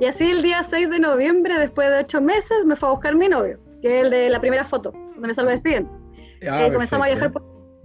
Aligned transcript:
Y 0.00 0.06
así 0.06 0.30
el 0.30 0.42
día 0.42 0.62
6 0.62 0.88
de 0.88 0.98
noviembre, 0.98 1.58
después 1.58 1.90
de 1.90 1.98
ocho 1.98 2.22
meses, 2.22 2.64
me 2.64 2.74
fue 2.74 2.88
a 2.88 2.92
buscar 2.92 3.14
mi 3.14 3.28
novio, 3.28 3.60
que 3.82 4.00
es 4.00 4.04
el 4.06 4.10
de 4.10 4.30
la 4.30 4.40
primera 4.40 4.64
foto, 4.64 4.92
donde 4.92 5.28
me 5.28 5.34
salgo 5.34 5.50
despidiendo. 5.50 5.90
Ah, 6.48 6.66
Eh, 6.66 6.72
comenzamos 6.72 7.06
a 7.06 7.10
viajar 7.10 7.32
por... 7.32 7.44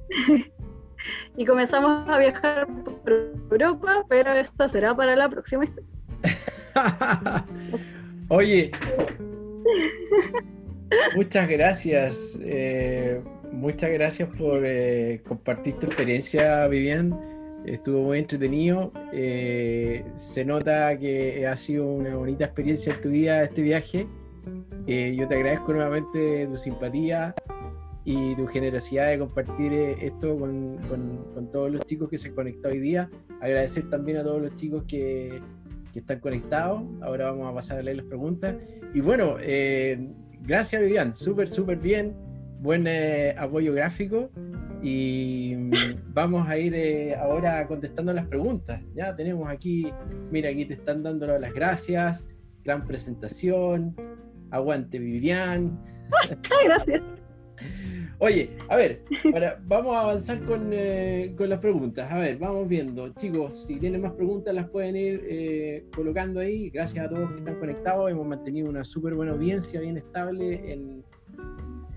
y 1.38 1.46
comenzamos 1.46 2.08
a 2.08 2.18
viajar 2.18 2.68
por 2.84 3.34
Europa, 3.52 4.06
pero 4.08 4.32
esto 4.32 4.70
será 4.70 4.96
para 4.96 5.18
la 5.18 5.28
próxima 5.28 5.66
historia. 5.66 5.90
Oye, 8.30 8.72
muchas 11.18 11.50
gracias. 11.50 12.40
eh, 12.48 13.22
muchas 13.52 13.92
gracias 13.92 14.30
por 14.38 14.62
eh, 14.66 15.22
compartir 15.28 15.76
tu 15.76 15.88
experiencia, 15.88 16.66
Vivian. 16.68 17.35
Estuvo 17.66 18.02
muy 18.04 18.20
entretenido. 18.20 18.92
eh, 19.14 20.04
se 20.16 20.46
nota 20.46 20.98
que 21.00 21.48
ha 21.48 21.56
sido 21.58 21.88
una 21.88 22.16
bonita 22.16 22.46
experiencia 22.46 22.94
en 22.94 23.02
tu 23.02 23.10
vida 23.10 23.44
este 23.44 23.62
viaje. 23.62 24.08
Eh, 24.88 25.16
yo 25.18 25.28
te 25.28 25.36
agradezco 25.36 25.74
nuevamente 25.74 26.46
tu 26.48 26.58
simpatía 26.58 27.34
y 28.04 28.36
tu 28.36 28.46
generosidad 28.46 29.10
de 29.10 29.18
compartir 29.18 29.74
eh, 29.74 29.96
esto 30.00 30.38
con, 30.38 30.78
con- 30.88 31.26
con 31.34 31.52
todos 31.52 31.72
los 31.72 31.82
chicos 31.86 32.08
que 32.10 32.18
se 32.20 32.28
han 32.30 32.36
conectado 32.36 32.74
hoy 32.74 32.80
día. 32.80 33.10
Agradecer 33.42 33.90
también 33.90 34.18
a 34.20 34.24
todos 34.24 34.42
los 34.42 34.56
chicos 34.56 34.84
que, 34.88 35.42
que 35.92 36.00
están 36.00 36.20
conectados. 36.20 36.84
Ahora 37.02 37.32
vamos 37.32 37.50
a 37.52 37.56
pasar 37.56 37.80
a 37.80 37.82
leer 37.82 37.98
las 37.98 38.06
preguntas. 38.06 38.56
Y 38.94 39.02
bueno, 39.02 39.38
eh, 39.42 40.08
gracias 40.42 40.82
Vivian, 40.84 41.14
súper, 41.16 41.48
súper 41.50 41.78
bien. 41.80 42.14
Buen 42.62 42.86
eh, 42.88 43.34
apoyo 43.38 43.74
gráfico. 43.74 44.30
Y 44.86 45.56
mm, 45.58 45.72
vamos 46.14 46.48
a 46.48 46.60
ir 46.60 46.76
eh, 46.76 47.16
ahora 47.16 47.66
contestando 47.68 48.14
las 48.14 48.28
preguntas. 48.28 48.84
Ya 48.94 49.16
tenemos 49.16 49.50
aquí, 49.50 49.92
mira, 50.32 50.52
aquí 50.52 50.64
te 50.66 50.76
están 50.76 51.02
dando 51.02 51.26
las 51.40 51.52
gracias. 51.54 52.24
Gran 52.64 52.86
presentación. 52.86 53.96
Aguante 54.52 55.00
Vivian. 55.00 55.76
Gracias. 56.66 57.02
Oye, 58.20 58.52
a 58.70 58.76
ver, 58.76 59.04
para- 59.32 59.60
vamos 59.66 59.96
a 59.96 60.02
avanzar 60.02 60.44
con, 60.46 60.70
eh, 60.72 61.34
con 61.36 61.50
las 61.50 61.60
preguntas. 61.60 62.12
A 62.12 62.20
ver, 62.20 62.38
vamos 62.38 62.68
viendo. 62.68 63.10
Chicos, 63.14 63.66
si 63.66 63.80
tienen 63.80 64.02
más 64.02 64.12
preguntas 64.14 64.54
las 64.54 64.70
pueden 64.70 64.96
ir 64.96 65.26
eh, 65.28 65.86
colocando 65.96 66.40
ahí. 66.42 66.70
Gracias 66.70 67.08
a 67.08 67.10
todos 67.10 67.32
que 67.32 67.40
están 67.40 67.56
conectados. 67.56 68.12
Hemos 68.12 68.28
mantenido 68.28 68.70
una 68.70 68.84
súper 68.84 69.16
buena 69.16 69.32
audiencia, 69.32 69.82
bien 69.82 69.98
estable 69.98 70.72
en, 70.72 71.04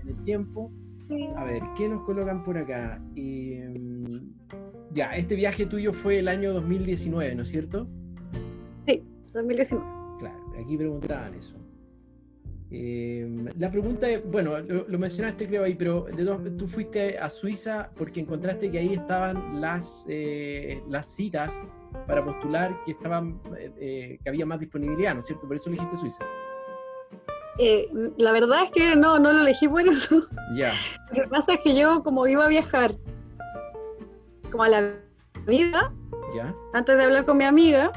en 0.01 0.09
el 0.09 0.23
tiempo. 0.23 0.71
Sí. 1.09 1.27
A 1.35 1.43
ver, 1.43 1.63
¿qué 1.75 1.89
nos 1.89 2.03
colocan 2.03 2.43
por 2.43 2.57
acá? 2.57 3.01
Y, 3.15 3.55
mm, 3.55 4.93
ya, 4.93 5.15
este 5.15 5.35
viaje 5.35 5.65
tuyo 5.65 5.91
fue 5.91 6.19
el 6.19 6.27
año 6.27 6.53
2019, 6.53 7.33
¿no 7.35 7.41
es 7.41 7.49
cierto? 7.49 7.87
Sí, 8.85 9.03
2019. 9.33 9.83
Claro, 10.19 10.53
aquí 10.63 10.77
preguntaban 10.77 11.33
eso. 11.33 11.55
Eh, 12.71 13.27
la 13.57 13.71
pregunta 13.71 14.07
es, 14.07 14.23
bueno, 14.29 14.59
lo, 14.59 14.87
lo 14.87 14.99
mencionaste 14.99 15.47
creo 15.47 15.63
ahí, 15.63 15.73
pero 15.73 16.03
de 16.03 16.51
tú 16.51 16.67
fuiste 16.67 17.17
a 17.17 17.27
Suiza 17.27 17.89
porque 17.95 18.19
encontraste 18.19 18.69
que 18.69 18.77
ahí 18.77 18.93
estaban 18.93 19.59
las, 19.59 20.05
eh, 20.07 20.83
las 20.87 21.07
citas 21.07 21.65
para 22.05 22.23
postular 22.23 22.83
que 22.85 22.91
estaban, 22.91 23.41
eh, 23.57 23.71
eh, 23.77 24.19
que 24.21 24.29
había 24.29 24.45
más 24.45 24.59
disponibilidad, 24.59 25.15
¿no 25.15 25.21
es 25.21 25.25
cierto? 25.25 25.47
Por 25.47 25.55
eso 25.55 25.69
elegiste 25.69 25.97
Suiza. 25.97 26.23
Eh, 27.59 27.89
la 28.17 28.31
verdad 28.31 28.63
es 28.65 28.71
que 28.71 28.95
no, 28.95 29.19
no 29.19 29.31
lo 29.33 29.41
elegí 29.41 29.67
por 29.67 29.81
eso. 29.81 30.23
Ya, 30.55 30.71
Lo 31.13 31.23
que 31.23 31.27
pasa 31.29 31.53
es 31.55 31.59
que 31.61 31.75
yo, 31.75 32.01
como 32.03 32.25
iba 32.27 32.45
a 32.45 32.47
viajar 32.47 32.95
como 34.51 34.63
a 34.63 34.69
la 34.69 34.93
vida, 35.45 35.91
ya. 36.33 36.53
antes 36.73 36.97
de 36.97 37.03
hablar 37.03 37.25
con 37.25 37.37
mi 37.37 37.43
amiga, 37.43 37.91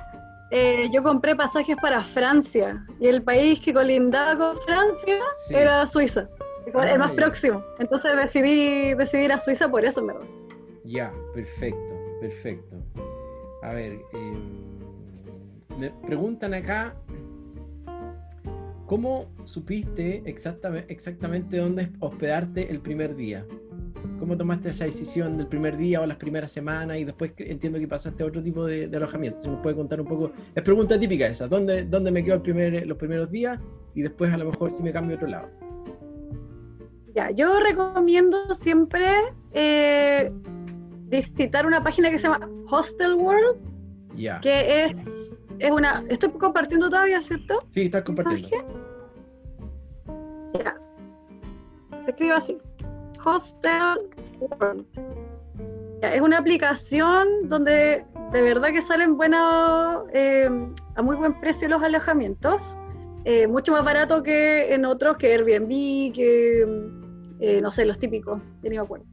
eh, 0.50 0.88
yo 0.92 1.02
compré 1.02 1.34
pasajes 1.34 1.76
para 1.80 2.02
Francia. 2.04 2.84
Y 3.00 3.06
el 3.06 3.22
país 3.22 3.60
que 3.60 3.72
colindaba 3.72 4.36
con 4.36 4.56
Francia 4.62 5.18
Sí. 5.46 5.54
era 5.54 5.86
Suiza. 5.86 6.28
el 6.66 6.74
Ah, 6.76 6.98
más 6.98 7.10
ya. 7.10 7.16
próximo. 7.16 7.62
Entonces 7.78 8.16
decidí, 8.16 8.94
decidí 8.94 9.24
ir 9.24 9.32
a 9.32 9.38
Suiza 9.40 9.68
por 9.70 9.84
eso, 9.84 10.00
en 10.00 10.08
verdad. 10.08 10.26
Ya, 10.84 11.12
perfecto, 11.32 11.94
perfecto. 12.20 12.76
A 13.62 13.72
ver, 13.72 13.92
eh, 14.12 14.32
me 15.78 15.90
preguntan 16.06 16.52
acá, 16.54 16.94
¿cómo 18.92 19.32
supiste 19.46 20.22
exactamente, 20.26 20.92
exactamente 20.92 21.56
dónde 21.56 21.88
hospedarte 22.00 22.70
el 22.70 22.78
primer 22.80 23.16
día? 23.16 23.46
¿Cómo 24.18 24.36
tomaste 24.36 24.68
esa 24.68 24.84
decisión 24.84 25.38
del 25.38 25.46
primer 25.46 25.78
día 25.78 26.02
o 26.02 26.04
las 26.04 26.18
primeras 26.18 26.52
semanas 26.52 26.98
y 26.98 27.04
después 27.04 27.32
entiendo 27.38 27.78
que 27.78 27.88
pasaste 27.88 28.22
a 28.22 28.26
otro 28.26 28.42
tipo 28.42 28.66
de, 28.66 28.88
de 28.88 28.96
alojamiento? 28.98 29.40
Si 29.40 29.48
nos 29.48 29.62
puede 29.62 29.76
contar 29.76 29.98
un 29.98 30.06
poco, 30.06 30.30
es 30.54 30.62
pregunta 30.62 31.00
típica 31.00 31.26
esa, 31.26 31.48
¿dónde, 31.48 31.84
dónde 31.84 32.10
me 32.10 32.22
quedo 32.22 32.34
el 32.34 32.42
primer, 32.42 32.86
los 32.86 32.98
primeros 32.98 33.30
días 33.30 33.58
y 33.94 34.02
después 34.02 34.30
a 34.30 34.36
lo 34.36 34.50
mejor 34.50 34.70
si 34.70 34.82
me 34.82 34.92
cambio 34.92 35.14
a 35.14 35.16
otro 35.16 35.28
lado? 35.28 35.48
Ya, 37.14 37.30
yo 37.30 37.60
recomiendo 37.60 38.54
siempre 38.54 39.08
eh, 39.52 40.30
visitar 41.08 41.64
una 41.64 41.82
página 41.82 42.10
que 42.10 42.18
se 42.18 42.24
llama 42.24 42.46
Hostel 42.68 43.14
World, 43.14 43.56
Ya, 44.16 44.38
que 44.42 44.84
es, 44.84 45.34
es 45.60 45.70
una... 45.70 46.04
Estoy 46.10 46.28
compartiendo 46.32 46.90
todavía, 46.90 47.22
¿cierto? 47.22 47.66
sí, 47.70 47.84
estás 47.86 48.02
compartiendo. 48.02 48.81
Se 52.00 52.10
escribe 52.10 52.32
así. 52.32 52.58
Hostel 53.24 54.10
World. 54.40 54.86
Es 56.02 56.20
una 56.20 56.38
aplicación 56.38 57.48
donde 57.48 58.04
de 58.32 58.42
verdad 58.42 58.70
que 58.72 58.82
salen 58.82 59.16
buenos, 59.16 60.04
eh, 60.12 60.48
a 60.96 61.02
muy 61.02 61.16
buen 61.16 61.38
precio 61.40 61.68
los 61.68 61.82
alojamientos. 61.82 62.76
Eh, 63.24 63.46
mucho 63.46 63.70
más 63.72 63.84
barato 63.84 64.22
que 64.22 64.74
en 64.74 64.84
otros, 64.84 65.16
que 65.16 65.32
Airbnb, 65.32 66.12
que 66.12 66.62
eh, 67.40 67.60
no 67.60 67.70
sé, 67.70 67.84
los 67.84 67.98
típicos, 67.98 68.40
ya 68.62 68.70
ni 68.70 68.76
me 68.76 68.82
acuerdo. 68.82 69.04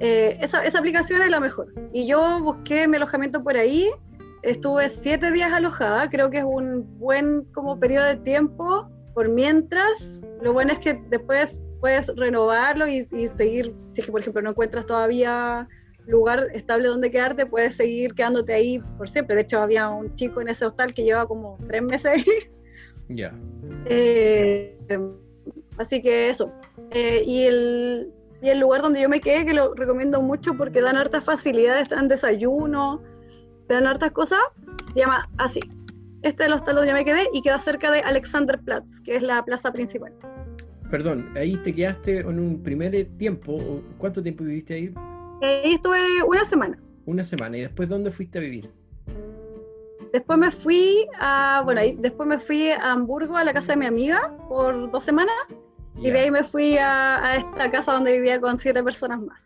Eh, 0.00 0.38
esa, 0.40 0.64
esa 0.64 0.78
aplicación 0.78 1.22
es 1.22 1.30
la 1.30 1.40
mejor. 1.40 1.72
Y 1.92 2.06
yo 2.06 2.40
busqué 2.40 2.88
mi 2.88 2.96
alojamiento 2.96 3.44
por 3.44 3.56
ahí. 3.56 3.90
Estuve 4.42 4.88
siete 4.90 5.30
días 5.30 5.52
alojada. 5.52 6.08
Creo 6.10 6.30
que 6.30 6.38
es 6.38 6.44
un 6.44 6.98
buen 6.98 7.44
como 7.52 7.78
periodo 7.78 8.06
de 8.06 8.16
tiempo 8.16 8.88
por 9.14 9.28
mientras. 9.28 10.22
Lo 10.42 10.52
bueno 10.52 10.72
es 10.72 10.78
que 10.78 11.00
después 11.08 11.64
puedes 11.80 12.08
renovarlo 12.16 12.86
y, 12.86 13.06
y 13.12 13.28
seguir, 13.28 13.74
si 13.92 14.00
es 14.00 14.06
que 14.06 14.12
por 14.12 14.20
ejemplo 14.20 14.42
no 14.42 14.50
encuentras 14.50 14.86
todavía 14.86 15.68
lugar 16.06 16.48
estable 16.52 16.88
donde 16.88 17.10
quedarte, 17.10 17.46
puedes 17.46 17.76
seguir 17.76 18.14
quedándote 18.14 18.52
ahí 18.52 18.78
por 18.98 19.08
siempre. 19.08 19.36
De 19.36 19.42
hecho, 19.42 19.60
había 19.60 19.88
un 19.88 20.14
chico 20.14 20.40
en 20.40 20.48
ese 20.48 20.66
hostal 20.66 20.92
que 20.94 21.02
lleva 21.02 21.26
como 21.26 21.58
tres 21.66 21.82
meses 21.82 22.06
ahí. 22.06 22.24
Ya, 23.08 23.34
Eh, 23.86 24.78
así 25.76 26.00
que 26.00 26.30
eso. 26.30 26.50
Eh, 26.90 27.22
y, 27.26 27.44
el, 27.44 28.12
y 28.40 28.48
el 28.48 28.60
lugar 28.60 28.82
donde 28.82 29.02
yo 29.02 29.08
me 29.08 29.20
quedé, 29.20 29.44
que 29.44 29.54
lo 29.54 29.74
recomiendo 29.74 30.22
mucho 30.22 30.54
porque 30.54 30.80
dan 30.80 30.96
hartas 30.96 31.24
facilidades, 31.24 31.88
dan 31.88 32.08
desayuno, 32.08 33.02
dan 33.68 33.86
hartas 33.86 34.10
cosas, 34.12 34.40
se 34.92 35.00
llama 35.00 35.28
así. 35.36 35.60
Este 36.24 36.42
es 36.42 36.46
el 36.48 36.54
hostal 36.54 36.76
donde 36.76 36.90
yo 36.90 36.94
me 36.96 37.04
quedé 37.04 37.28
y 37.34 37.42
queda 37.42 37.58
cerca 37.58 37.90
de 37.92 38.00
Alexanderplatz, 38.00 39.00
que 39.02 39.16
es 39.16 39.22
la 39.22 39.44
plaza 39.44 39.70
principal. 39.72 40.12
Perdón, 40.90 41.30
ahí 41.36 41.56
te 41.58 41.74
quedaste 41.74 42.20
en 42.20 42.38
un 42.38 42.62
primer 42.62 43.04
tiempo. 43.18 43.82
¿Cuánto 43.98 44.22
tiempo 44.22 44.42
viviste 44.42 44.74
ahí? 44.74 44.94
Ahí 45.42 45.74
estuve 45.74 45.98
una 46.26 46.44
semana. 46.46 46.78
Una 47.04 47.22
semana. 47.22 47.58
¿Y 47.58 47.60
después 47.60 47.90
dónde 47.90 48.10
fuiste 48.10 48.38
a 48.38 48.40
vivir? 48.40 48.70
Después 50.14 50.38
me 50.38 50.50
fui 50.50 51.06
a, 51.20 51.60
bueno, 51.64 51.82
ahí- 51.82 51.96
después 51.98 52.26
me 52.26 52.38
fui 52.38 52.70
a 52.70 52.92
Hamburgo, 52.92 53.36
a 53.36 53.44
la 53.44 53.52
casa 53.52 53.72
de 53.72 53.80
mi 53.80 53.86
amiga, 53.86 54.34
por 54.48 54.90
dos 54.90 55.04
semanas, 55.04 55.34
y 56.00 56.10
de 56.10 56.20
ahí 56.20 56.30
me 56.30 56.42
fui 56.44 56.78
a, 56.78 57.22
a 57.22 57.36
esta 57.36 57.70
casa 57.70 57.92
donde 57.92 58.12
vivía 58.12 58.40
con 58.40 58.56
siete 58.56 58.82
personas 58.82 59.20
más. 59.20 59.42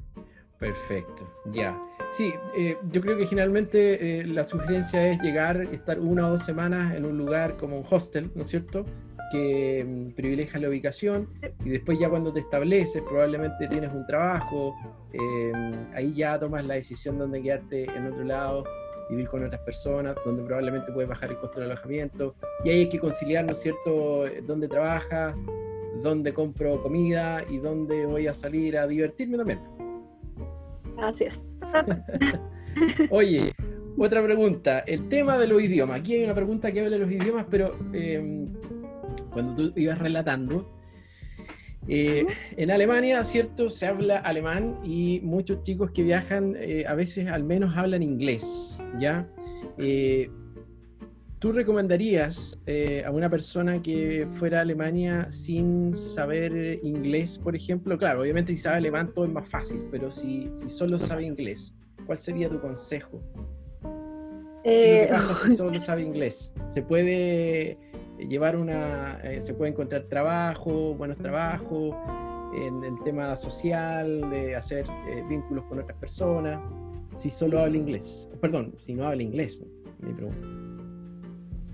Perfecto, 0.58 1.24
ya. 1.52 1.80
Sí, 2.10 2.32
eh, 2.56 2.76
yo 2.90 3.00
creo 3.00 3.16
que 3.16 3.26
generalmente 3.26 4.20
eh, 4.20 4.26
la 4.26 4.42
sugerencia 4.42 5.08
es 5.08 5.20
llegar, 5.20 5.60
estar 5.72 6.00
una 6.00 6.26
o 6.26 6.30
dos 6.30 6.44
semanas 6.44 6.94
en 6.94 7.04
un 7.04 7.16
lugar 7.18 7.56
como 7.56 7.78
un 7.78 7.84
hostel, 7.88 8.30
¿no 8.34 8.42
es 8.42 8.48
cierto? 8.48 8.84
Que 9.30 9.84
mm, 9.86 10.14
privilegia 10.14 10.58
la 10.58 10.68
ubicación 10.68 11.28
y 11.64 11.68
después 11.68 11.98
ya 11.98 12.08
cuando 12.08 12.32
te 12.32 12.40
estableces, 12.40 13.02
probablemente 13.02 13.68
tienes 13.68 13.92
un 13.92 14.06
trabajo, 14.06 14.74
eh, 15.12 15.52
ahí 15.94 16.14
ya 16.14 16.38
tomas 16.38 16.64
la 16.64 16.74
decisión 16.74 17.18
donde 17.18 17.42
quedarte 17.42 17.84
en 17.84 18.06
otro 18.06 18.24
lado, 18.24 18.64
vivir 19.10 19.28
con 19.28 19.44
otras 19.44 19.60
personas, 19.60 20.16
donde 20.24 20.42
probablemente 20.42 20.90
puedes 20.92 21.08
bajar 21.08 21.30
el 21.30 21.38
costo 21.38 21.60
del 21.60 21.70
alojamiento 21.70 22.34
y 22.64 22.70
ahí 22.70 22.80
hay 22.80 22.88
que 22.88 22.98
conciliar, 22.98 23.44
¿no 23.44 23.52
es 23.52 23.60
cierto?, 23.60 24.24
dónde 24.44 24.66
trabajas, 24.66 25.36
dónde 26.02 26.32
compro 26.32 26.82
comida 26.82 27.44
y 27.48 27.58
dónde 27.58 28.06
voy 28.06 28.26
a 28.26 28.34
salir 28.34 28.78
a 28.78 28.86
divertirme 28.86 29.36
también. 29.36 29.60
Así 31.00 31.24
es. 31.24 31.40
Oye, 33.10 33.52
otra 33.98 34.22
pregunta. 34.22 34.80
El 34.80 35.08
tema 35.08 35.38
de 35.38 35.46
los 35.46 35.62
idiomas. 35.62 36.00
Aquí 36.00 36.14
hay 36.14 36.24
una 36.24 36.34
pregunta 36.34 36.70
que 36.72 36.80
habla 36.80 36.92
de 36.92 36.98
los 36.98 37.10
idiomas, 37.10 37.46
pero 37.50 37.72
eh, 37.92 38.46
cuando 39.32 39.54
tú 39.54 39.72
ibas 39.76 39.98
relatando, 39.98 40.78
eh, 41.88 42.26
en 42.56 42.70
Alemania, 42.70 43.24
¿cierto? 43.24 43.70
Se 43.70 43.86
habla 43.86 44.18
alemán 44.18 44.78
y 44.84 45.20
muchos 45.22 45.62
chicos 45.62 45.90
que 45.90 46.02
viajan 46.02 46.54
eh, 46.58 46.84
a 46.86 46.94
veces 46.94 47.28
al 47.28 47.44
menos 47.44 47.76
hablan 47.76 48.02
inglés, 48.02 48.84
¿ya? 48.98 49.26
Eh, 51.38 51.40
¿Tú 51.40 51.52
recomendarías 51.52 52.58
eh, 52.66 53.04
a 53.06 53.10
una 53.10 53.30
persona 53.30 53.80
que 53.80 54.26
fuera 54.32 54.58
a 54.58 54.62
Alemania 54.62 55.30
sin 55.30 55.94
saber 55.94 56.80
inglés, 56.82 57.38
por 57.38 57.54
ejemplo? 57.54 57.96
Claro, 57.96 58.22
obviamente 58.22 58.52
si 58.52 58.58
sabe 58.58 58.76
alemán 58.78 59.12
todo 59.14 59.24
es 59.24 59.32
más 59.32 59.48
fácil, 59.48 59.86
pero 59.90 60.10
si, 60.10 60.50
si 60.52 60.68
solo 60.68 60.98
sabe 60.98 61.24
inglés, 61.24 61.76
¿cuál 62.06 62.18
sería 62.18 62.48
tu 62.48 62.60
consejo? 62.60 63.22
¿Qué 64.64 65.04
Eh, 65.04 65.08
pasa 65.10 65.34
si 65.34 65.54
solo 65.56 65.80
sabe 65.80 66.02
inglés? 66.02 66.52
¿Se 66.66 66.82
puede 66.82 67.78
llevar 68.18 68.56
una, 68.56 69.20
eh, 69.22 69.40
se 69.40 69.54
puede 69.54 69.70
encontrar 69.70 70.04
trabajo, 70.04 70.94
buenos 70.94 71.18
trabajos, 71.18 71.94
en 72.54 72.82
el 72.82 73.00
tema 73.04 73.36
social, 73.36 74.28
de 74.30 74.56
hacer 74.56 74.86
eh, 75.08 75.22
vínculos 75.28 75.64
con 75.66 75.78
otras 75.78 75.96
personas, 75.98 76.58
si 77.14 77.30
solo 77.30 77.60
habla 77.60 77.76
inglés? 77.76 78.28
Perdón, 78.40 78.74
si 78.78 78.94
no 78.94 79.04
habla 79.04 79.22
inglés, 79.22 79.62
mi 80.00 80.12
pregunta. 80.12 80.67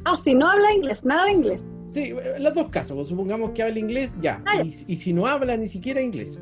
Ah, 0.05 0.17
si 0.17 0.35
no 0.35 0.49
habla 0.49 0.73
inglés, 0.73 1.05
nada 1.05 1.25
de 1.27 1.33
inglés. 1.33 1.67
Sí, 1.93 2.13
los 2.39 2.55
dos 2.55 2.69
casos, 2.71 2.97
pues, 2.97 3.09
supongamos 3.09 3.51
que 3.53 3.63
habla 3.63 3.79
inglés, 3.79 4.17
ya. 4.21 4.43
Ah, 4.47 4.57
ya. 4.57 4.65
Y, 4.65 4.85
y 4.89 4.97
si 4.97 5.13
no 5.13 5.27
habla 5.27 5.57
ni 5.57 5.69
siquiera 5.69 6.01
inglés. 6.03 6.41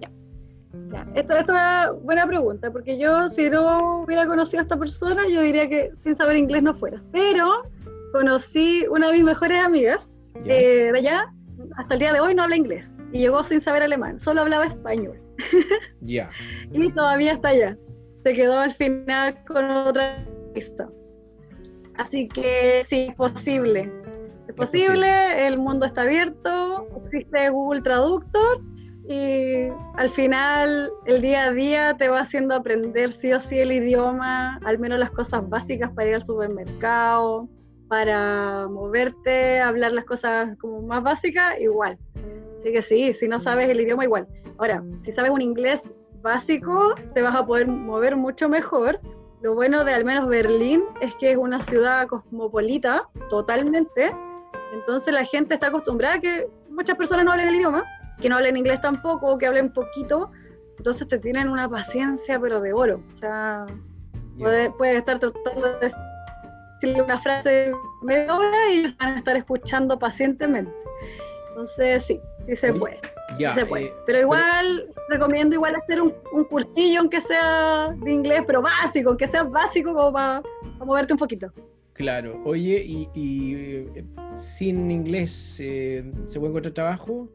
Ya, 0.00 1.06
Esto, 1.14 1.36
esto 1.36 1.36
es 1.36 1.48
una 1.48 1.90
buena 2.02 2.26
pregunta, 2.26 2.70
porque 2.70 2.98
yo 2.98 3.28
si 3.30 3.48
no 3.48 4.02
hubiera 4.02 4.26
conocido 4.26 4.60
a 4.60 4.62
esta 4.62 4.76
persona, 4.78 5.22
yo 5.30 5.40
diría 5.42 5.68
que 5.68 5.90
sin 5.96 6.16
saber 6.16 6.36
inglés 6.36 6.62
no 6.62 6.74
fuera. 6.74 7.02
Pero 7.12 7.62
conocí 8.12 8.84
una 8.90 9.08
de 9.08 9.14
mis 9.14 9.24
mejores 9.24 9.64
amigas 9.64 10.20
Ya. 10.44 10.54
eh, 10.54 10.92
de 10.92 10.98
allá, 10.98 11.32
hasta 11.76 11.94
el 11.94 12.00
día 12.00 12.12
de 12.12 12.20
hoy 12.20 12.34
no 12.34 12.42
habla 12.42 12.56
inglés, 12.56 12.90
y 13.12 13.20
llegó 13.20 13.42
sin 13.44 13.60
saber 13.62 13.82
alemán, 13.82 14.18
solo 14.20 14.42
hablaba 14.42 14.66
español, 14.66 15.18
Ya. 16.00 16.28
y 16.72 16.90
todavía 16.92 17.32
está 17.32 17.48
allá. 17.48 17.78
Se 18.22 18.34
quedó 18.34 18.58
al 18.58 18.72
final 18.72 19.42
con 19.46 19.68
otra 19.70 20.24
lista. 20.54 20.88
Así 21.96 22.28
que 22.28 22.82
sí, 22.84 23.08
es 23.10 23.16
posible. 23.16 23.92
Es 24.48 24.54
posible, 24.54 25.46
el 25.46 25.58
mundo 25.58 25.86
está 25.86 26.02
abierto, 26.02 26.88
existe 27.04 27.50
Google 27.50 27.80
Traductor 27.80 28.60
y 29.08 29.68
al 29.96 30.10
final 30.10 30.90
el 31.06 31.22
día 31.22 31.44
a 31.44 31.52
día 31.52 31.96
te 31.96 32.08
va 32.08 32.20
haciendo 32.20 32.54
aprender 32.54 33.10
sí 33.10 33.32
o 33.32 33.40
sí 33.40 33.58
el 33.58 33.72
idioma, 33.72 34.58
al 34.64 34.78
menos 34.78 34.98
las 34.98 35.10
cosas 35.10 35.48
básicas 35.48 35.90
para 35.92 36.08
ir 36.08 36.14
al 36.16 36.22
supermercado, 36.22 37.48
para 37.88 38.68
moverte, 38.68 39.60
hablar 39.60 39.92
las 39.92 40.04
cosas 40.04 40.56
como 40.58 40.82
más 40.82 41.02
básicas, 41.02 41.60
igual. 41.60 41.98
Así 42.58 42.72
que 42.72 42.82
sí, 42.82 43.12
si 43.12 43.28
no 43.28 43.38
sabes 43.40 43.68
el 43.68 43.80
idioma, 43.80 44.04
igual. 44.04 44.26
Ahora, 44.58 44.82
si 45.00 45.12
sabes 45.12 45.30
un 45.30 45.42
inglés 45.42 45.92
básico, 46.22 46.94
te 47.14 47.22
vas 47.22 47.34
a 47.34 47.44
poder 47.44 47.66
mover 47.66 48.16
mucho 48.16 48.48
mejor. 48.48 49.00
Lo 49.42 49.54
bueno 49.54 49.84
de 49.84 49.92
al 49.92 50.04
menos 50.04 50.28
Berlín 50.28 50.84
es 51.00 51.16
que 51.16 51.32
es 51.32 51.36
una 51.36 51.60
ciudad 51.60 52.06
cosmopolita, 52.06 53.08
totalmente. 53.28 54.14
Entonces 54.72 55.12
la 55.12 55.24
gente 55.24 55.54
está 55.54 55.66
acostumbrada 55.66 56.14
a 56.14 56.20
que 56.20 56.48
muchas 56.70 56.96
personas 56.96 57.24
no 57.24 57.32
hablen 57.32 57.48
el 57.48 57.56
idioma, 57.56 57.84
que 58.20 58.28
no 58.28 58.36
hablen 58.36 58.56
inglés 58.56 58.80
tampoco, 58.80 59.36
que 59.38 59.46
hablen 59.46 59.72
poquito. 59.72 60.30
Entonces 60.78 61.08
te 61.08 61.18
tienen 61.18 61.48
una 61.48 61.68
paciencia, 61.68 62.38
pero 62.38 62.60
de 62.60 62.72
oro. 62.72 63.02
O 63.14 63.16
sea, 63.16 63.66
puedes, 64.38 64.70
puedes 64.78 64.98
estar 64.98 65.18
tratando 65.18 65.76
de 65.78 65.92
decirle 66.80 67.02
una 67.02 67.18
frase 67.18 67.72
media 68.02 68.36
hora 68.36 68.70
y 68.72 68.94
van 68.96 69.14
a 69.14 69.18
estar 69.18 69.36
escuchando 69.36 69.98
pacientemente. 69.98 70.72
Entonces, 71.48 72.04
sí, 72.04 72.20
sí 72.46 72.56
se 72.56 72.72
puede. 72.72 72.98
Ya, 73.38 73.54
sí 73.54 73.60
se 73.60 73.66
puede. 73.66 73.84
eh, 73.86 73.92
pero 74.06 74.20
igual 74.20 74.86
recomiendo 75.08 75.54
igual 75.56 75.74
hacer 75.76 76.00
un, 76.02 76.12
un 76.32 76.44
cursillo, 76.44 77.00
aunque 77.00 77.20
sea 77.20 77.94
de 77.96 78.10
inglés, 78.12 78.42
pero 78.46 78.62
básico, 78.62 79.10
aunque 79.10 79.26
sea 79.26 79.44
básico 79.44 79.94
como 79.94 80.12
para, 80.12 80.42
para 80.42 80.84
moverte 80.84 81.12
un 81.14 81.18
poquito. 81.18 81.48
Claro, 81.94 82.40
oye, 82.44 82.82
y, 82.84 83.08
y, 83.14 83.54
eh, 83.94 84.04
sin 84.34 84.90
inglés, 84.90 85.58
eh, 85.60 86.10
¿se 86.26 86.38
puede 86.38 86.50
encontrar 86.50 86.72
trabajo? 86.74 87.28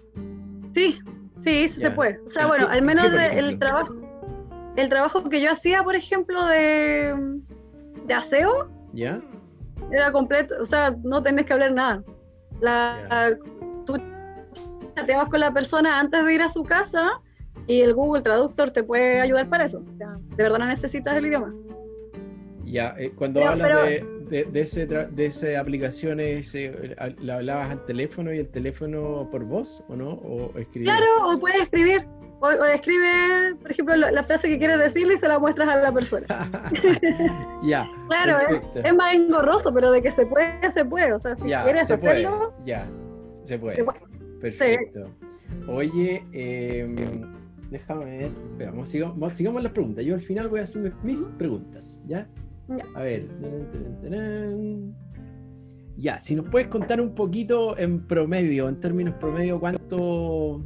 Sí, 0.73 0.99
sí, 1.43 1.69
sí 1.69 1.79
Ya. 1.79 1.89
se 1.89 1.95
puede. 1.95 2.19
O 2.25 2.29
sea, 2.29 2.43
¿En 2.43 2.47
bueno, 2.49 2.65
qué- 2.67 2.71
al 2.73 2.79
en 2.79 2.85
menos 2.85 3.05
qué, 3.05 3.11
por 3.11 3.19
de- 3.19 3.39
el 3.39 3.59
trabajo, 3.59 3.95
el 4.75 4.89
trabajo 4.89 5.29
que 5.29 5.41
yo 5.41 5.51
hacía, 5.51 5.83
por 5.83 5.95
ejemplo, 5.95 6.43
de, 6.47 7.39
de 8.05 8.13
aseo, 8.13 8.69
¿Ya? 8.93 9.21
era 9.91 10.11
completo, 10.11 10.55
o 10.61 10.65
sea, 10.65 10.95
no 11.03 11.21
tenés 11.21 11.45
que 11.45 11.53
hablar 11.53 11.71
nada. 11.71 12.03
La, 12.59 13.37
Tú 13.85 13.95
te 15.07 15.15
vas 15.15 15.29
con 15.29 15.39
la 15.39 15.51
persona 15.51 15.99
antes 15.99 16.23
de 16.23 16.33
ir 16.35 16.41
a 16.43 16.49
su 16.49 16.63
casa 16.63 17.21
y 17.65 17.81
el 17.81 17.93
Google 17.95 18.21
Traductor 18.21 18.69
te 18.69 18.83
puede 18.83 19.19
ayudar 19.19 19.49
para 19.49 19.65
eso. 19.65 19.79
O 19.79 19.97
sea, 19.97 20.09
de 20.35 20.43
verdad 20.43 20.59
no 20.59 20.65
necesitas 20.67 21.17
el 21.17 21.25
idioma. 21.25 21.53
Ya, 22.65 22.93
eh, 22.99 23.11
cuando 23.15 23.39
Pero- 23.39 23.51
hablas 23.53 23.67
pero- 23.67 23.83
de, 23.83 24.17
de, 24.29 24.43
de 24.51 24.59
ese 24.59 24.85
de 24.85 25.25
esa 25.25 25.59
aplicación, 25.59 26.19
ese, 26.19 26.65
eh, 26.65 27.15
¿la 27.19 27.35
hablabas 27.37 27.71
al 27.71 27.85
teléfono 27.85 28.33
y 28.33 28.39
el 28.39 28.49
teléfono 28.49 29.27
por 29.31 29.45
voz 29.45 29.83
o 29.87 29.95
no? 29.95 30.09
¿O? 30.11 30.51
Claro, 30.73 31.05
o 31.25 31.39
puedes 31.39 31.61
escribir. 31.61 32.05
O, 32.39 32.45
o 32.49 32.65
escribe, 32.65 33.55
por 33.59 33.71
ejemplo, 33.71 33.95
la, 33.95 34.11
la 34.11 34.23
frase 34.23 34.47
que 34.47 34.59
quieres 34.59 34.77
decirle 34.77 35.15
y 35.15 35.17
se 35.17 35.27
la 35.27 35.39
muestras 35.39 35.69
a 35.69 35.77
la 35.77 35.91
persona. 35.91 36.27
ya, 37.63 37.89
Claro, 38.07 38.37
es, 38.75 38.85
es 38.85 38.95
más 38.95 39.15
engorroso, 39.15 39.73
pero 39.73 39.89
de 39.89 40.03
que 40.03 40.11
se 40.11 40.25
puede, 40.27 40.71
se 40.71 40.85
puede. 40.85 41.13
O 41.13 41.19
sea, 41.19 41.35
si 41.35 41.43
quieres 41.43 41.87
se 41.87 41.93
hacerlo, 41.95 42.53
Ya, 42.63 42.85
se 43.43 43.57
puede. 43.57 43.77
se 43.77 43.83
puede. 43.83 43.99
Perfecto. 44.39 45.09
Oye, 45.67 46.23
em, 46.31 46.95
déjame 47.71 48.05
ver. 48.05 48.31
Veamos, 48.57 48.89
sigamos, 48.89 49.33
sigamos 49.33 49.63
las 49.63 49.71
preguntas. 49.71 50.05
Yo 50.05 50.15
al 50.15 50.21
final 50.21 50.49
voy 50.49 50.59
a 50.59 50.63
hacer 50.63 50.93
mis 51.03 51.19
preguntas, 51.37 52.01
¿ya? 52.05 52.27
Ya. 52.67 52.85
A 52.95 53.01
ver. 53.01 53.27
Ya, 55.97 56.19
si 56.19 56.35
nos 56.35 56.45
puedes 56.49 56.67
contar 56.67 57.01
un 57.01 57.15
poquito 57.15 57.77
en 57.77 58.05
promedio, 58.05 58.69
en 58.69 58.79
términos 58.79 59.15
promedio, 59.15 59.59
cuánto, 59.59 60.63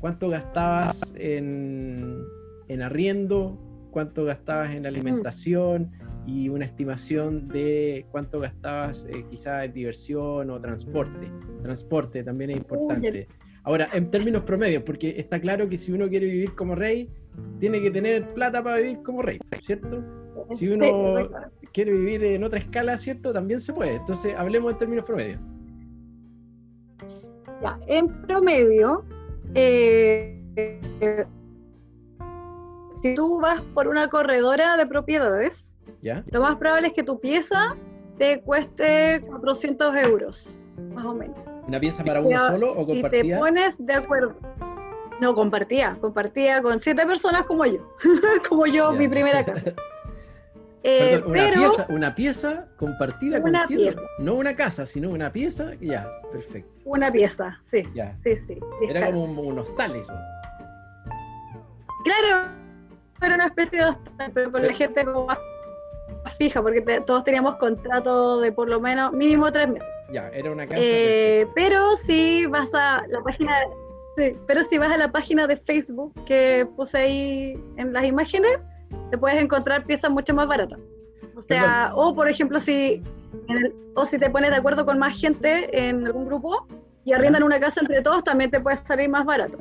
cuánto 0.00 0.28
gastabas 0.28 1.14
en, 1.16 2.24
en 2.66 2.82
arriendo, 2.82 3.56
cuánto 3.90 4.24
gastabas 4.24 4.74
en 4.74 4.86
alimentación 4.86 5.92
y 6.28 6.50
una 6.50 6.66
estimación 6.66 7.48
de 7.48 8.06
cuánto 8.10 8.40
gastabas 8.40 9.06
eh, 9.08 9.24
quizás 9.30 9.64
en 9.64 9.72
diversión 9.72 10.50
o 10.50 10.60
transporte. 10.60 11.32
Transporte 11.62 12.22
también 12.22 12.50
es 12.50 12.58
importante. 12.58 13.26
Ahora, 13.62 13.88
en 13.92 14.10
términos 14.10 14.42
promedios, 14.42 14.82
porque 14.82 15.14
está 15.18 15.40
claro 15.40 15.68
que 15.68 15.78
si 15.78 15.90
uno 15.90 16.08
quiere 16.08 16.26
vivir 16.26 16.54
como 16.54 16.74
rey, 16.74 17.10
tiene 17.58 17.80
que 17.80 17.90
tener 17.90 18.34
plata 18.34 18.62
para 18.62 18.76
vivir 18.76 19.02
como 19.02 19.22
rey, 19.22 19.38
¿cierto? 19.62 20.04
Si 20.52 20.68
uno 20.68 21.30
quiere 21.72 21.92
vivir 21.92 22.22
en 22.24 22.44
otra 22.44 22.58
escala, 22.58 22.98
¿cierto? 22.98 23.32
También 23.32 23.60
se 23.60 23.72
puede. 23.72 23.94
Entonces, 23.94 24.34
hablemos 24.36 24.72
en 24.72 24.78
términos 24.78 25.04
promedios. 25.06 25.40
Ya, 27.62 27.78
en 27.88 28.22
promedio, 28.22 29.04
eh, 29.54 30.42
eh, 30.56 31.26
si 33.02 33.14
tú 33.14 33.40
vas 33.40 33.62
por 33.74 33.88
una 33.88 34.08
corredora 34.08 34.76
de 34.76 34.86
propiedades, 34.86 35.67
¿Ya? 36.02 36.24
lo 36.30 36.40
más 36.40 36.56
probable 36.56 36.88
es 36.88 36.92
que 36.94 37.02
tu 37.02 37.18
pieza 37.20 37.76
te 38.16 38.40
cueste 38.40 39.22
400 39.26 39.96
euros, 39.96 40.66
más 40.94 41.04
o 41.04 41.14
menos. 41.14 41.36
¿Una 41.66 41.78
pieza 41.80 42.02
para 42.04 42.20
uno 42.20 42.38
solo 42.46 42.72
o 42.72 42.80
si 42.80 42.86
te 42.86 42.92
compartida? 43.02 43.38
pones 43.38 43.86
de 43.86 43.94
acuerdo. 43.94 44.36
No, 45.20 45.34
compartía, 45.34 45.96
compartía 46.00 46.62
con 46.62 46.78
siete 46.80 47.04
personas 47.04 47.42
como 47.42 47.66
yo, 47.66 47.94
como 48.48 48.66
yo, 48.66 48.92
Ya. 48.92 48.98
mi 48.98 49.08
primera 49.08 49.44
casa. 49.44 49.72
Eh, 50.84 51.20
Perdón, 51.20 51.30
una, 51.32 51.42
pero 51.42 51.60
pieza, 51.60 51.86
una 51.88 52.14
pieza 52.14 52.66
compartida 52.76 53.40
con 53.40 53.50
Una 53.50 53.66
pieza. 53.66 54.00
No 54.20 54.34
una 54.36 54.54
casa, 54.54 54.86
sino 54.86 55.10
una 55.10 55.32
pieza. 55.32 55.72
Ya, 55.80 56.08
perfecto. 56.30 56.70
una 56.84 57.10
pieza, 57.10 57.58
sí, 57.68 57.82
Ya. 57.96 58.16
sí, 58.22 58.36
sí. 58.46 58.60
Era 58.82 59.00
claro. 59.00 59.16
como 59.16 59.42
un, 59.42 59.58
hostal 59.58 59.96
eso. 59.96 60.14
Claro, 62.04 62.48
era 63.20 63.34
una 63.34 63.46
especie 63.46 63.78
de 63.78 63.84
hostal, 63.86 64.30
pero 64.32 64.52
con 64.52 64.62
la 64.64 64.72
gente 64.72 65.04
como 65.04 65.26
más 65.26 65.38
fija, 66.38 66.62
porque 66.62 66.80
te- 66.80 67.00
todos 67.02 67.24
teníamos 67.24 67.56
contrato 67.56 68.40
de 68.40 68.52
por 68.52 68.68
lo 68.68 68.80
menos 68.80 69.12
mínimo 69.12 69.50
tres 69.52 69.68
meses. 69.68 69.88
Ya, 70.12 70.28
era 70.30 70.50
una 70.50 70.66
casa. 70.66 70.80
Eh, 70.80 71.46
pero 71.54 71.96
si 71.96 72.46
vas 72.46 72.72
a 72.74 73.04
la 73.08 73.20
página, 73.22 73.52
sí, 74.16 74.36
pero 74.46 74.62
si 74.62 74.78
vas 74.78 74.90
a 74.92 74.96
la 74.96 75.10
página 75.12 75.46
de 75.46 75.56
Facebook 75.56 76.12
que 76.24 76.66
puse 76.76 76.96
ahí 76.98 77.64
en 77.76 77.92
las 77.92 78.04
imágenes, 78.04 78.58
te 79.10 79.18
puedes 79.18 79.38
encontrar 79.42 79.84
piezas 79.84 80.10
mucho 80.10 80.32
más 80.34 80.46
baratas. 80.48 80.78
O 81.36 81.40
sea, 81.40 81.92
o 81.94 82.14
por 82.14 82.28
ejemplo, 82.28 82.58
si 82.60 83.02
en 83.48 83.56
el- 83.58 83.74
o 83.94 84.06
si 84.06 84.18
te 84.18 84.30
pones 84.30 84.50
de 84.50 84.56
acuerdo 84.56 84.86
con 84.86 84.98
más 84.98 85.18
gente 85.20 85.68
en 85.88 86.06
algún 86.06 86.26
grupo 86.26 86.66
y 87.04 87.12
arriendan 87.12 87.42
una 87.42 87.60
casa 87.60 87.80
entre 87.80 88.00
todos, 88.02 88.24
también 88.24 88.50
te 88.50 88.60
puede 88.60 88.76
salir 88.78 89.08
más 89.08 89.24
barato. 89.24 89.58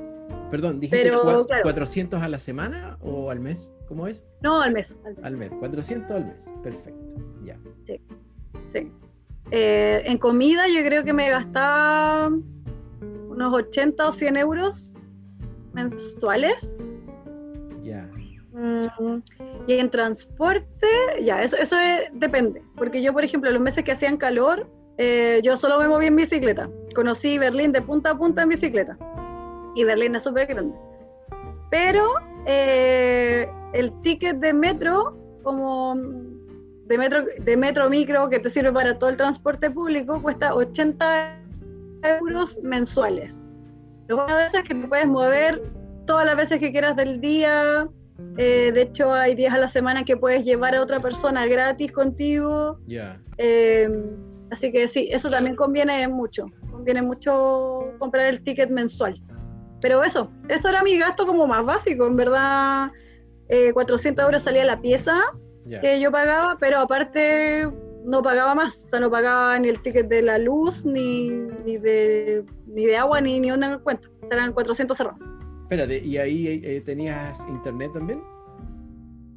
Perdón, 0.49 0.79
¿dijiste 0.79 1.03
pero, 1.03 1.23
cua- 1.23 1.45
claro. 1.47 1.63
400 1.63 2.21
a 2.21 2.27
la 2.29 2.37
semana 2.39 2.97
o 3.01 3.29
al 3.31 3.39
mes? 3.39 3.71
¿Cómo 3.87 4.07
es? 4.07 4.25
No, 4.41 4.61
al 4.61 4.71
mes. 4.71 4.95
al 5.05 5.15
mes. 5.15 5.23
Al 5.25 5.37
mes. 5.37 5.51
400 5.59 6.11
al 6.11 6.25
mes. 6.25 6.45
Perfecto. 6.63 7.05
Ya. 7.43 7.57
Sí. 7.83 8.01
Eh, 9.51 10.01
en 10.05 10.17
comida 10.17 10.67
yo 10.67 10.83
creo 10.85 11.03
que 11.05 11.13
me 11.13 11.29
gastaba 11.29 12.29
unos 13.29 13.53
80 13.53 14.07
o 14.07 14.11
100 14.11 14.37
euros 14.37 14.97
mensuales, 15.73 16.79
Ya. 17.83 18.09
Mm, 18.51 19.21
y 19.67 19.73
en 19.73 19.89
transporte, 19.89 20.87
ya, 21.21 21.43
eso, 21.43 21.55
eso 21.57 21.77
es- 21.79 22.09
depende. 22.13 22.61
Porque 22.75 23.01
yo, 23.01 23.13
por 23.13 23.23
ejemplo, 23.23 23.51
los 23.51 23.61
meses 23.61 23.83
que 23.83 23.91
hacían 23.91 24.17
calor, 24.17 24.67
eh, 24.97 25.39
yo 25.43 25.55
solo 25.57 25.77
me 25.79 25.87
moví 25.87 26.07
en 26.07 26.15
bicicleta. 26.15 26.69
Conocí 26.95 27.37
Berlín 27.37 27.71
de 27.71 27.81
punta 27.81 28.11
a 28.11 28.17
punta 28.17 28.41
en 28.41 28.49
bicicleta. 28.49 28.97
Y 29.77 29.83
Berlín 29.83 30.15
es 30.15 30.23
súper 30.23 30.47
grande. 30.47 30.75
Pero 31.69 32.03
eh, 32.47 33.47
el 33.73 33.91
ticket 34.01 34.37
de 34.37 34.51
metro, 34.51 35.15
como 35.43 35.93
de 36.87 36.97
metro, 36.97 37.23
de 37.39 37.55
metro 37.55 37.87
micro, 37.87 38.27
que 38.27 38.39
te 38.39 38.49
sirve 38.49 38.73
para 38.73 38.97
todo 38.97 39.11
el 39.11 39.17
transporte 39.17 39.69
público, 39.69 40.19
cuesta 40.19 40.55
80 40.55 41.39
euros 42.19 42.59
mensuales. 42.63 43.47
Lo 44.07 44.15
bueno 44.15 44.35
de 44.35 44.47
eso 44.47 44.57
es 44.57 44.63
que 44.63 44.73
te 44.73 44.87
puedes 44.87 45.05
mover 45.05 45.61
todas 46.07 46.25
las 46.25 46.35
veces 46.35 46.59
que 46.59 46.71
quieras 46.71 46.95
del 46.95 47.21
día. 47.21 47.87
Eh, 48.37 48.71
de 48.73 48.81
hecho, 48.81 49.13
hay 49.13 49.35
días 49.35 49.53
a 49.53 49.59
la 49.59 49.69
semana 49.69 50.03
que 50.03 50.17
puedes 50.17 50.43
llevar 50.43 50.73
a 50.73 50.81
otra 50.81 50.99
persona 50.99 51.45
gratis 51.45 51.91
contigo. 51.91 52.79
Ya. 52.87 53.21
Eh, 53.37 53.87
así 54.49 54.71
que 54.71 54.87
sí, 54.87 55.07
eso 55.11 55.29
también 55.29 55.55
conviene 55.55 56.07
mucho. 56.07 56.47
Conviene 56.71 57.03
mucho 57.03 57.93
comprar 57.99 58.25
el 58.25 58.41
ticket 58.41 58.71
mensual. 58.71 59.21
Pero 59.81 60.03
eso, 60.03 60.31
eso 60.49 60.69
era 60.69 60.83
mi 60.83 60.97
gasto 60.97 61.25
como 61.25 61.47
más 61.47 61.65
básico. 61.65 62.07
En 62.07 62.15
verdad, 62.15 62.91
eh, 63.49 63.71
400 63.73 64.25
euros 64.25 64.41
salía 64.41 64.65
la 64.65 64.81
pieza 64.81 65.21
que 65.81 65.99
yo 65.99 66.11
pagaba, 66.11 66.57
pero 66.59 66.79
aparte 66.79 67.69
no 68.05 68.21
pagaba 68.21 68.55
más. 68.55 68.83
O 68.85 68.87
sea, 68.87 68.99
no 68.99 69.11
pagaba 69.11 69.59
ni 69.59 69.69
el 69.69 69.81
ticket 69.81 70.07
de 70.07 70.21
la 70.21 70.37
luz, 70.37 70.85
ni, 70.85 71.29
ni, 71.65 71.77
de, 71.77 72.45
ni 72.65 72.85
de 72.85 72.97
agua, 72.97 73.21
ni, 73.21 73.39
ni 73.39 73.51
una 73.51 73.77
cuenta. 73.79 74.07
Eran 74.31 74.53
400 74.53 74.97
cerrados. 74.97 75.19
Espérate, 75.63 75.99
¿y 75.99 76.17
ahí 76.17 76.61
eh, 76.63 76.81
tenías 76.85 77.45
internet 77.49 77.91
también? 77.93 78.23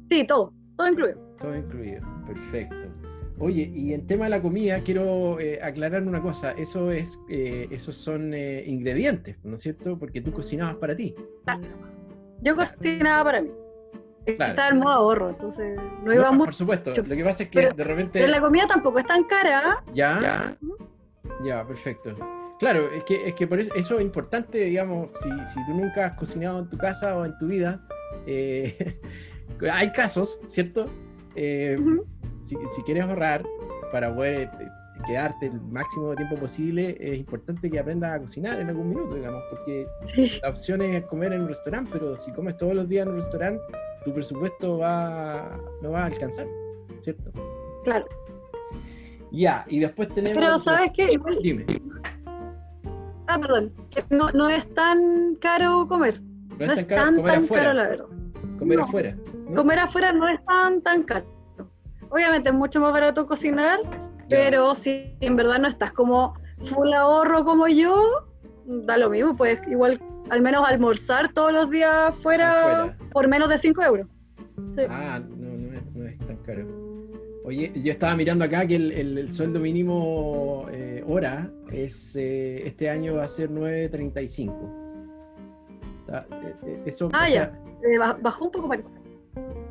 Sí, 0.09 0.23
todo, 0.23 0.53
todo 0.77 0.87
incluido. 0.87 1.19
Todo 1.37 1.55
incluido. 1.55 2.01
Perfecto. 2.25 2.75
Oye, 3.41 3.71
y 3.73 3.93
en 3.93 4.05
tema 4.05 4.25
de 4.25 4.29
la 4.29 4.41
comida, 4.41 4.79
quiero 4.81 5.39
eh, 5.39 5.59
aclarar 5.61 6.03
una 6.03 6.21
cosa. 6.21 6.51
Eso 6.51 6.91
es, 6.91 7.19
eh, 7.27 7.67
esos 7.71 7.97
son 7.97 8.33
eh, 8.33 8.63
ingredientes, 8.67 9.37
¿no 9.43 9.55
es 9.55 9.61
cierto? 9.61 9.97
Porque 9.97 10.21
tú 10.21 10.31
cocinabas 10.31 10.75
para 10.75 10.95
ti. 10.95 11.15
Yo 12.41 12.55
cocinaba 12.55 13.23
para 13.23 13.41
mí. 13.41 13.49
Es 13.49 14.33
que 14.33 14.35
Claro. 14.35 14.51
Estaba 14.51 14.69
en 14.69 14.77
modo 14.77 14.93
ahorro, 14.93 15.29
entonces 15.31 15.75
no 15.75 16.05
No, 16.05 16.13
iba 16.13 16.27
por 16.29 16.37
mucho. 16.37 16.53
supuesto. 16.53 16.91
Lo 16.95 17.15
que 17.15 17.23
pasa 17.23 17.43
es 17.43 17.49
que 17.49 17.61
Pero- 17.61 17.73
de 17.73 17.83
repente. 17.83 18.19
Pero 18.19 18.27
la 18.31 18.39
comida 18.39 18.67
tampoco 18.67 18.99
es 18.99 19.05
tan 19.07 19.23
cara. 19.23 19.83
Ya, 19.95 20.55
ya, 21.43 21.65
perfecto. 21.65 22.15
Claro, 22.59 22.87
es 22.91 23.03
que, 23.05 23.27
es 23.27 23.33
que 23.33 23.47
por 23.47 23.59
eso, 23.59 23.73
eso 23.73 23.95
es 23.97 24.01
importante, 24.05 24.59
digamos, 24.59 25.09
si, 25.15 25.29
si 25.51 25.65
tú 25.65 25.73
nunca 25.73 26.05
has 26.05 26.13
cocinado 26.13 26.59
en 26.59 26.69
tu 26.69 26.77
casa 26.77 27.17
o 27.17 27.25
en 27.25 27.35
tu 27.39 27.47
vida, 27.47 27.83
eh, 28.27 28.99
hay 29.73 29.91
casos, 29.91 30.39
¿cierto? 30.45 30.85
Eh. 31.35 31.75
Si, 32.41 32.55
si 32.75 32.81
quieres 32.83 33.03
ahorrar 33.05 33.43
para 33.91 34.13
poder 34.13 34.49
eh, 34.59 34.67
quedarte 35.07 35.47
el 35.47 35.59
máximo 35.61 36.09
de 36.11 36.17
tiempo 36.17 36.35
posible, 36.35 36.95
es 36.99 37.17
importante 37.17 37.69
que 37.69 37.79
aprendas 37.79 38.11
a 38.13 38.19
cocinar 38.19 38.59
en 38.59 38.69
algún 38.69 38.89
minuto, 38.89 39.15
digamos, 39.15 39.41
porque 39.49 39.87
Sí, 40.03 40.31
la 40.41 40.49
opción 40.49 40.81
es 40.81 41.03
comer 41.05 41.33
en 41.33 41.41
un 41.41 41.47
restaurante, 41.47 41.89
pero 41.93 42.15
si 42.15 42.31
comes 42.33 42.55
todos 42.57 42.73
los 42.75 42.87
días 42.87 43.03
en 43.05 43.09
un 43.09 43.15
restaurante, 43.15 43.61
tu 44.05 44.13
presupuesto 44.13 44.77
va, 44.79 45.59
no 45.81 45.91
va 45.91 46.03
a 46.03 46.05
alcanzar, 46.05 46.47
¿cierto? 47.03 47.31
claro. 47.83 48.05
Ya, 49.33 49.63
y 49.69 49.79
después 49.79 50.09
tenemos... 50.09 50.37
Pero 50.37 50.59
¿sabes 50.59 50.91
qué? 50.93 51.13
Igual, 51.13 51.37
Dime, 51.41 51.65
ah, 53.27 53.39
perdón, 53.39 53.71
que 53.89 54.03
no, 54.13 54.27
no 54.33 54.49
es 54.49 54.67
tan 54.73 55.35
caro 55.39 55.87
comer. 55.87 56.21
no 56.59 56.65
No 56.65 56.73
es 56.73 56.75
tan 56.75 56.85
caro 56.85 57.03
tan, 57.05 57.15
comer 57.15 57.33
tan 57.33 57.43
afuera. 57.45 57.63
caro, 57.63 57.73
la 57.77 57.87
verdad. 57.87 58.05
Comer 58.59 58.77
No. 58.79 58.83
afuera. 58.83 59.17
Comer 59.55 59.79
afuera 59.79 60.11
no 60.11 60.27
es 60.27 60.43
tan, 60.45 60.81
tan 60.81 61.03
caro. 61.03 61.25
Obviamente 62.11 62.49
es 62.49 62.55
mucho 62.55 62.79
más 62.79 62.91
barato 62.93 63.25
cocinar, 63.25 63.79
Ya. 64.27 64.37
pero 64.37 64.75
si 64.75 65.15
en 65.21 65.35
verdad 65.35 65.59
no 65.59 65.67
estás 65.67 65.91
como 65.93 66.33
full 66.59 66.91
ahorro 66.93 67.43
como 67.43 67.67
yo, 67.67 67.95
da 68.65 68.97
lo 68.97 69.09
mismo, 69.09 69.35
puedes 69.35 69.59
igual 69.67 69.99
al 70.29 70.41
menos 70.41 70.67
almorzar 70.67 71.33
todos 71.33 71.51
los 71.51 71.69
días 71.69 72.15
fuera 72.15 72.95
por 73.11 73.27
menos 73.27 73.49
de 73.49 73.57
5 73.57 73.81
euros. 73.83 74.07
Sí. 74.75 74.83
Ah, 74.89 75.19
no, 75.19 75.57
no 75.57 75.73
es, 75.77 75.85
no 75.95 76.05
es 76.05 76.17
tan 76.19 76.37
caro. 76.37 76.65
Oye, 77.43 77.71
yo 77.75 77.91
estaba 77.91 78.15
mirando 78.15 78.45
acá 78.45 78.65
que 78.67 78.75
el, 78.75 78.91
el- 78.91 79.17
el 79.17 79.31
sueldo 79.31 79.59
mínimo 79.59 80.67
eh, 80.71 81.03
hora 81.07 81.49
es 81.71 82.15
eh, 82.15 82.67
este 82.67 82.87
año 82.89 83.15
va 83.15 83.23
a 83.23 83.27
ser 83.27 83.49
9.35. 83.49 84.53
Está- 86.01 86.27
eh, 86.43 86.55
eh, 86.67 86.81
Eso 86.85 87.09
Ah, 87.13 87.25
o 87.27 87.31
sea, 87.31 87.51
Eh, 87.83 87.97
ba- 87.97 88.17
bajó 88.21 88.45
un 88.45 88.51
poco 88.51 88.67
parece. 88.67 88.91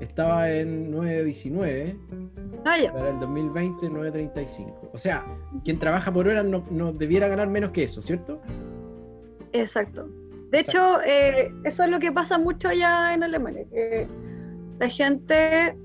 Estaba 0.01 0.51
en 0.51 0.93
9.19 0.93 1.97
Ah, 2.65 2.79
ya. 2.79 2.93
para 2.93 3.11
el 3.11 3.21
2020 3.21 3.87
9.35. 3.89 4.91
O 4.93 4.99
sea, 4.99 5.25
quien 5.65 5.79
trabaja 5.79 6.13
por 6.13 6.27
hora 6.29 6.43
no, 6.43 6.65
no 6.71 6.93
debiera 6.93 7.29
ganar 7.29 7.49
menos 7.49 7.71
que 7.71 7.85
eso, 7.85 8.03
¿cierto? 8.03 8.41
Exacto. 9.53 10.09
De 10.51 10.61
hecho, 10.61 11.01
eh, 11.03 11.53
eso 11.65 11.85
es 11.85 11.91
lo 11.91 11.99
que 12.01 12.11
pasa 12.13 12.39
mucho 12.39 12.69
allá 12.69 13.15
en 13.15 13.23
Alemania, 13.23 13.65
que 13.71 14.09
la 14.79 14.89
gente 14.89 15.77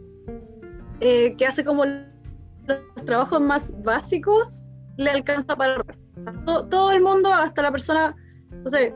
eh, 1.01 1.35
que 1.37 1.45
hace 1.45 1.63
como 1.63 1.85
los 1.85 2.79
trabajos 3.05 3.39
más 3.41 3.71
básicos 3.83 4.69
le 4.97 5.09
alcanza 5.11 5.55
para 5.55 5.75
ahorrar. 5.75 5.97
To- 6.45 6.65
todo 6.67 6.91
el 6.93 7.01
mundo, 7.03 7.31
hasta 7.33 7.61
la 7.61 7.71
persona, 7.71 8.15
no 8.63 8.69
sé, 8.71 8.93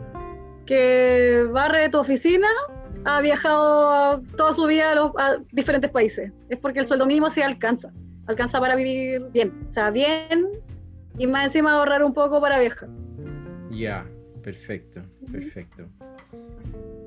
que 0.65 1.45
barre 1.51 1.89
tu 1.89 1.99
oficina, 1.99 2.47
ha 3.05 3.21
viajado 3.21 4.21
toda 4.37 4.53
su 4.53 4.65
vida 4.67 4.91
a, 4.91 4.95
los- 4.95 5.11
a 5.17 5.37
diferentes 5.51 5.89
países. 5.89 6.31
Es 6.49 6.57
porque 6.57 6.79
el 6.79 6.85
sueldo 6.85 7.05
mínimo 7.05 7.29
sí 7.31 7.41
alcanza, 7.41 7.91
alcanza 8.27 8.59
para 8.59 8.75
vivir 8.75 9.21
bien, 9.31 9.53
o 9.67 9.71
sea, 9.71 9.89
bien 9.91 10.47
y 11.17 11.27
más 11.27 11.45
encima 11.47 11.73
ahorrar 11.73 12.03
un 12.03 12.13
poco 12.13 12.39
para 12.41 12.59
viajar. 12.59 12.89
Ya, 13.71 14.05
perfecto, 14.43 15.01
perfecto. 15.31 15.87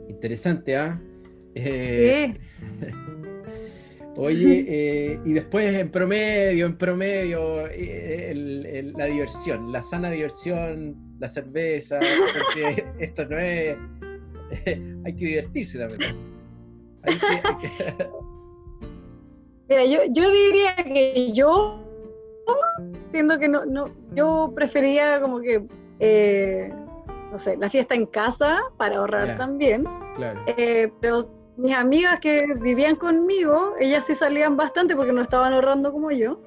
Interesante, 0.08 0.76
¿ah? 0.76 1.00
Eh, 1.54 2.34
Sí. 2.34 2.40
Oye, 4.16 4.66
eh, 4.68 5.20
y 5.24 5.32
después 5.32 5.74
en 5.74 5.90
promedio, 5.90 6.66
en 6.66 6.76
promedio, 6.76 7.66
eh, 7.68 8.30
el- 8.30 8.66
el- 8.66 8.92
la 8.92 9.06
diversión, 9.06 9.72
la 9.72 9.80
sana 9.80 10.10
diversión, 10.10 10.94
la 11.18 11.28
cerveza, 11.28 11.98
porque 11.98 12.84
esto 12.98 13.24
no 13.26 13.38
es... 13.38 13.76
hay 15.04 15.16
que 15.16 15.24
divertirse 15.24 15.78
también. 15.78 16.16
Hay 17.02 17.14
que- 17.18 17.26
hay 17.26 17.58
que- 17.58 18.08
Mira, 19.68 19.84
yo, 19.86 20.00
yo 20.10 20.30
diría 20.30 20.76
que 20.76 21.32
yo, 21.32 21.80
siendo 23.10 23.38
que 23.38 23.48
no, 23.48 23.64
no 23.64 23.88
yo 24.14 24.52
prefería 24.54 25.20
como 25.20 25.40
que, 25.40 25.64
eh, 26.00 26.70
no 27.30 27.38
sé, 27.38 27.56
la 27.56 27.70
fiesta 27.70 27.94
en 27.94 28.04
casa 28.06 28.60
para 28.76 28.98
ahorrar 28.98 29.38
también, 29.38 29.84
claro, 30.16 30.40
eh, 30.46 30.92
pero 31.00 31.30
mis 31.56 31.72
amigas 31.74 32.20
que 32.20 32.44
vivían 32.60 32.96
conmigo, 32.96 33.74
ellas 33.80 34.04
sí 34.06 34.14
salían 34.14 34.56
bastante 34.58 34.94
porque 34.94 35.12
no 35.12 35.22
estaban 35.22 35.54
ahorrando 35.54 35.90
como 35.92 36.10
yo, 36.10 36.40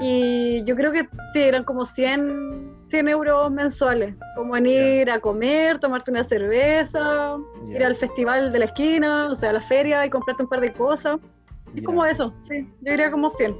y 0.00 0.64
yo 0.64 0.74
creo 0.74 0.92
que 0.92 1.02
sí, 1.34 1.42
eran 1.42 1.64
como 1.64 1.84
100, 1.84 2.69
100 2.90 3.08
euros 3.08 3.50
mensuales, 3.52 4.14
como 4.34 4.56
en 4.56 4.66
ir 4.66 5.10
a 5.10 5.20
comer, 5.20 5.78
tomarte 5.78 6.10
una 6.10 6.24
cerveza, 6.24 7.36
ir 7.68 7.84
al 7.84 7.94
festival 7.96 8.50
de 8.52 8.58
la 8.58 8.64
esquina, 8.66 9.26
o 9.30 9.34
sea, 9.36 9.50
a 9.50 9.52
la 9.54 9.60
feria 9.62 10.04
y 10.04 10.10
comprarte 10.10 10.42
un 10.42 10.48
par 10.48 10.60
de 10.60 10.72
cosas. 10.72 11.18
Es 11.74 11.82
como 11.84 12.04
eso, 12.04 12.32
sí, 12.42 12.68
yo 12.80 12.90
diría 12.90 13.10
como 13.10 13.30
100. 13.30 13.56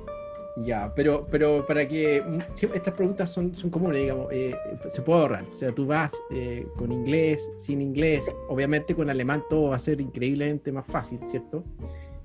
Ya, 0.57 0.93
pero, 0.97 1.27
pero 1.31 1.65
para 1.65 1.87
que 1.87 2.21
mm, 2.21 2.39
estas 2.75 2.93
preguntas 2.95 3.31
son, 3.31 3.55
son 3.55 3.71
comunes, 3.71 4.01
digamos, 4.03 4.27
eh, 4.33 4.55
se 4.89 5.01
puede 5.01 5.21
ahorrar. 5.21 5.45
O 5.49 5.55
sea, 5.55 5.73
tú 5.73 5.87
vas 5.87 6.13
eh, 6.33 6.67
con 6.77 6.91
inglés, 6.91 7.51
sin 7.57 7.81
inglés, 7.81 8.31
obviamente 8.49 8.97
con 8.97 9.09
alemán 9.11 9.45
todo 9.49 9.71
va 9.71 9.77
a 9.77 9.79
ser 9.79 10.01
increíblemente 10.01 10.73
más 10.73 10.85
fácil, 10.87 11.21
¿cierto? 11.25 11.63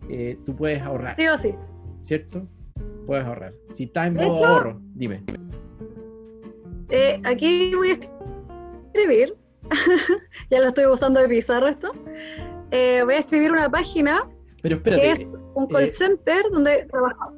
Eh, 0.09 0.37
tú 0.43 0.55
puedes 0.55 0.81
ahorrar, 0.81 1.15
Sí 1.15 1.27
o 1.27 1.37
sí. 1.37 1.53
¿cierto? 2.01 2.47
Puedes 3.05 3.23
ahorrar. 3.25 3.53
Si 3.71 3.83
estás 3.83 4.07
en 4.07 4.15
modo 4.15 4.33
hecho- 4.33 4.45
ahorro, 4.45 4.81
dime. 4.95 5.23
Eh, 6.89 7.19
aquí 7.23 7.73
voy 7.75 7.89
a 7.91 7.99
escribir, 8.93 9.35
ya 10.49 10.59
lo 10.59 10.67
estoy 10.67 10.85
usando 10.85 11.19
de 11.19 11.27
pizarra 11.27 11.69
esto. 11.71 11.91
Eh, 12.71 13.01
voy 13.03 13.13
a 13.15 13.19
escribir 13.19 13.51
una 13.51 13.69
página 13.69 14.27
Pero 14.61 14.75
espérate, 14.77 15.01
que 15.03 15.11
es 15.11 15.33
un 15.53 15.67
call 15.67 15.83
eh, 15.85 15.91
center 15.91 16.43
donde 16.51 16.85
trabajamos. 16.91 17.35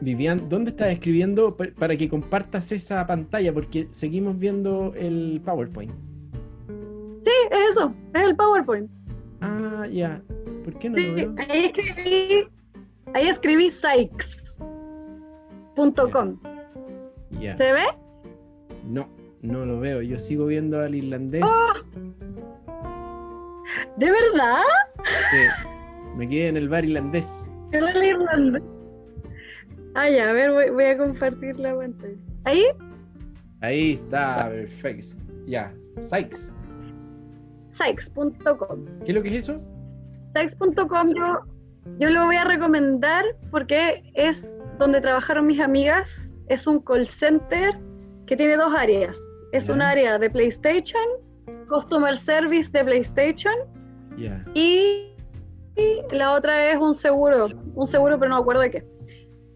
Vivian, 0.00 0.48
¿dónde 0.50 0.70
estás 0.70 0.88
escribiendo 0.88 1.56
pa- 1.56 1.68
para 1.78 1.96
que 1.96 2.08
compartas 2.08 2.70
esa 2.72 3.06
pantalla? 3.06 3.52
Porque 3.54 3.88
seguimos 3.90 4.38
viendo 4.38 4.92
el 4.96 5.40
PowerPoint. 5.44 5.92
Sí, 7.22 7.30
es 7.50 7.70
eso, 7.70 7.94
es 8.12 8.22
el 8.22 8.36
PowerPoint. 8.36 8.90
Ah, 9.40 9.86
ya. 9.90 10.20
¿Por 10.64 10.78
qué 10.78 10.90
no 10.90 10.96
Sí, 10.98 11.06
lo 11.08 11.14
veo? 11.14 11.34
ahí 11.48 11.64
escribí, 11.66 12.48
ahí 13.14 13.28
escribí 13.28 13.70
Sykes.com. 15.76 16.38
¿Se 17.56 17.72
ve? 17.72 17.82
No, 18.84 19.08
no 19.42 19.64
lo 19.64 19.80
veo. 19.80 20.02
Yo 20.02 20.18
sigo 20.18 20.46
viendo 20.46 20.80
al 20.80 20.94
irlandés. 20.94 21.44
¿De 23.96 24.10
verdad? 24.10 24.62
Sí. 25.02 25.70
Me 26.16 26.28
quedé 26.28 26.48
en 26.48 26.56
el 26.56 26.68
bar 26.68 26.84
irlandés. 26.84 27.52
¿Qué 27.70 27.78
es 27.78 27.94
el 27.94 28.04
irlandés? 28.04 28.62
Ah, 29.94 30.10
ya, 30.10 30.30
a 30.30 30.32
ver, 30.32 30.50
voy, 30.50 30.70
voy 30.70 30.84
a 30.84 30.98
compartir 30.98 31.58
la 31.58 31.76
pantalla. 31.76 32.16
¿Ahí? 32.44 32.64
Ahí 33.60 33.92
está, 33.92 34.48
perfecto. 34.50 35.16
Ya, 35.46 35.72
Sykes. 36.00 36.52
Sykes.com. 37.70 38.84
¿Qué 39.04 39.12
es 39.12 39.14
lo 39.14 39.22
que 39.22 39.28
es 39.28 39.48
eso? 39.48 39.60
Sykes.com 40.34 41.14
yo, 41.14 41.40
yo 41.98 42.10
lo 42.10 42.26
voy 42.26 42.36
a 42.36 42.44
recomendar 42.44 43.24
porque 43.50 44.02
es 44.14 44.60
donde 44.78 45.00
trabajaron 45.00 45.46
mis 45.46 45.60
amigas. 45.60 46.32
Es 46.48 46.66
un 46.66 46.80
call 46.80 47.06
center 47.06 47.78
que 48.26 48.36
tiene 48.36 48.56
dos 48.56 48.72
áreas. 48.74 49.16
Es 49.52 49.66
Ya. 49.66 49.74
un 49.74 49.82
área 49.82 50.18
de 50.18 50.28
PlayStation, 50.30 51.04
Customer 51.68 52.16
Service 52.16 52.70
de 52.72 52.84
PlayStation 52.84 53.54
y, 54.54 55.12
y 55.76 56.02
la 56.12 56.32
otra 56.34 56.70
es 56.70 56.78
un 56.78 56.94
seguro, 56.94 57.48
un 57.74 57.86
seguro 57.88 58.18
pero 58.18 58.30
no 58.30 58.36
me 58.36 58.40
acuerdo 58.42 58.62
de 58.62 58.70
qué. 58.70 58.84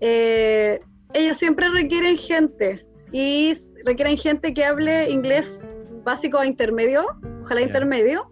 Eh, 0.01 0.81
ellos 1.15 1.37
siempre 1.37 1.69
requieren 1.71 2.17
gente 2.17 2.85
y 3.13 3.55
requieren 3.85 4.17
gente 4.17 4.53
que 4.53 4.65
hable 4.65 5.11
inglés 5.11 5.69
básico 6.05 6.39
a 6.39 6.47
intermedio, 6.47 7.05
ojalá 7.43 7.63
intermedio, 7.63 8.31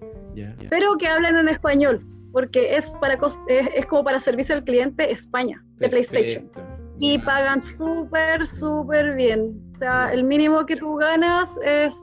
pero 0.70 0.96
que 0.96 1.06
hablen 1.08 1.36
en 1.36 1.48
español, 1.48 2.04
porque 2.32 2.76
es 2.76 2.90
para 3.00 3.14
es, 3.48 3.68
es 3.74 3.86
como 3.86 4.04
para 4.04 4.20
servicio 4.20 4.54
al 4.54 4.64
cliente 4.64 5.10
España, 5.10 5.62
de 5.78 5.88
PlayStation. 5.88 6.48
Perfecto. 6.48 6.76
Y 6.98 7.18
pagan 7.18 7.60
súper, 7.62 8.46
súper 8.46 9.14
bien. 9.14 9.54
O 9.76 9.78
sea, 9.78 10.12
el 10.12 10.24
mínimo 10.24 10.64
que 10.66 10.76
tú 10.76 10.96
ganas 10.96 11.56
es 11.62 11.94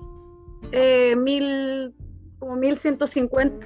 eh, 0.72 1.16
mil, 1.16 1.94
como 2.40 2.56
1150 2.56 3.66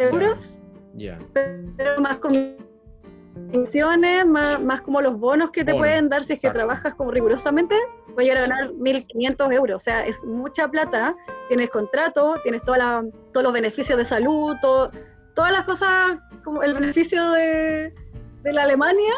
euros, 0.00 0.58
Ya. 0.94 1.18
pero 1.32 2.00
más 2.00 2.18
comisiones, 2.18 4.26
más, 4.26 4.60
más 4.62 4.80
como 4.82 5.00
los 5.00 5.18
bonos 5.18 5.50
que 5.50 5.64
te 5.64 5.72
Bonos, 5.72 5.86
pueden 5.88 6.08
dar 6.08 6.24
si 6.24 6.34
es 6.34 6.40
que 6.40 6.46
exacto. 6.46 6.58
trabajas 6.66 6.94
como 6.94 7.10
rigurosamente, 7.10 7.74
llegar 8.18 8.38
a 8.38 8.40
ganar 8.42 8.70
1.500 8.72 9.52
euros. 9.52 9.82
O 9.82 9.84
sea, 9.84 10.06
es 10.06 10.24
mucha 10.24 10.68
plata. 10.70 11.14
Tienes 11.48 11.68
contrato, 11.70 12.36
tienes 12.42 12.62
toda 12.62 12.78
la- 12.78 13.04
todos 13.32 13.44
los 13.44 13.52
beneficios 13.52 13.98
de 13.98 14.04
salud, 14.04 14.54
todo- 14.62 14.90
todas 15.34 15.52
las 15.52 15.64
cosas, 15.64 16.16
como 16.42 16.62
el 16.62 16.72
beneficio 16.74 17.30
de, 17.32 17.92
de 18.42 18.52
la 18.52 18.62
Alemania, 18.62 19.12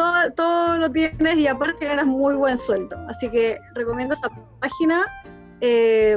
todo, 0.00 0.32
todo 0.34 0.76
lo 0.78 0.90
tienes 0.90 1.36
y 1.36 1.46
aparte 1.46 1.84
ganas 1.84 2.06
muy 2.06 2.34
buen 2.34 2.56
sueldo. 2.56 2.96
Así 3.08 3.28
que 3.30 3.58
recomiendo 3.74 4.14
esa 4.14 4.28
página 4.60 5.04
eh, 5.60 6.16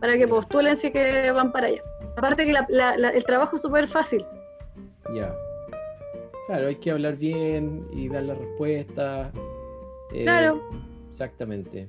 para 0.00 0.16
que 0.16 0.28
postulen 0.28 0.76
si 0.76 0.88
es 0.88 0.92
que 0.92 1.32
van 1.32 1.50
para 1.50 1.66
allá. 1.66 1.82
Aparte 2.16 2.46
que 2.46 2.52
la- 2.52 2.66
la- 2.68 2.96
la- 2.96 3.10
el 3.10 3.24
trabajo 3.24 3.56
es 3.56 3.62
súper 3.62 3.88
fácil. 3.88 4.24
Ya. 5.14 5.34
Claro, 6.46 6.68
hay 6.68 6.76
que 6.76 6.90
hablar 6.92 7.16
bien 7.16 7.84
y 7.92 8.08
dar 8.08 8.22
la 8.24 8.34
respuesta. 8.34 9.32
Eh, 10.12 10.22
Claro. 10.24 10.60
Exactamente. 11.10 11.88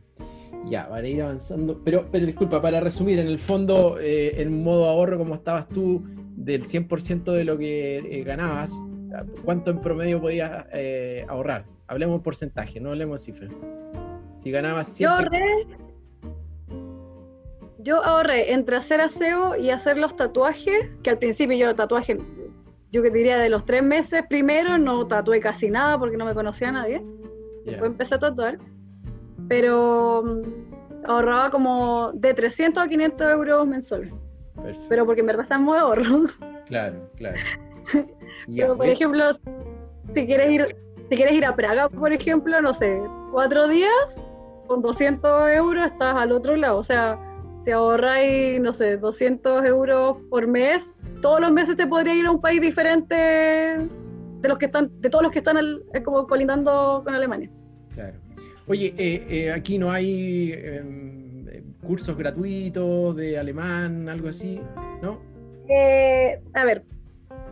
Ya, 0.69 0.87
para 0.89 1.07
ir 1.07 1.21
avanzando. 1.21 1.79
Pero, 1.83 2.05
pero 2.11 2.25
disculpa, 2.25 2.61
para 2.61 2.79
resumir, 2.79 3.19
en 3.19 3.27
el 3.27 3.39
fondo, 3.39 3.97
eh, 3.99 4.41
en 4.41 4.63
modo 4.63 4.85
ahorro, 4.89 5.17
como 5.17 5.35
estabas 5.35 5.67
tú, 5.69 6.03
del 6.35 6.65
100% 6.65 7.31
de 7.31 7.43
lo 7.43 7.57
que 7.57 7.97
eh, 7.97 8.23
ganabas, 8.23 8.71
¿cuánto 9.43 9.71
en 9.71 9.81
promedio 9.81 10.21
podías 10.21 10.65
eh, 10.71 11.25
ahorrar? 11.27 11.65
Hablemos 11.87 12.17
en 12.17 12.23
porcentaje, 12.23 12.79
no 12.79 12.89
hablemos 12.89 13.19
de 13.21 13.25
cifras. 13.33 13.51
Si 14.39 14.51
ganabas 14.51 14.97
Yo 14.97 15.09
100... 15.09 15.09
ahorré, 15.09 15.67
yo 17.79 18.03
ahorré 18.03 18.53
entre 18.53 18.75
hacer 18.75 19.01
aseo 19.01 19.55
y 19.55 19.69
hacer 19.69 19.97
los 19.97 20.15
tatuajes, 20.15 20.89
que 21.03 21.09
al 21.09 21.17
principio 21.17 21.57
yo 21.57 21.75
tatuaje, 21.75 22.17
yo 22.91 23.01
que 23.01 23.09
diría 23.09 23.37
de 23.37 23.49
los 23.49 23.65
tres 23.65 23.83
meses 23.83 24.23
primero, 24.29 24.77
no 24.77 25.05
tatué 25.07 25.39
casi 25.39 25.69
nada 25.69 25.97
porque 25.97 26.17
no 26.17 26.25
me 26.25 26.33
conocía 26.33 26.69
a 26.69 26.73
nadie. 26.73 27.03
Ya, 27.65 27.71
Después 27.71 27.91
empecé 27.91 28.15
a 28.15 28.19
tatuar, 28.19 28.57
pero 29.47 30.23
mm, 30.23 31.05
ahorraba 31.05 31.49
como 31.49 32.11
de 32.13 32.33
300 32.33 32.83
a 32.83 32.87
500 32.87 33.31
euros 33.31 33.67
mensuales, 33.67 34.13
perfecto. 34.55 34.85
pero 34.89 35.05
porque 35.05 35.21
en 35.21 35.27
verdad 35.27 35.43
está 35.43 35.55
en 35.55 35.63
modo 35.63 35.79
ahorro. 35.79 36.03
Claro, 36.65 37.09
claro. 37.17 37.37
Ya, 38.47 38.63
Pero, 38.65 38.77
por 38.77 38.87
ejemplo, 38.87 39.23
si 40.13 40.25
quieres 40.25 40.49
ir, 40.51 40.75
si 41.09 41.15
quieres 41.15 41.33
ir 41.35 41.45
a 41.45 41.55
Praga, 41.55 41.89
por 41.89 42.11
ejemplo, 42.13 42.61
no 42.61 42.73
sé, 42.73 43.01
cuatro 43.31 43.67
días, 43.67 44.23
con 44.67 44.81
200 44.81 45.49
euros 45.51 45.85
estás 45.85 46.15
al 46.15 46.31
otro 46.31 46.55
lado. 46.55 46.77
O 46.77 46.83
sea, 46.83 47.19
te 47.65 47.73
ahorráis, 47.73 48.59
no 48.61 48.73
sé, 48.73 48.97
200 48.97 49.65
euros 49.65 50.17
por 50.29 50.47
mes. 50.47 51.05
Todos 51.21 51.41
los 51.41 51.51
meses 51.51 51.75
te 51.75 51.85
podría 51.87 52.15
ir 52.15 52.25
a 52.25 52.31
un 52.31 52.41
país 52.41 52.61
diferente 52.61 53.15
de 53.15 54.49
los 54.49 54.57
que 54.57 54.65
están, 54.65 54.89
de 55.01 55.09
todos 55.09 55.23
los 55.23 55.31
que 55.31 55.39
están 55.39 55.57
al- 55.57 55.83
como 56.03 56.25
colindando 56.25 57.01
con 57.05 57.13
Alemania. 57.13 57.49
Claro. 57.93 58.17
Oye, 58.67 58.93
eh, 58.97 59.25
eh, 59.29 59.51
aquí 59.51 59.77
no 59.77 59.91
hay 59.91 60.53
em, 60.53 61.47
eh, 61.49 61.63
cursos 61.85 62.17
gratuitos 62.17 63.15
de 63.15 63.37
alemán, 63.37 64.07
algo 64.09 64.29
así, 64.29 64.61
¿no? 65.01 65.19
Eh, 65.67 66.41
a 66.53 66.65
ver, 66.65 66.83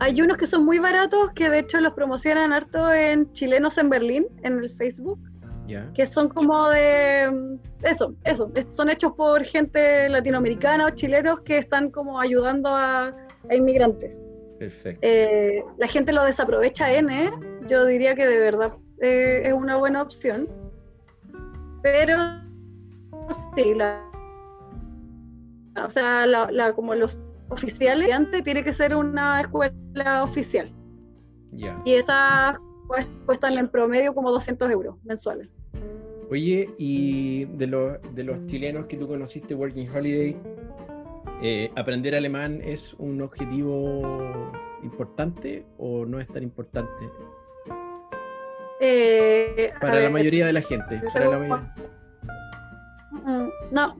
hay 0.00 0.20
unos 0.22 0.36
que 0.38 0.46
son 0.46 0.64
muy 0.64 0.78
baratos 0.78 1.32
que 1.34 1.48
de 1.50 1.60
hecho 1.60 1.80
los 1.80 1.92
promocionan 1.92 2.52
harto 2.52 2.92
en 2.92 3.32
chilenos 3.32 3.78
en 3.78 3.88
Berlín, 3.90 4.26
en 4.42 4.58
el 4.58 4.70
Facebook. 4.70 5.18
Ya. 5.66 5.88
que 5.94 6.04
son 6.04 6.28
como 6.28 6.68
de 6.70 7.58
eso, 7.82 8.12
eso, 8.24 8.50
es- 8.54 8.66
son 8.74 8.90
hechos 8.90 9.12
por 9.12 9.44
gente 9.44 10.08
latinoamericana 10.08 10.86
o 10.86 10.90
chilenos 10.90 11.42
que 11.42 11.58
están 11.58 11.90
como 11.92 12.18
ayudando 12.20 12.70
a, 12.70 13.14
a 13.48 13.54
inmigrantes. 13.54 14.20
Perfecto. 14.58 14.98
Eh, 15.02 15.62
la 15.78 15.86
gente 15.86 16.12
lo 16.12 16.24
desaprovecha 16.24 16.92
N, 16.92 17.30
yo 17.68 17.84
diría 17.86 18.16
que 18.16 18.26
de 18.26 18.38
verdad 18.40 18.72
eh, 19.00 19.42
es 19.44 19.52
una 19.52 19.76
buena 19.76 20.02
opción, 20.02 20.48
pero 21.84 22.16
sí, 23.54 23.72
la, 23.74 24.02
o 25.84 25.88
sea, 25.88 26.26
la, 26.26 26.50
la- 26.50 26.72
como 26.72 26.96
los 26.96 27.29
oficiales, 27.50 28.10
antes 28.12 28.42
tiene 28.42 28.62
que 28.64 28.72
ser 28.72 28.94
una 28.94 29.40
escuela 29.40 30.22
oficial 30.22 30.72
y 31.84 31.92
esas 31.92 32.58
pues, 32.86 33.06
cuestan 33.26 33.58
en 33.58 33.68
promedio 33.68 34.14
como 34.14 34.30
200 34.30 34.70
euros 34.70 34.96
mensuales. 35.04 35.48
Oye, 36.30 36.70
y 36.78 37.44
de 37.46 37.66
los, 37.66 37.98
de 38.14 38.22
los 38.24 38.46
chilenos 38.46 38.86
que 38.86 38.96
tú 38.96 39.08
conociste, 39.08 39.54
Working 39.54 39.88
Holiday, 39.90 40.36
eh, 41.42 41.70
¿aprender 41.76 42.14
alemán 42.14 42.60
es 42.62 42.94
un 42.94 43.20
objetivo 43.20 44.52
importante 44.84 45.66
o 45.78 46.04
no 46.06 46.20
es 46.20 46.28
tan 46.28 46.42
importante? 46.44 47.10
Eh, 48.80 49.72
Para 49.80 49.94
la 49.96 50.00
ver, 50.02 50.10
mayoría 50.12 50.46
de 50.46 50.52
la 50.52 50.62
gente. 50.62 51.00
para 51.12 51.28
la 51.30 51.38
mayoría- 51.38 51.74
mm, 53.10 53.48
No, 53.72 53.96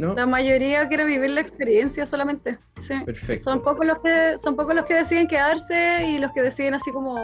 ¿No? 0.00 0.14
la 0.14 0.26
mayoría 0.26 0.88
quiere 0.88 1.04
vivir 1.04 1.30
la 1.30 1.40
experiencia 1.42 2.06
solamente. 2.06 2.58
Sí. 2.80 2.94
Perfecto. 3.04 3.44
Son 3.50 3.62
pocos 3.62 3.84
los 3.86 3.98
que 3.98 4.38
son 4.38 4.56
pocos 4.56 4.74
los 4.74 4.84
que 4.86 4.94
deciden 4.94 5.26
quedarse 5.28 6.06
y 6.08 6.18
los 6.18 6.32
que 6.32 6.40
deciden 6.42 6.74
así 6.74 6.90
como 6.90 7.16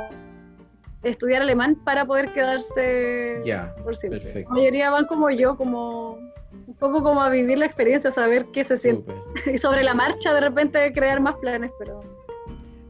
estudiar 1.03 1.43
alemán 1.43 1.77
para 1.85 2.05
poder 2.05 2.33
quedarse 2.33 3.41
Ya, 3.45 3.75
por 3.83 3.97
siempre. 3.97 4.21
perfecto. 4.21 4.51
La 4.51 4.57
mayoría 4.61 4.91
van 4.91 5.07
como 5.07 5.31
yo, 5.31 5.57
como 5.57 6.19
un 6.67 6.75
poco 6.79 7.03
como 7.03 7.23
a 7.23 7.29
vivir 7.31 7.59
la 7.59 7.67
experiencia, 7.67 8.11
saber 8.12 8.47
qué 8.53 8.65
se 8.65 8.77
siente. 8.79 9.12
Y 9.55 9.59
sobre 9.59 9.83
la 9.83 9.95
marcha 9.95 10.35
de 10.35 10.41
repente 10.41 10.93
crear 10.93 11.21
más 11.21 11.37
planes, 11.37 11.71
pero 11.79 12.01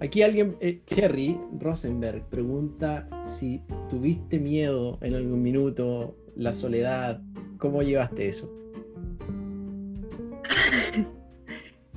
Aquí 0.00 0.22
alguien, 0.22 0.56
eh, 0.60 0.82
Cherry 0.84 1.40
Rosenberg, 1.58 2.22
pregunta 2.28 3.08
si 3.24 3.62
tuviste 3.88 4.38
miedo 4.38 4.98
en 5.00 5.14
algún 5.14 5.40
minuto, 5.40 6.14
la 6.34 6.52
soledad, 6.52 7.22
¿cómo 7.58 7.82
llevaste 7.82 8.28
eso? 8.28 8.50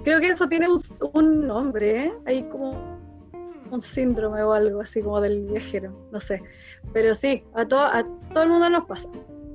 Creo 0.03 0.19
que 0.19 0.27
eso 0.27 0.47
tiene 0.47 0.67
un, 1.13 1.47
nombre, 1.47 2.05
¿eh? 2.05 2.13
Hay 2.25 2.43
como 2.43 2.99
un 3.71 3.81
síndrome 3.81 4.41
o 4.43 4.53
algo 4.53 4.81
así 4.81 5.01
como 5.01 5.21
del 5.21 5.45
viajero, 5.47 5.93
no 6.11 6.19
sé. 6.19 6.41
Pero 6.93 7.13
sí, 7.15 7.43
a, 7.53 7.65
to- 7.65 7.77
a 7.79 8.03
todo 8.33 8.43
el 8.43 8.49
mundo 8.49 8.69
nos 8.69 8.85
pasa. 8.85 9.07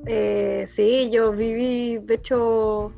Eh, 0.07 0.65
sí, 0.69 1.11
yo 1.11 1.33
viví, 1.33 1.99
de 1.99 2.15
hecho, 2.15 2.93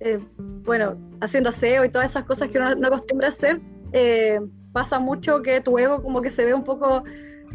eh, 0.00 0.20
bueno, 0.36 0.98
haciendo 1.20 1.50
aseo 1.50 1.84
y 1.84 1.88
todas 1.88 2.10
esas 2.10 2.24
cosas 2.24 2.48
que 2.48 2.58
uno 2.58 2.74
no 2.74 2.88
acostumbra 2.88 3.28
a 3.28 3.30
hacer, 3.30 3.60
eh, 3.92 4.40
pasa 4.72 4.98
mucho 4.98 5.42
que 5.42 5.60
tu 5.60 5.78
ego 5.78 6.02
como 6.02 6.20
que 6.20 6.30
se 6.30 6.44
ve 6.44 6.54
un 6.54 6.64
poco 6.64 7.02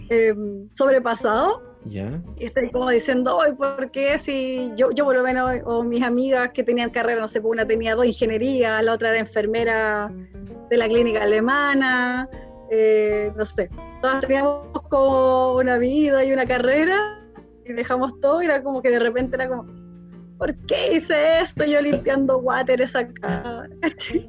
eh, 0.09 0.33
sobrepasado 0.73 1.66
Y 2.37 2.45
estoy 2.45 2.69
como 2.71 2.89
diciendo, 2.89 3.39
"Ay, 3.41 3.53
¿por 3.53 3.91
qué 3.91 4.19
si 4.19 4.71
yo, 4.75 4.91
yo 4.91 5.05
por 5.05 5.15
lo 5.15 5.23
menos, 5.23 5.51
o 5.65 5.83
mis 5.83 6.03
amigas 6.03 6.51
que 6.51 6.63
tenían 6.63 6.89
carrera, 6.89 7.21
no 7.21 7.27
sé, 7.27 7.41
pues 7.41 7.51
una 7.51 7.65
tenía 7.65 7.95
dos 7.95 8.05
ingenierías, 8.05 8.83
la 8.83 8.93
otra 8.93 9.09
era 9.09 9.19
enfermera 9.19 10.11
de 10.69 10.77
la 10.77 10.87
clínica 10.87 11.23
alemana, 11.23 12.29
eh, 12.69 13.31
no 13.35 13.45
sé, 13.45 13.69
todas 14.01 14.21
teníamos 14.21 14.67
como 14.89 15.55
una 15.55 15.77
vida 15.77 16.25
y 16.25 16.33
una 16.33 16.45
carrera 16.45 17.25
y 17.65 17.73
dejamos 17.73 18.19
todo 18.21 18.41
y 18.41 18.45
era 18.45 18.61
como 18.63 18.81
que 18.81 18.89
de 18.89 18.99
repente 18.99 19.35
era 19.35 19.47
como, 19.47 19.65
¿por 20.37 20.55
qué 20.65 20.97
hice 20.97 21.39
esto? 21.39 21.65
Yo 21.65 21.81
limpiando 21.81 22.37
water 22.39 22.83
acá. 22.83 23.67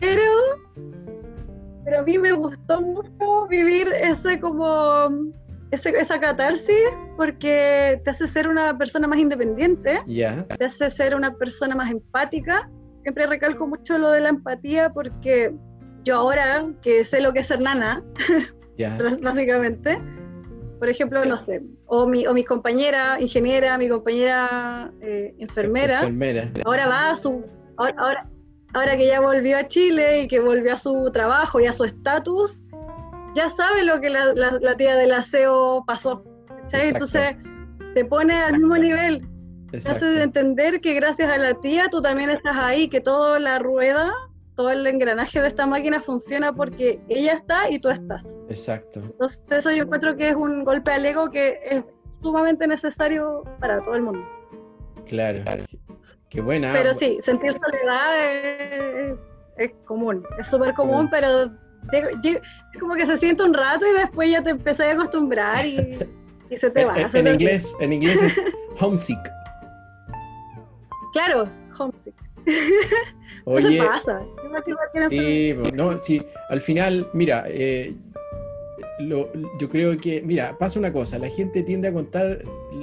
Pero 0.00 0.22
pero 1.84 2.00
a 2.00 2.02
mí 2.02 2.18
me 2.18 2.32
gustó 2.32 2.80
mucho 2.80 3.46
vivir 3.48 3.88
ese 3.92 4.38
como 4.38 5.08
ese, 5.70 5.90
esa 5.90 6.18
catarsis 6.18 6.76
porque 7.16 8.00
te 8.04 8.10
hace 8.10 8.26
ser 8.28 8.48
una 8.48 8.76
persona 8.76 9.06
más 9.06 9.18
independiente, 9.18 10.00
te 10.58 10.64
hace 10.64 10.90
ser 10.90 11.14
una 11.14 11.34
persona 11.34 11.74
más 11.74 11.90
empática. 11.90 12.70
Siempre 13.00 13.26
recalco 13.26 13.66
mucho 13.66 13.98
lo 13.98 14.10
de 14.10 14.20
la 14.20 14.28
empatía 14.30 14.92
porque 14.92 15.54
yo 16.04 16.16
ahora 16.16 16.66
que 16.82 17.04
sé 17.04 17.20
lo 17.20 17.32
que 17.32 17.40
es 17.40 17.46
ser 17.46 17.60
nana, 17.60 18.02
básicamente, 19.22 20.00
por 20.78 20.88
ejemplo, 20.88 21.24
no 21.24 21.38
sé, 21.38 21.62
o 21.86 22.06
mi, 22.06 22.26
o 22.26 22.32
mi 22.32 22.44
compañera 22.44 23.20
ingeniera, 23.20 23.76
mi 23.78 23.88
compañera 23.88 24.90
eh, 25.00 25.34
enfermera, 25.38 26.00
Enfermera. 26.00 26.50
ahora 26.64 26.86
va 26.88 27.10
a 27.10 27.16
su, 27.16 27.44
ahora, 27.76 27.94
ahora, 27.98 28.30
ahora 28.74 28.96
que 28.96 29.06
ya 29.06 29.20
volvió 29.20 29.58
a 29.58 29.68
Chile 29.68 30.22
y 30.22 30.28
que 30.28 30.40
volvió 30.40 30.72
a 30.74 30.78
su 30.78 31.10
trabajo 31.12 31.60
y 31.60 31.66
a 31.66 31.72
su 31.72 31.84
estatus, 31.84 32.64
ya 33.34 33.50
sabe 33.50 33.84
lo 33.84 34.00
que 34.00 34.10
la, 34.10 34.32
la- 34.34 34.58
la 34.60 34.76
tía 34.76 34.96
del 34.96 35.12
aseo 35.12 35.84
pasó. 35.86 36.24
Exacto. 36.64 36.86
Entonces 36.86 37.36
te 37.94 38.04
pone 38.04 38.34
al 38.34 38.52
mismo 38.58 38.76
nivel, 38.76 39.26
te 39.70 39.78
Exacto. 39.78 40.04
hace 40.06 40.22
entender 40.22 40.80
que 40.80 40.94
gracias 40.94 41.30
a 41.30 41.36
la 41.38 41.54
tía 41.54 41.86
tú 41.90 42.00
también 42.00 42.30
estás 42.30 42.56
ahí, 42.58 42.88
que 42.88 43.00
toda 43.00 43.38
la 43.40 43.58
rueda, 43.58 44.12
todo 44.54 44.70
el 44.70 44.86
engranaje 44.86 45.40
de 45.40 45.48
esta 45.48 45.66
máquina 45.66 46.00
funciona 46.00 46.52
porque 46.52 47.00
ella 47.08 47.32
está 47.34 47.70
y 47.70 47.78
tú 47.78 47.88
estás. 47.88 48.22
Exacto. 48.48 49.00
Entonces 49.00 49.40
eso 49.50 49.70
yo 49.72 49.84
encuentro 49.84 50.14
que 50.16 50.28
es 50.28 50.36
un 50.36 50.64
golpe 50.64 50.92
al 50.92 51.04
ego 51.06 51.30
que 51.30 51.58
es 51.64 51.84
sumamente 52.22 52.66
necesario 52.66 53.42
para 53.60 53.80
todo 53.80 53.94
el 53.94 54.02
mundo. 54.02 54.20
Claro. 55.06 55.42
Qué 56.28 56.40
buena. 56.40 56.72
Pero 56.72 56.94
sí, 56.94 57.18
sentir 57.22 57.54
soledad 57.54 58.30
es, 58.32 59.14
es 59.56 59.72
común, 59.84 60.24
es 60.38 60.46
súper 60.46 60.74
común, 60.74 61.08
pero 61.10 61.50
de- 61.90 62.40
como 62.78 62.94
que 62.94 63.06
se 63.06 63.16
siente 63.18 63.42
un 63.42 63.54
rato 63.54 63.84
y 63.86 63.98
después 63.98 64.30
ya 64.30 64.42
te 64.42 64.50
empezás 64.50 64.88
a 64.88 64.92
acostumbrar 64.92 65.66
y, 65.66 65.98
y 66.50 66.56
se 66.56 66.70
te 66.70 66.84
va. 66.86 66.96
en- 67.00 67.16
en 67.16 67.26
inglés, 67.34 67.74
en 67.80 67.92
inglés 67.92 68.22
es 68.22 68.34
homesick. 68.80 69.18
Claro, 71.12 71.48
homesick. 71.78 72.14
Oye, 73.44 73.76
Eso 73.76 73.86
pasa. 73.86 74.22
Sí, 75.10 75.54
pues, 75.60 75.72
no, 75.74 75.98
sí, 76.00 76.22
al 76.48 76.60
final, 76.60 77.08
mira, 77.12 77.44
eh, 77.48 77.94
lo- 79.00 79.28
yo 79.58 79.68
creo 79.68 79.96
que, 79.98 80.22
mira, 80.22 80.56
pasa 80.58 80.78
una 80.78 80.92
cosa, 80.92 81.18
la 81.18 81.28
gente 81.28 81.62
tiende 81.62 81.88
a 81.88 81.92
contar 81.92 82.42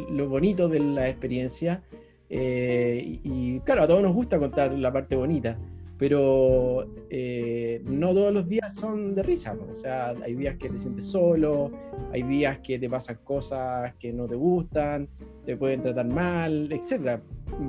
lo 0.10 0.28
bonito 0.30 0.68
de 0.68 0.80
la 0.80 1.10
experiencia 1.10 1.82
eh, 2.30 3.02
y, 3.04 3.22
y, 3.56 3.60
claro, 3.62 3.84
a 3.84 3.88
todos 3.88 4.02
nos 4.04 4.14
gusta 4.14 4.38
contar 4.40 4.72
la 4.74 4.92
parte 4.92 5.16
bonita, 5.16 5.58
pero 5.98 6.86
eh, 7.10 7.82
no 7.86 8.14
todos 8.14 8.34
los 8.34 8.48
días 8.48 8.76
son 8.76 9.16
de 9.16 9.24
risa, 9.24 9.56
pues, 9.56 9.72
o 9.72 9.76
sea, 9.76 10.10
hay 10.24 10.36
días 10.36 10.56
que 10.58 10.70
te 10.70 10.78
sientes 10.78 11.06
solo, 11.06 11.72
hay 12.12 12.22
días 12.24 12.60
que 12.60 12.78
te 12.78 12.90
pasan 12.90 13.18
cosas 13.24 13.96
que 13.96 14.14
no 14.14 14.28
te 14.28 14.36
gustan, 14.36 15.08
te 15.46 15.58
pueden 15.58 15.82
tratar 15.82 16.06
mal, 16.08 16.72
etcétera, 16.72 17.22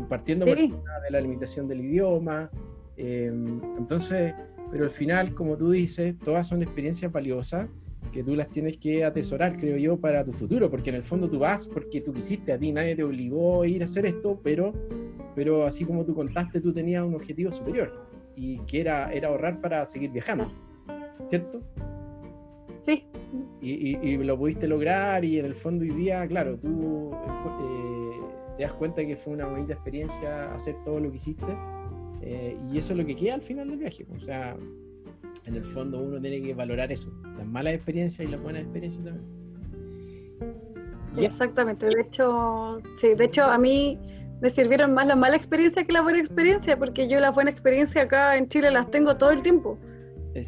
partiendo 0.09 0.45
por 0.45 0.59
Sí, 0.59 0.75
de 1.05 1.11
la 1.11 1.21
limitación 1.21 1.69
del 1.69 1.81
idioma. 1.81 2.51
eh, 2.97 3.33
entonces, 3.79 4.35
pero 4.71 4.85
al 4.85 4.91
final, 4.91 5.35
como 5.35 5.57
tú 5.57 5.71
dices, 5.71 6.15
todas 6.23 6.47
son 6.47 6.63
experiencias 6.63 7.11
valiosas 7.11 7.69
que 8.13 8.23
tú 8.23 8.35
las 8.35 8.49
tienes 8.51 8.77
que 8.77 9.05
atesorar, 9.05 9.57
creo 9.57 9.77
yo, 9.77 9.99
para 9.99 10.25
tu 10.25 10.33
futuro, 10.33 10.71
porque 10.71 10.91
en 10.91 10.97
el 10.97 11.03
fondo 11.03 11.29
tú 11.29 11.39
vas 11.39 11.67
porque 11.67 12.01
tú 12.01 12.13
quisiste, 12.13 12.53
a 12.53 12.59
ti 12.59 12.73
nadie 12.73 12.95
te 12.95 13.05
obligó 13.05 13.63
a 13.63 13.67
ir 13.67 13.83
a 13.83 13.87
hacer 13.87 14.05
esto, 14.07 14.39
pero, 14.43 14.73
pero 15.35 15.65
así 15.65 15.85
como 15.85 16.05
tú 16.05 16.15
contaste, 16.15 16.61
tú 16.61 16.73
tenías 16.73 17.05
un 17.05 17.15
objetivo 17.15 17.53
superior 17.53 18.08
y 18.39 18.59
que 18.67 18.81
era, 18.81 19.13
era 19.13 19.29
ahorrar 19.29 19.61
para 19.61 19.85
seguir 19.85 20.11
viajando, 20.11 20.51
¿cierto? 21.29 21.61
sí, 22.81 23.05
Y, 23.61 23.91
y- 23.91 23.99
y 24.03 24.17
lo 24.19 24.39
pudiste 24.39 24.67
lograr 24.69 25.25
y 25.25 25.39
en 25.39 25.47
el 25.47 25.55
fondo 25.55 25.83
hoy 25.85 25.91
día, 25.91 26.27
claro, 26.29 26.57
tú 26.59 27.11
eh, 27.61 28.21
te 28.57 28.63
das 28.63 28.73
cuenta 28.75 29.05
que 29.05 29.17
fue 29.17 29.33
una 29.35 29.47
bonita 29.47 29.73
experiencia 29.75 30.55
hacer 30.55 30.77
todo 30.85 31.01
lo 31.01 31.11
que 31.11 31.17
hiciste 31.17 31.53
eh, 32.23 32.57
y 32.73 32.79
eso 32.79 32.93
es 32.93 32.99
lo 32.99 33.05
que 33.05 33.17
queda 33.17 33.35
al 33.35 33.43
final 33.43 33.69
del 33.69 33.79
viaje. 33.79 34.07
O 34.17 34.21
sea, 34.21 34.57
en 35.45 35.55
el 35.55 35.65
fondo 35.65 36.01
uno 36.01 36.21
tiene 36.21 36.41
que 36.41 36.55
valorar 36.55 36.91
eso, 36.93 37.13
las 37.37 37.47
malas 37.47 37.75
experiencias 37.75 38.27
y 38.29 38.31
las 38.31 38.41
buenas 38.41 38.63
experiencias 38.63 39.05
también. 39.05 39.27
Ya. 41.17 41.27
exactamente. 41.27 41.87
De 41.87 42.01
hecho, 42.03 42.77
sí, 42.97 43.15
de 43.15 43.25
hecho 43.25 43.45
a 43.45 43.59
mí 43.59 43.99
me 44.41 44.51
sirvieron 44.51 44.95
más 44.95 45.07
la 45.07 45.17
mala 45.17 45.37
experiencia 45.37 45.85
que 45.85 45.93
la 45.93 46.03
buena 46.03 46.21
experiencia, 46.21 46.79
porque 46.79 47.09
yo 47.09 47.21
la 47.21 47.31
buena 47.31 47.51
experiencia 47.51 48.03
acá 48.03 48.37
en 48.37 48.49
Chile 48.49 48.71
las 48.71 48.91
tengo 48.91 49.17
todo 49.17 49.31
el 49.31 49.43
tiempo. 49.43 49.79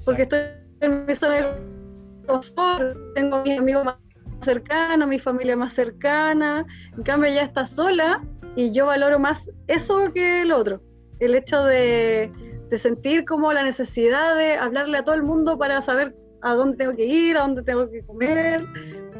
porque 0.05 0.23
Exacto. 0.23 0.23
estoy 0.23 0.41
en 0.81 1.07
mi 1.07 1.15
zona 1.15 1.35
de 1.35 2.27
confort, 2.27 2.97
tengo 3.15 3.37
a 3.37 3.43
mis 3.43 3.59
amigos 3.59 3.85
más 3.85 3.97
cercanos, 4.43 5.09
mi 5.09 5.19
familia 5.19 5.57
más 5.57 5.75
cercana, 5.75 6.67
en 6.97 7.03
cambio 7.03 7.31
ella 7.31 7.43
está 7.43 7.67
sola 7.67 8.23
y 8.57 8.73
yo 8.73 8.87
valoro 8.87 9.19
más 9.19 9.51
eso 9.67 10.13
que 10.13 10.43
el 10.43 10.53
otro, 10.53 10.81
el 11.19 11.35
hecho 11.35 11.65
de, 11.65 12.33
de 12.71 12.79
sentir 12.79 13.25
como 13.25 13.53
la 13.53 13.63
necesidad 13.63 14.37
de 14.37 14.55
hablarle 14.55 14.99
a 14.99 15.05
todo 15.05 15.15
el 15.15 15.23
mundo 15.23 15.59
para 15.59 15.83
saber 15.83 16.17
a 16.43 16.55
dónde 16.55 16.77
tengo 16.77 16.97
que 16.97 17.05
ir, 17.05 17.37
a 17.37 17.43
dónde 17.43 17.63
tengo 17.63 17.91
que 17.91 18.03
comer, 18.03 18.65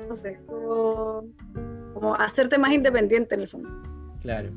no 0.09 0.17
sé, 0.17 0.41
como, 0.47 1.25
como 1.93 2.15
hacerte 2.15 2.57
más 2.59 2.73
independiente 2.73 3.35
en 3.35 3.43
el 3.43 3.49
fondo. 3.49 3.69
Claro. 4.23 4.51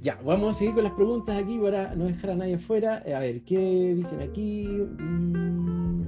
Ya, 0.00 0.18
vamos 0.24 0.54
a 0.54 0.58
seguir 0.58 0.74
con 0.74 0.84
las 0.84 0.92
preguntas 0.92 1.36
aquí 1.36 1.58
para 1.58 1.94
no 1.94 2.04
dejar 2.04 2.30
a 2.30 2.34
nadie 2.36 2.58
fuera. 2.58 2.96
A 2.98 3.20
ver, 3.20 3.42
¿qué 3.42 3.94
dicen 3.96 4.20
aquí? 4.20 4.66
Mm. 4.66 6.04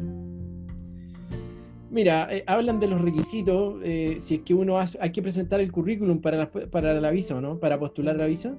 Mira, 1.91 2.29
eh, 2.31 2.45
hablan 2.47 2.79
de 2.79 2.89
los 2.89 3.01
requisitos. 3.01 3.77
eh, 3.83 4.19
si 4.21 4.35
es 4.37 4.41
que 4.43 4.53
uno 4.53 4.79
hace, 4.79 4.99
hay 5.01 5.13
que 5.13 5.23
presentar 5.23 5.61
el 5.61 5.73
currículum 5.73 6.21
para 6.21 6.37
la, 6.37 6.51
para 6.51 6.93
la 7.01 7.11
visa, 7.11 7.37
¿o 7.37 7.41
¿no? 7.41 7.59
Para 7.59 7.79
postular 7.79 8.17
la 8.17 8.27
visa. 8.27 8.55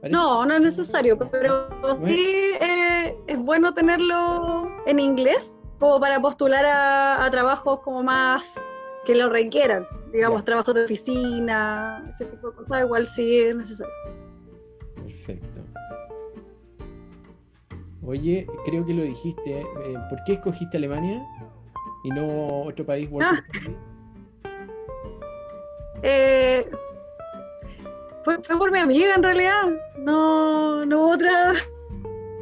¿Parece? 0.00 0.12
No, 0.12 0.46
no 0.46 0.54
es 0.54 0.60
necesario, 0.60 1.18
pero 1.18 1.68
sí 2.04 2.16
eh, 2.60 3.16
es 3.26 3.38
bueno 3.38 3.72
tenerlo 3.74 4.68
en 4.86 5.00
inglés 5.00 5.58
como 5.80 5.98
para 5.98 6.20
postular 6.20 6.64
a, 6.66 7.24
a 7.24 7.30
trabajos 7.30 7.80
como 7.80 8.02
más 8.02 8.54
que 9.06 9.14
lo 9.14 9.28
requieran, 9.28 9.86
digamos, 10.14 10.42
Ya. 10.42 10.44
trabajos 10.46 10.74
de 10.74 10.84
oficina, 10.84 12.10
ese 12.14 12.24
tipo 12.26 12.50
de 12.50 12.56
cosas, 12.56 12.84
igual 12.84 13.06
sí 13.06 13.40
es 13.40 13.56
necesario. 13.56 13.92
Perfecto. 14.94 15.60
Oye, 18.06 18.46
creo 18.64 18.86
que 18.86 18.94
lo 18.94 19.02
dijiste. 19.02 19.60
eh, 19.60 19.94
¿Por 20.08 20.22
qué 20.24 20.34
escogiste 20.34 20.76
Alemania 20.76 21.20
y 22.04 22.10
no 22.10 22.62
otro 22.62 22.86
país? 22.86 23.08
Ah. 23.20 23.42
Eh, 26.02 26.64
fue, 28.24 28.42
fue 28.42 28.58
por 28.58 28.70
mi 28.70 28.78
amiga 28.78 29.14
en 29.16 29.22
realidad, 29.22 29.62
no, 29.98 30.84
no 30.86 31.10
otra. 31.10 31.54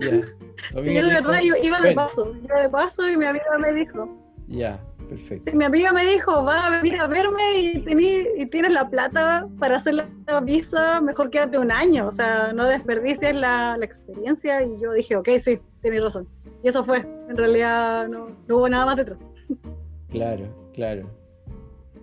Ya. 0.00 0.10
Tu 0.72 0.80
Yo 0.84 1.06
de 1.06 1.14
verdad 1.14 1.40
yo 1.42 1.54
iba 1.56 1.80
de 1.80 1.92
paso, 1.94 2.34
iba 2.42 2.60
de 2.60 2.68
paso 2.68 3.08
y 3.08 3.16
mi 3.16 3.24
amiga 3.24 3.58
me 3.58 3.72
dijo, 3.72 4.08
Ya, 4.48 4.80
perfecto. 5.16 5.56
mi 5.56 5.64
amiga 5.64 5.92
me 5.92 6.04
dijo, 6.06 6.44
va 6.44 6.66
a 6.66 6.70
venir 6.82 7.00
a 7.00 7.06
verme 7.06 7.58
y, 7.58 7.84
tení- 7.84 8.26
y 8.36 8.46
tienes 8.46 8.72
la 8.72 8.88
plata 8.88 9.46
para 9.58 9.76
hacer 9.76 9.94
la 9.94 10.40
visa, 10.40 11.00
mejor 11.00 11.30
quédate 11.30 11.58
un 11.58 11.70
año, 11.72 12.08
o 12.08 12.12
sea, 12.12 12.52
no 12.52 12.66
desperdicies 12.66 13.34
la, 13.34 13.76
la 13.78 13.84
experiencia. 13.84 14.62
Y 14.62 14.80
yo 14.80 14.92
dije, 14.92 15.16
ok, 15.16 15.28
sí, 15.40 15.58
tienes 15.80 16.02
razón. 16.02 16.28
Y 16.62 16.68
eso 16.68 16.82
fue, 16.84 16.98
en 17.28 17.36
realidad 17.36 18.08
no, 18.08 18.28
no 18.46 18.56
hubo 18.56 18.68
nada 18.68 18.86
más 18.86 18.96
detrás. 18.96 19.18
Claro, 20.10 20.44
claro. 20.74 21.08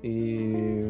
Eh, 0.04 0.90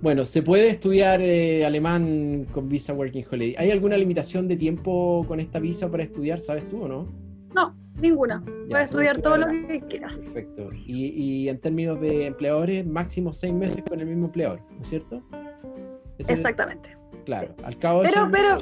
bueno, 0.00 0.24
¿se 0.24 0.42
puede 0.42 0.68
estudiar 0.68 1.20
eh, 1.22 1.64
alemán 1.64 2.46
con 2.52 2.68
visa 2.68 2.92
Working 2.92 3.24
Holiday? 3.30 3.54
¿Hay 3.56 3.70
alguna 3.70 3.96
limitación 3.96 4.48
de 4.48 4.56
tiempo 4.56 5.24
con 5.28 5.38
esta 5.38 5.58
visa 5.60 5.88
para 5.90 6.02
estudiar? 6.02 6.40
¿Sabes 6.40 6.68
tú 6.68 6.82
o 6.82 6.88
no? 6.88 7.06
No, 7.54 7.76
ninguna. 8.00 8.42
Puedes 8.68 8.84
estudiar 8.86 9.18
todo 9.18 9.36
lo 9.38 9.46
que 9.48 9.80
quieras. 9.88 10.14
Perfecto. 10.14 10.70
Y, 10.86 11.06
y 11.08 11.48
en 11.48 11.58
términos 11.60 12.00
de 12.00 12.26
empleadores, 12.26 12.86
máximo 12.86 13.32
seis 13.32 13.52
meses 13.52 13.82
con 13.88 14.00
el 14.00 14.06
mismo 14.06 14.26
empleador, 14.26 14.60
¿no 14.70 14.80
es 14.82 14.88
cierto? 14.88 15.22
Es- 16.18 16.28
Exactamente. 16.28 16.96
claro, 17.24 17.54
al 17.64 17.76
cabo 17.78 18.02
de 18.02 18.08
Pero, 18.10 18.28
pero, 18.30 18.58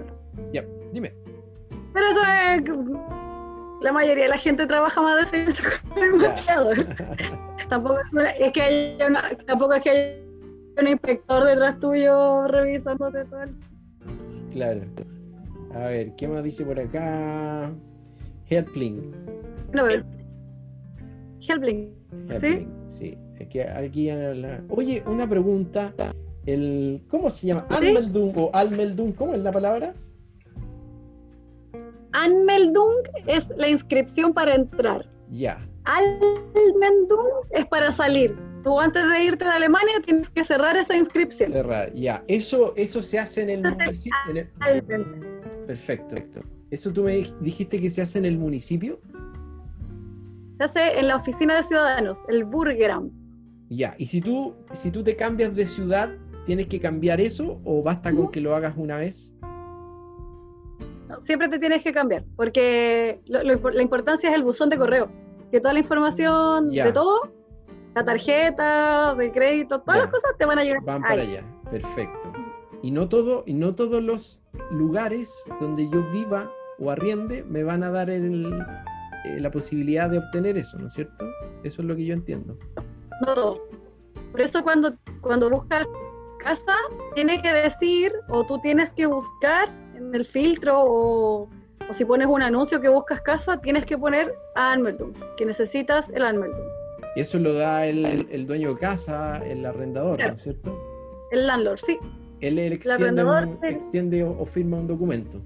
Ya, 0.53 0.65
dime. 0.93 1.13
pero 1.93 2.07
eso 2.07 2.21
es. 2.23 3.83
La 3.83 3.93
mayoría 3.93 4.25
de 4.25 4.31
la 4.31 4.39
gente 4.39 4.67
trabaja 4.67 5.01
más 5.01 5.21
de 5.21 5.27
seis 5.27 5.47
meses 5.47 5.81
con 5.89 6.03
el 6.03 6.21
Ya. 6.21 6.35
empleador. 6.35 6.77
Tampoco 7.71 7.99
es, 8.39 8.53
que 8.53 8.61
hay 8.63 8.99
una- 9.09 9.23
tampoco 9.47 9.75
es 9.75 9.83
que 9.83 9.91
hay 9.91 10.25
un 10.81 10.89
inspector 10.89 11.45
detrás 11.45 11.79
tuyo 11.81 12.47
revisándote 12.49 13.25
todo 13.27 13.43
el 13.43 13.55
Claro. 14.53 14.81
A 15.75 15.79
ver, 15.87 16.15
¿qué 16.17 16.27
más 16.29 16.43
dice 16.43 16.65
por 16.65 16.79
acá? 16.81 17.71
Helpling. 18.51 19.13
No, 19.73 19.85
pero- 19.87 20.05
Helpling. 21.49 21.95
Helpling, 22.29 22.69
sí. 22.89 23.17
Es 23.39 23.49
que 23.49 23.63
aquí 23.63 24.11
Oye, 24.69 25.03
una 25.07 25.29
pregunta. 25.29 25.95
El, 26.45 27.03
¿Cómo 27.09 27.31
se 27.31 27.49
llama? 27.49 27.67
Almeldum 27.71 28.33
o 28.37 28.51
Almeldum, 28.53 29.13
¿cómo 29.13 29.35
es 29.35 29.43
la 29.43 29.53
palabra? 29.53 29.95
Anmeldung 32.13 33.03
es 33.27 33.51
la 33.57 33.69
inscripción 33.69 34.35
para 34.35 34.55
entrar. 34.55 35.09
Ya. 35.31 35.67
Anmeldung 35.85 37.47
es 37.51 37.67
para 37.67 37.93
salir. 37.93 38.37
Tú 38.65 38.79
antes 38.79 39.09
de 39.09 39.25
irte 39.25 39.45
de 39.45 39.51
Alemania 39.53 39.95
tienes 40.05 40.29
que 40.29 40.45
cerrar 40.45 40.77
esa 40.77 40.97
inscripción. 40.97 41.53
Cerrar, 41.53 41.95
ya. 41.95 42.25
Eso, 42.27 42.75
eso 42.77 43.01
se 43.01 43.19
hace 43.19 43.43
en 43.43 43.51
el 43.51 43.63
municipio. 43.63 44.49
Perfecto. 45.67 46.43
¿Eso 46.71 46.93
tú 46.93 47.03
me 47.03 47.27
dijiste 47.41 47.81
que 47.81 47.91
se 47.91 48.03
hace 48.03 48.19
en 48.19 48.25
el 48.25 48.39
municipio? 48.39 49.01
Se 50.59 50.65
hace 50.65 50.99
en 50.99 51.09
la 51.09 51.17
oficina 51.17 51.57
de 51.57 51.65
ciudadanos, 51.65 52.19
el 52.29 52.45
Burgeramt. 52.45 53.13
Ya, 53.69 53.95
y 53.99 54.07
si 54.07 54.21
tú, 54.21 54.55
si 54.73 54.91
tú 54.91 55.03
te 55.03 55.17
cambias 55.17 55.55
de 55.55 55.67
ciudad, 55.67 56.11
¿tienes 56.47 56.67
que 56.67 56.81
cambiar 56.81 57.21
eso 57.21 57.61
o 57.65 57.83
basta 57.83 58.15
con 58.15 58.31
que 58.31 58.41
lo 58.41 58.55
hagas 58.55 58.75
una 58.77 58.97
vez? 58.97 59.35
siempre 61.19 61.49
te 61.49 61.59
tienes 61.59 61.83
que 61.83 61.93
cambiar, 61.93 62.25
porque 62.37 63.21
la 63.27 63.83
importancia 63.83 64.31
es 64.31 64.37
el 64.37 64.45
buzón 64.45 64.71
de 64.71 64.79
correo, 64.79 65.11
que 65.51 65.61
toda 65.61 65.73
la 65.73 65.81
información 65.81 66.71
de 66.71 66.93
todo, 66.93 67.33
la 67.95 68.05
tarjeta, 68.05 69.15
de 69.17 69.33
crédito, 69.33 69.81
todas 69.81 70.03
las 70.03 70.11
cosas 70.11 70.33
te 70.39 70.47
van 70.47 70.61
a 70.61 70.65
llegar. 70.65 70.83
Van 70.85 71.03
para 71.03 71.23
allá, 71.23 71.45
perfecto. 71.71 72.33
Y 72.83 72.93
no, 72.93 73.09
todo, 73.09 73.43
y 73.47 73.55
no 73.55 73.75
todos 73.75 74.03
los 74.03 74.41
lugares 74.71 75.35
donde 75.61 75.89
yo 75.91 76.09
viva 76.13 76.51
o 76.81 76.91
arriende 76.91 77.45
me 77.45 77.63
van 77.63 77.83
a 77.83 77.91
dar 77.91 78.11
eh, 78.11 78.21
la 79.39 79.51
posibilidad 79.51 80.11
de 80.11 80.19
obtener 80.19 80.57
eso, 80.57 80.79
¿no 80.79 80.87
es 80.87 80.93
cierto? 80.95 81.29
Eso 81.63 81.83
es 81.83 81.89
lo 81.89 81.95
que 81.95 82.05
yo 82.05 82.15
entiendo. 82.15 82.59
No, 83.27 83.57
por 84.33 84.41
eso 84.41 84.63
cuando, 84.63 84.95
cuando 85.21 85.51
buscas 85.51 85.87
casa, 86.39 86.75
tienes 87.15 87.43
que 87.43 87.53
decir 87.53 88.13
o 88.29 88.45
tú 88.45 88.59
tienes 88.63 88.93
que 88.95 89.07
buscar 89.07 89.69
en 89.95 90.15
el 90.15 90.25
filtro 90.25 90.85
o, 90.87 91.51
si 91.93 92.05
pones 92.05 92.29
un 92.29 92.41
anuncio 92.41 92.81
que 92.81 92.89
buscas 92.89 93.21
casa, 93.21 93.61
tienes 93.61 93.85
que 93.85 93.99
poner 93.99 94.33
Anmeldung, 94.55 95.13
que 95.37 95.45
necesitas 95.45 96.09
el 96.11 96.25
Anmeldung. 96.25 96.65
Y 97.17 97.21
eso 97.21 97.39
lo 97.39 97.55
da 97.55 97.87
el, 97.87 98.47
dueño 98.47 98.75
de 98.75 98.81
casa, 98.81 99.45
el 99.45 99.67
arrendador, 99.67 100.19
¿no 100.19 100.33
es 100.33 100.43
cierto? 100.43 100.79
El 101.33 101.47
landlord, 101.47 101.79
sí. 101.85 101.99
Él, 102.41 102.59
extiende, 102.59 103.23
extiende 103.63 104.25
o, 104.25 104.47
firma 104.47 104.79
un 104.79 104.87
documento. 104.87 105.43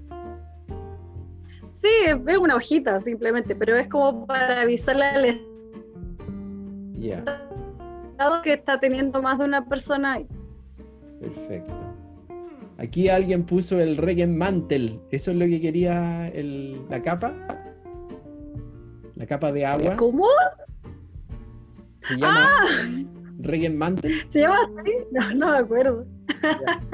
Sí, 1.85 2.09
es 2.27 2.37
una 2.39 2.55
hojita 2.55 2.99
simplemente, 2.99 3.55
pero 3.55 3.75
es 3.75 3.87
como 3.87 4.25
para 4.25 4.61
avisarle 4.61 5.05
al 5.05 5.25
Estado 8.11 8.41
que 8.41 8.53
está 8.53 8.79
teniendo 8.79 9.21
más 9.21 9.37
de 9.37 9.45
una 9.45 9.63
persona. 9.65 10.17
Perfecto. 11.19 11.73
Aquí 12.79 13.07
alguien 13.07 13.45
puso 13.45 13.79
el 13.79 13.97
Regenmantel. 13.97 14.99
¿Eso 15.11 15.29
es 15.29 15.37
lo 15.37 15.45
que 15.45 15.61
quería 15.61 16.33
la 16.89 17.03
capa? 17.03 17.35
La 19.13 19.27
capa 19.27 19.51
de 19.51 19.67
agua. 19.67 19.95
¿Cómo? 19.95 20.25
Se 21.99 22.15
llama 22.15 22.49
ah. 22.49 22.67
Regenmantel. 23.41 24.11
¿Se 24.29 24.39
llama 24.39 24.57
así? 24.79 24.91
No, 25.11 25.35
no 25.35 25.51
me 25.51 25.57
acuerdo. 25.57 26.07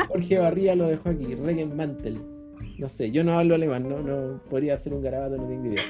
Jorge 0.10 0.38
Barría 0.38 0.76
lo 0.76 0.88
dejó 0.88 1.10
aquí, 1.10 1.34
Regenmantel. 1.34 2.41
No 2.82 2.90
sé, 2.90 3.12
yo 3.12 3.24
no 3.24 3.38
hablo 3.38 3.54
alemán, 3.54 3.88
no, 3.88 4.02
no 4.02 4.42
podría 4.50 4.74
hacer 4.74 4.92
un 4.92 5.04
garabato, 5.04 5.38
no 5.38 5.48
tengo 5.48 5.68
idea. 5.68 5.84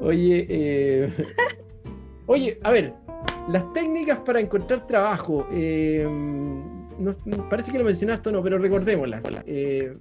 Oye, 0.00 0.46
eh, 0.50 1.10
oye, 2.26 2.58
a 2.62 2.70
ver, 2.70 2.92
las 3.48 3.72
técnicas 3.72 4.18
para 4.18 4.40
encontrar 4.40 4.86
trabajo. 4.86 5.46
Eh, 5.52 6.06
parece 7.48 7.72
que 7.72 7.78
lo 7.78 7.84
mencionaste 7.84 8.28
o 8.28 8.32
no, 8.32 8.42
pero 8.42 8.58
recordémoslas. 8.58 9.24
Eh, 9.46 9.96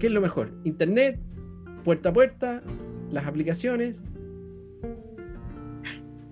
¿Qué 0.00 0.08
es 0.08 0.12
lo 0.12 0.20
mejor? 0.20 0.50
¿Internet? 0.64 1.20
¿Puerta 1.84 2.08
a 2.08 2.12
puerta? 2.12 2.62
¿Las 3.12 3.28
aplicaciones? 3.28 4.02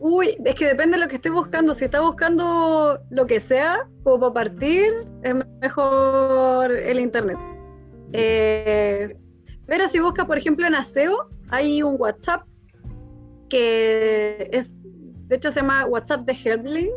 Uy, 0.00 0.36
es 0.44 0.54
que 0.54 0.66
depende 0.66 0.96
de 0.96 1.04
lo 1.04 1.08
que 1.08 1.16
estés 1.16 1.32
buscando. 1.32 1.74
Si 1.74 1.84
estás 1.84 2.02
buscando 2.02 3.00
lo 3.10 3.26
que 3.26 3.40
sea, 3.40 3.88
como 4.04 4.32
para 4.32 4.50
partir, 4.50 5.06
es 5.22 5.34
mejor 5.60 6.70
el 6.70 7.00
internet. 7.00 7.38
Eh, 8.12 9.16
pero 9.66 9.88
si 9.88 10.00
buscas, 10.00 10.26
por 10.26 10.38
ejemplo, 10.38 10.66
en 10.66 10.74
ASEO, 10.74 11.28
hay 11.50 11.82
un 11.82 11.96
WhatsApp 11.98 12.42
que 13.48 14.48
es 14.52 14.72
de 15.28 15.36
hecho, 15.36 15.52
se 15.52 15.60
llama 15.60 15.84
WhatsApp 15.86 16.22
de 16.22 16.32
Helpling. 16.32 16.90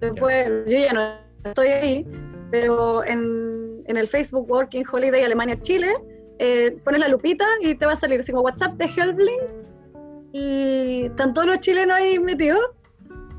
Después, 0.00 0.48
yo 0.66 0.78
ya 0.78 0.92
no 0.94 1.18
estoy 1.44 1.68
ahí, 1.68 2.06
pero 2.50 3.04
en, 3.04 3.84
el 3.86 4.08
Facebook 4.08 4.50
Working 4.50 4.84
Holiday 4.90 5.22
Alemania 5.22 5.60
Chile, 5.60 5.92
eh, 6.38 6.76
pones 6.84 7.00
la 7.00 7.08
lupita 7.08 7.46
y 7.60 7.74
te 7.74 7.86
va 7.86 7.92
a 7.92 7.96
salir 7.96 8.20
así 8.20 8.32
como 8.32 8.44
WhatsApp 8.44 8.74
de 8.74 8.86
Helpling. 8.86 9.40
Y 10.38 11.04
están 11.06 11.32
todos 11.32 11.46
los 11.46 11.60
chilenos 11.60 11.96
ahí 11.96 12.18
metidos. 12.18 12.60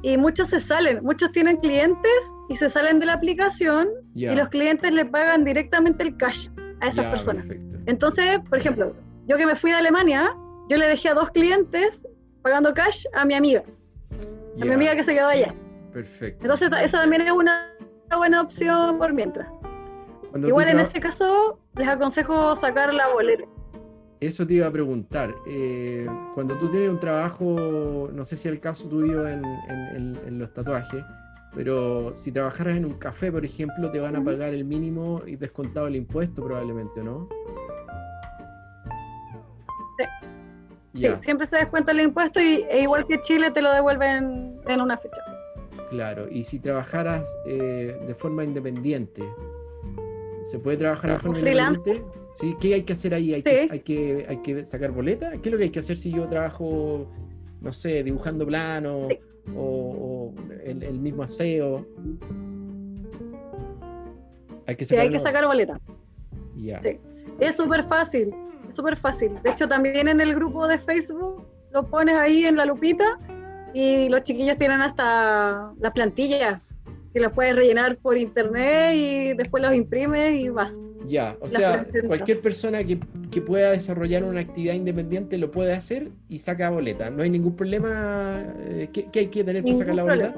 Y 0.02 0.18
muchos 0.18 0.50
se 0.50 0.60
salen, 0.60 1.04
muchos 1.04 1.32
tienen 1.32 1.58
clientes 1.58 2.22
y 2.50 2.56
se 2.56 2.70
salen 2.70 3.00
de 3.00 3.08
la 3.08 3.14
aplicación 3.14 3.90
y 4.16 4.28
los 4.28 4.50
clientes 4.50 4.92
le 4.92 5.06
pagan 5.06 5.44
directamente 5.44 6.04
el 6.04 6.18
cash 6.18 6.50
a 6.82 6.88
esas 6.88 7.06
personas. 7.08 7.46
Entonces, 7.88 8.40
por 8.48 8.60
ejemplo, 8.60 8.96
yo 9.26 9.38
que 9.38 9.46
me 9.46 9.56
fui 9.56 9.72
de 9.72 9.78
Alemania, 9.78 10.36
yo 10.70 10.78
le 10.78 10.88
dejé 10.88 11.10
a 11.10 11.14
dos 11.14 11.30
clientes 11.32 12.08
pagando 12.44 12.74
cash 12.74 13.06
a 13.14 13.26
mi 13.26 13.34
amiga. 13.34 13.64
A 14.62 14.66
mi 14.66 14.72
amiga 14.72 14.96
que 14.96 15.04
se 15.04 15.14
quedó 15.16 15.28
allá. 15.28 15.54
Perfecto. 15.92 16.44
Entonces, 16.44 16.70
esa 16.84 17.02
también 17.02 17.24
es 17.24 17.32
una, 17.32 17.74
buena 18.16 18.42
opción 18.42 18.98
por 18.98 19.14
mientras. 19.14 19.48
Igual 20.36 20.70
en 20.70 20.80
ese 20.80 21.00
caso, 21.00 21.60
les 21.76 21.88
aconsejo 21.88 22.56
sacar 22.56 22.94
la 22.94 23.08
boleta. 23.10 23.44
Eso 24.20 24.48
te 24.48 24.56
iba 24.56 24.68
a 24.68 24.72
preguntar. 24.72 25.36
Eh, 25.46 26.08
cuando 26.34 26.58
tú 26.58 26.70
tienes 26.70 26.90
un 26.90 27.00
trabajo, 27.00 28.10
no 28.12 28.24
sé 28.24 28.36
si 28.36 28.48
es 28.48 28.54
el 28.54 28.60
caso 28.60 28.88
tuyo 28.88 29.28
en, 29.28 29.44
en, 29.46 30.40
los 30.40 30.52
tatuajes, 30.54 31.04
pero 31.54 32.16
si 32.16 32.32
trabajaras 32.32 32.78
en 32.78 32.86
un 32.86 32.94
café, 32.94 33.32
por 33.32 33.46
ejemplo, 33.46 33.92
te 33.92 34.00
van 34.00 34.16
a 34.16 34.24
pagar 34.24 34.54
el 34.54 34.66
mínimo 34.66 35.22
y 35.26 35.36
descontado 35.36 35.88
el 35.88 35.96
impuesto 35.96 36.44
probablemente, 36.44 37.04
¿no? 37.04 37.30
Sí, 40.96 41.08
siempre 41.20 41.46
se 41.46 41.58
descuenta 41.58 41.92
el 41.92 42.02
impuesto 42.02 42.42
y 42.42 42.66
e 42.70 42.82
igual 42.82 43.06
que 43.06 43.22
Chile 43.22 43.52
te 43.52 43.62
lo 43.62 43.72
devuelven 43.72 44.60
en 44.68 44.82
una 44.82 44.98
fecha. 44.98 45.22
Claro, 45.90 46.28
y 46.30 46.44
si 46.44 46.60
trabajaras 46.60 47.24
eh, 47.46 47.98
de 48.08 48.16
forma 48.16 48.44
independiente, 48.44 49.24
¿se 50.50 50.60
puede 50.60 50.78
trabajar 50.78 51.14
de 51.14 51.20
forma 51.20 51.40
independiente? 51.40 52.04
¿Sí? 52.34 52.56
¿Qué 52.60 52.74
hay 52.76 52.84
que 52.84 52.94
hacer 52.94 53.14
ahí? 53.14 53.34
¿Hay, 53.34 53.42
que, 53.42 53.68
hay, 53.70 53.80
que, 53.80 54.26
¿Hay 54.28 54.38
que 54.42 54.66
sacar 54.66 54.92
boleta? 54.92 55.32
¿Qué 55.32 55.50
es 55.50 55.52
lo 55.52 55.58
que 55.58 55.66
hay 55.66 55.70
que 55.70 55.80
hacer 55.80 55.98
si 55.98 56.12
yo 56.12 56.28
trabajo, 56.28 57.08
no 57.62 57.72
sé, 57.72 58.04
dibujando 58.04 58.46
planos 58.46 59.10
o, 59.56 60.34
el, 60.64 61.00
mismo 61.00 61.24
aseo? 61.24 61.86
Hay 64.66 64.76
que 64.76 64.86
sacar, 64.86 65.04
sí, 65.04 65.08
hay 65.08 65.10
que 65.10 65.20
sacar 65.20 65.46
boleta. 65.46 65.80
Ya. 66.56 66.82
Sí. 66.82 67.00
Es 67.40 67.56
súper 67.56 67.84
fácil 67.84 68.34
es 68.68 68.76
súper 68.76 68.98
fácil. 68.98 69.42
De 69.44 69.52
hecho, 69.52 69.68
también 69.68 70.08
en 70.08 70.22
el 70.22 70.36
grupo 70.36 70.68
de 70.68 70.78
Facebook 70.78 71.46
lo 71.72 71.88
pones 71.88 72.16
ahí 72.18 72.46
en 72.46 72.56
la 72.58 72.66
lupita 72.66 73.20
y 73.74 74.10
los 74.10 74.24
chiquillos 74.24 74.58
tienen 74.58 74.82
hasta 74.82 75.74
las 75.80 75.92
plantillas 75.92 76.62
que 77.18 77.24
las 77.24 77.34
puedes 77.34 77.56
rellenar 77.56 77.98
por 77.98 78.18
internet 78.18 78.94
y 78.96 79.34
después 79.34 79.64
los 79.64 79.74
imprimes 79.74 80.40
y 80.40 80.50
vas. 80.50 80.80
Ya, 81.06 81.38
o 81.40 81.48
sea, 81.48 81.86
cualquier 82.06 82.42
persona 82.42 82.84
que, 82.84 83.00
pueda 83.42 83.72
desarrollar 83.72 84.24
una 84.24 84.42
actividad 84.42 84.74
independiente 84.74 85.38
lo 85.38 85.52
puede 85.52 85.74
hacer 85.74 86.10
y 86.28 86.40
saca 86.40 86.70
boleta. 86.72 87.12
No 87.12 87.22
hay 87.22 87.30
ningún 87.30 87.56
problema. 87.56 88.44
Eh, 88.68 88.90
¿Qué, 88.92 89.08
hay 89.14 89.28
que 89.28 89.44
tener 89.44 89.64
para 89.64 89.76
sacar 89.76 89.96
la 89.96 90.04
boleta? 90.04 90.36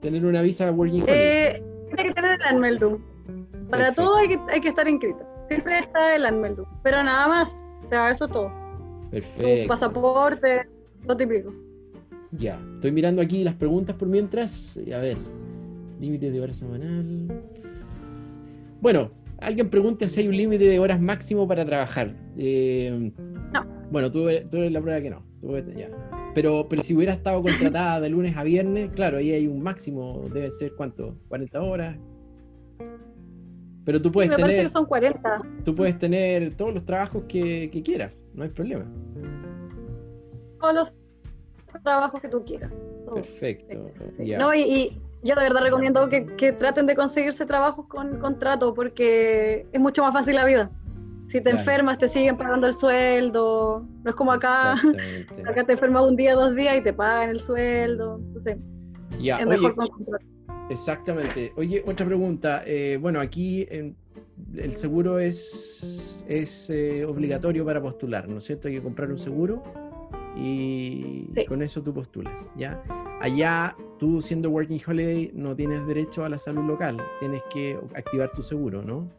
Tener 0.00 0.24
una 0.24 0.40
visa 0.40 0.70
Working 0.70 1.04
eh, 1.06 1.62
Tiene 1.88 2.08
que 2.08 2.14
tener 2.14 2.34
el 2.34 2.42
Anmeldung. 2.42 2.98
Para 3.70 3.92
todo 3.92 4.16
hay 4.16 4.28
que, 4.28 4.38
hay 4.50 4.60
que 4.60 4.68
estar 4.68 4.88
inscrito 4.88 5.36
siempre 5.48 5.78
está 5.78 6.14
el 6.16 6.26
Anmeldung, 6.26 6.66
pero 6.82 7.02
nada 7.02 7.28
más, 7.28 7.62
o 7.84 7.86
sea, 7.86 8.10
eso 8.10 8.28
todo. 8.28 8.50
Perfecto. 9.10 9.62
Tu 9.62 9.68
pasaporte, 9.68 10.68
lo 11.04 11.16
típico. 11.16 11.52
Ya, 12.32 12.60
estoy 12.74 12.92
mirando 12.92 13.22
aquí 13.22 13.44
las 13.44 13.54
preguntas 13.54 13.96
por 13.96 14.08
mientras. 14.08 14.78
A 14.94 14.98
ver, 14.98 15.16
límite 16.00 16.30
de 16.30 16.40
horas 16.40 16.56
semanal. 16.56 17.28
Bueno, 18.80 19.10
alguien 19.38 19.70
pregunta 19.70 20.08
si 20.08 20.20
hay 20.20 20.28
un 20.28 20.36
límite 20.36 20.64
de 20.64 20.78
horas 20.78 21.00
máximo 21.00 21.46
para 21.46 21.64
trabajar. 21.64 22.14
Eh, 22.36 23.12
no. 23.52 23.66
Bueno, 23.90 24.10
tú, 24.10 24.28
tú, 24.50 24.56
eres 24.58 24.72
la 24.72 24.80
prueba 24.80 25.00
que 25.00 25.10
no. 25.10 25.22
Pero, 26.34 26.66
pero 26.68 26.82
si 26.82 26.94
hubiera 26.94 27.12
estado 27.12 27.42
contratada 27.42 28.00
de 28.00 28.08
lunes 28.10 28.36
a 28.36 28.42
viernes, 28.42 28.90
claro, 28.90 29.18
ahí 29.18 29.32
hay 29.32 29.46
un 29.46 29.62
máximo, 29.62 30.28
debe 30.32 30.50
ser 30.50 30.72
cuánto, 30.74 31.16
40 31.28 31.62
horas. 31.62 31.96
Pero 33.84 34.02
tú 34.02 34.10
puedes 34.10 34.34
tener. 34.34 34.64
Que 34.64 34.70
son 34.70 34.84
40. 34.84 35.42
Tú 35.64 35.74
puedes 35.74 35.98
tener 35.98 36.54
todos 36.56 36.74
los 36.74 36.84
trabajos 36.84 37.22
que, 37.28 37.70
quieras, 37.84 38.12
no 38.34 38.42
hay 38.42 38.50
problema. 38.50 38.84
Todos 40.60 40.74
los 40.74 40.92
trabajos 41.82 42.20
que 42.20 42.28
tú 42.28 42.44
quieras. 42.44 42.72
Perfecto. 43.14 43.90
No, 44.38 44.54
y, 44.54 45.00
yo 45.22 45.34
de 45.34 45.42
verdad 45.42 45.60
recomiendo 45.62 46.08
que, 46.08 46.26
que 46.36 46.52
traten 46.52 46.86
de 46.86 46.94
conseguirse 46.94 47.46
trabajos 47.46 47.86
con 47.86 48.18
contrato 48.18 48.74
porque 48.74 49.66
es 49.72 49.80
mucho 49.80 50.02
más 50.02 50.12
fácil 50.12 50.34
la 50.36 50.44
vida. 50.44 50.70
Si 51.26 51.38
te 51.38 51.50
Claro. 51.50 51.58
enfermas, 51.58 51.98
te 51.98 52.08
siguen 52.08 52.36
pagando 52.36 52.68
el 52.68 52.74
sueldo. 52.74 53.84
No 54.04 54.10
es 54.10 54.14
como 54.14 54.30
acá. 54.32 54.74
Acá 55.48 55.64
te 55.64 55.72
enfermas 55.72 56.08
un 56.08 56.14
día, 56.16 56.34
dos 56.34 56.54
días 56.54 56.76
y 56.76 56.80
te 56.82 56.92
pagan 56.92 57.30
el 57.30 57.40
sueldo. 57.40 58.20
Entonces, 58.22 58.56
Ya, 59.18 59.38
es 59.38 59.46
oye, 59.46 59.56
mejor 59.56 59.74
con 59.74 59.88
contrato. 59.88 60.24
Exactamente. 60.70 61.52
Oye, 61.56 61.82
otra 61.86 62.06
pregunta. 62.06 62.62
Eh, 62.64 62.98
bueno, 63.00 63.18
aquí 63.20 63.66
en- 63.70 63.96
el 64.54 64.76
seguro 64.76 65.18
es, 65.18 66.22
es 66.28 66.70
eh, 66.70 67.04
obligatorio 67.04 67.64
para 67.64 67.80
postular, 67.82 68.28
¿no 68.28 68.38
es 68.38 68.44
cierto? 68.44 68.68
Hay 68.68 68.74
que 68.74 68.82
comprar 68.82 69.10
un 69.10 69.18
seguro 69.18 69.62
y 70.36 71.26
Sí. 71.30 71.46
con 71.46 71.62
eso 71.62 71.82
tú 71.82 71.92
postulas, 71.94 72.48
¿ya? 72.56 72.82
Allá, 73.20 73.74
tú 73.98 74.20
siendo 74.20 74.50
Working 74.50 74.80
Holiday, 74.86 75.30
no 75.34 75.56
tienes 75.56 75.86
derecho 75.86 76.24
a 76.24 76.28
la 76.28 76.38
salud 76.38 76.64
local, 76.64 76.98
tienes 77.20 77.42
que 77.50 77.78
activar 77.94 78.30
tu 78.32 78.42
seguro, 78.42 78.82
¿no? 78.82 79.10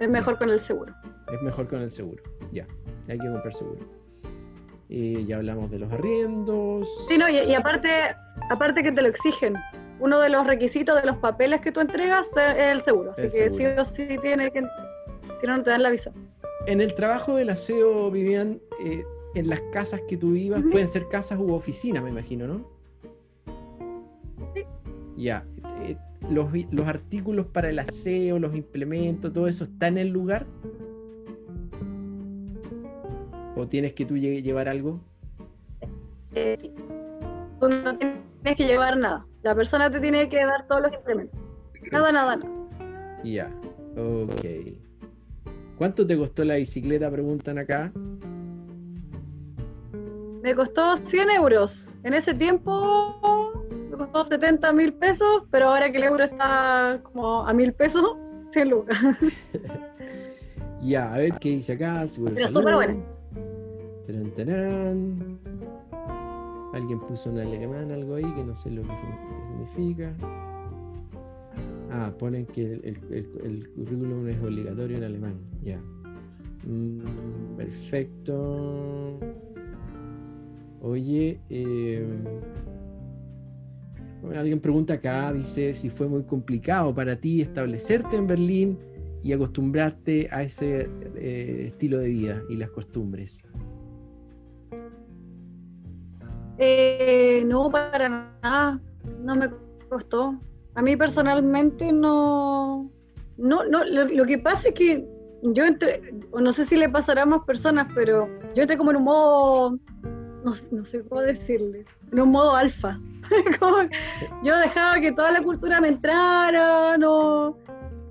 Es 0.00 0.08
mejor 0.08 0.38
con 0.38 0.50
el 0.50 0.60
seguro. 0.60 0.94
Es 1.32 1.42
mejor 1.42 1.68
con 1.68 1.80
el 1.80 1.90
seguro, 1.90 2.22
ya. 2.52 2.66
Hay 3.08 3.18
que 3.18 3.28
comprar 3.30 3.52
seguro. 3.54 3.80
Eh, 4.90 5.24
ya 5.26 5.36
hablamos 5.36 5.70
de 5.70 5.78
los 5.80 5.92
arriendos. 5.92 6.88
Sí, 7.08 7.18
no, 7.18 7.28
y, 7.28 7.36
y 7.38 7.54
aparte, 7.54 7.88
aparte 8.50 8.82
que 8.82 8.92
te 8.92 9.02
lo 9.02 9.08
exigen. 9.08 9.54
Uno 10.00 10.20
de 10.20 10.28
los 10.28 10.46
requisitos 10.46 10.98
de 11.00 11.06
los 11.06 11.16
papeles 11.18 11.60
que 11.60 11.72
tú 11.72 11.80
entregas 11.80 12.30
es 12.36 12.56
el 12.58 12.80
seguro. 12.82 13.12
Así 13.12 13.22
El 13.22 13.32
que 13.32 13.50
seguro. 13.50 13.84
sí 13.84 14.02
o 14.02 14.08
sí 14.08 14.18
tiene 14.22 14.50
que, 14.50 14.60
si 15.40 15.46
no, 15.46 15.58
no 15.58 15.62
te 15.62 15.70
dan 15.70 15.82
la 15.82 15.90
visa. 15.90 16.12
En 16.66 16.80
el 16.80 16.94
trabajo 16.94 17.36
del 17.36 17.50
aseo, 17.50 18.10
Vivian, 18.10 18.60
eh, 18.84 19.04
en 19.34 19.48
las 19.48 19.60
casas 19.72 20.00
que 20.08 20.16
tú 20.16 20.32
vivas, 20.32 20.62
pueden 20.70 20.88
ser 20.88 21.08
casas 21.08 21.38
u 21.38 21.52
oficinas, 21.52 22.02
me 22.02 22.10
imagino, 22.10 22.46
¿no? 22.46 22.68
Sí. 24.54 24.62
Ya. 25.16 25.44
eh, 25.82 25.96
los, 26.30 26.48
los 26.70 26.86
artículos 26.86 27.46
para 27.46 27.68
el 27.70 27.78
aseo, 27.78 28.38
los 28.38 28.54
implementos, 28.54 29.32
todo 29.32 29.46
eso 29.48 29.64
está 29.64 29.88
en 29.88 29.98
el 29.98 30.08
lugar. 30.08 30.46
¿O 33.56 33.66
tienes 33.66 33.92
que 33.92 34.04
tú 34.04 34.14
lle- 34.14 34.42
llevar 34.42 34.68
algo? 34.68 35.00
Eh, 36.34 36.56
sí. 36.60 36.72
Tú 37.60 37.68
no 37.68 37.96
tienes 37.98 38.56
que 38.56 38.66
llevar 38.66 38.96
nada. 38.96 39.26
La 39.42 39.54
persona 39.54 39.90
te 39.90 40.00
tiene 40.00 40.28
que 40.28 40.36
dar 40.44 40.66
todos 40.68 40.82
los 40.82 40.92
implementos. 40.94 41.38
Nada, 41.92 42.12
nada, 42.12 42.36
nada. 42.36 42.52
Ya. 43.24 43.50
Ok. 43.96 44.44
¿Cuánto 45.76 46.06
te 46.06 46.16
costó 46.16 46.44
la 46.44 46.56
bicicleta? 46.56 47.10
Preguntan 47.10 47.58
acá. 47.58 47.92
Me 50.42 50.54
costó 50.54 50.96
100 50.98 51.30
euros. 51.30 51.96
En 52.04 52.14
ese 52.14 52.34
tiempo 52.34 53.52
me 53.90 53.96
costó 53.96 54.24
70 54.24 54.72
mil 54.72 54.92
pesos, 54.94 55.44
pero 55.50 55.68
ahora 55.68 55.90
que 55.90 55.98
el 55.98 56.04
euro 56.04 56.24
está 56.24 57.00
como 57.02 57.46
a 57.46 57.52
mil 57.52 57.72
pesos, 57.72 58.16
100 58.52 58.70
lucas. 58.70 58.98
Ya, 60.80 61.12
a 61.12 61.18
ver 61.18 61.32
qué 61.40 61.48
dice 61.50 61.72
acá. 61.72 62.06
Pero 62.34 62.48
súper 62.48 62.74
buena. 62.76 62.96
Tarán, 64.06 64.30
tarán. 64.30 65.38
Alguien 66.72 67.00
puso 67.00 67.30
un 67.30 67.40
alemán, 67.40 67.90
algo 67.90 68.14
ahí 68.14 68.22
que 68.34 68.44
no 68.44 68.54
sé 68.54 68.70
lo 68.70 68.82
que 68.82 68.88
significa. 69.72 70.14
Ah, 71.90 72.12
ponen 72.16 72.46
que 72.46 72.74
el, 72.74 72.80
el- 72.84 73.00
el- 73.10 73.40
el 73.44 73.68
currículum 73.70 74.28
es 74.28 74.40
obligatorio 74.40 74.98
en 74.98 75.02
alemán. 75.02 75.34
Ya. 75.64 75.80
Mm, 76.64 77.56
perfecto. 77.56 79.18
Oye, 80.80 81.40
eh, 81.50 82.06
bueno, 84.22 84.40
alguien 84.40 84.60
pregunta 84.60 84.94
acá, 84.94 85.32
dice 85.32 85.74
si 85.74 85.90
fue 85.90 86.08
muy 86.08 86.22
complicado 86.24 86.94
para 86.94 87.16
ti 87.16 87.40
establecerte 87.40 88.16
en 88.16 88.26
Berlín 88.26 88.78
y 89.22 89.32
acostumbrarte 89.32 90.28
a 90.30 90.42
ese 90.42 90.88
eh, 91.16 91.66
estilo 91.68 91.98
de 91.98 92.08
vida 92.08 92.42
y 92.48 92.56
las 92.56 92.70
costumbres. 92.70 93.44
Eh, 96.58 97.44
no, 97.46 97.70
para 97.70 98.08
nada. 98.42 98.80
No 99.22 99.36
me 99.36 99.48
costó. 99.88 100.38
A 100.74 100.82
mí 100.82 100.96
personalmente 100.96 101.92
no. 101.92 102.90
No, 103.36 103.64
no. 103.64 103.84
Lo, 103.84 104.26
que 104.26 104.38
pasa 104.38 104.68
es 104.68 104.74
que 104.74 105.08
yo 105.42 105.64
entré, 105.64 106.00
no 106.32 106.52
sé 106.52 106.64
si 106.64 106.76
le 106.76 106.88
pasará 106.88 107.22
a 107.22 107.26
más 107.26 107.44
personas, 107.44 107.86
pero 107.94 108.28
yo 108.54 108.62
entré 108.62 108.76
como 108.76 108.90
en 108.90 108.96
un 108.98 109.04
modo. 109.04 109.78
No, 110.44 110.54
sé- 110.54 110.68
no 110.70 110.84
sé 110.84 111.02
cómo 111.08 111.20
decirle. 111.22 111.84
En 112.12 112.20
un 112.20 112.30
modo 112.30 112.54
alfa. 112.54 112.98
Yo 114.42 114.56
dejaba 114.58 115.00
que 115.00 115.12
toda 115.12 115.30
la 115.32 115.42
cultura 115.42 115.80
me 115.80 115.88
entrara, 115.88 116.96
no, 116.96 117.56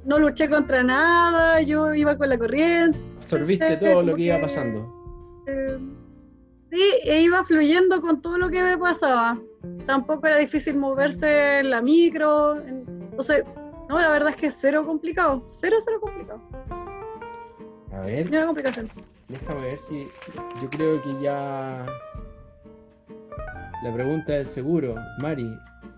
no 0.05 0.19
luché 0.19 0.49
contra 0.49 0.83
nada, 0.83 1.61
yo 1.61 1.93
iba 1.93 2.17
con 2.17 2.29
la 2.29 2.37
corriente. 2.37 2.99
Absorbiste 3.17 3.77
todo 3.77 4.03
lo 4.03 4.15
que 4.15 4.21
iba 4.23 4.39
pasando. 4.41 4.93
Eh, 5.47 5.77
sí, 6.63 6.81
e 7.03 7.21
iba 7.21 7.43
fluyendo 7.43 8.01
con 8.01 8.21
todo 8.21 8.37
lo 8.37 8.49
que 8.49 8.61
me 8.61 8.77
pasaba. 8.77 9.39
Tampoco 9.85 10.27
era 10.27 10.37
difícil 10.37 10.77
moverse 10.77 11.59
en 11.59 11.69
la 11.71 11.81
micro. 11.81 12.57
en- 12.61 12.85
Entonces, 13.09 13.43
no, 13.89 13.99
la 13.99 14.11
verdad 14.11 14.29
es 14.29 14.35
que 14.35 14.51
cero 14.51 14.85
complicado. 14.85 15.43
Cero, 15.47 15.77
cero 15.83 15.99
complicado. 16.01 16.41
A 17.91 18.01
ver, 18.01 18.27
Cero 18.29 18.45
complicación. 18.45 18.91
Déjame 19.27 19.61
ver 19.61 19.79
si. 19.79 20.07
Yo 20.61 20.69
creo 20.69 21.01
que 21.01 21.21
ya. 21.21 21.85
La 23.83 23.93
pregunta 23.93 24.33
del 24.33 24.47
seguro, 24.47 24.95
Mari. 25.19 25.47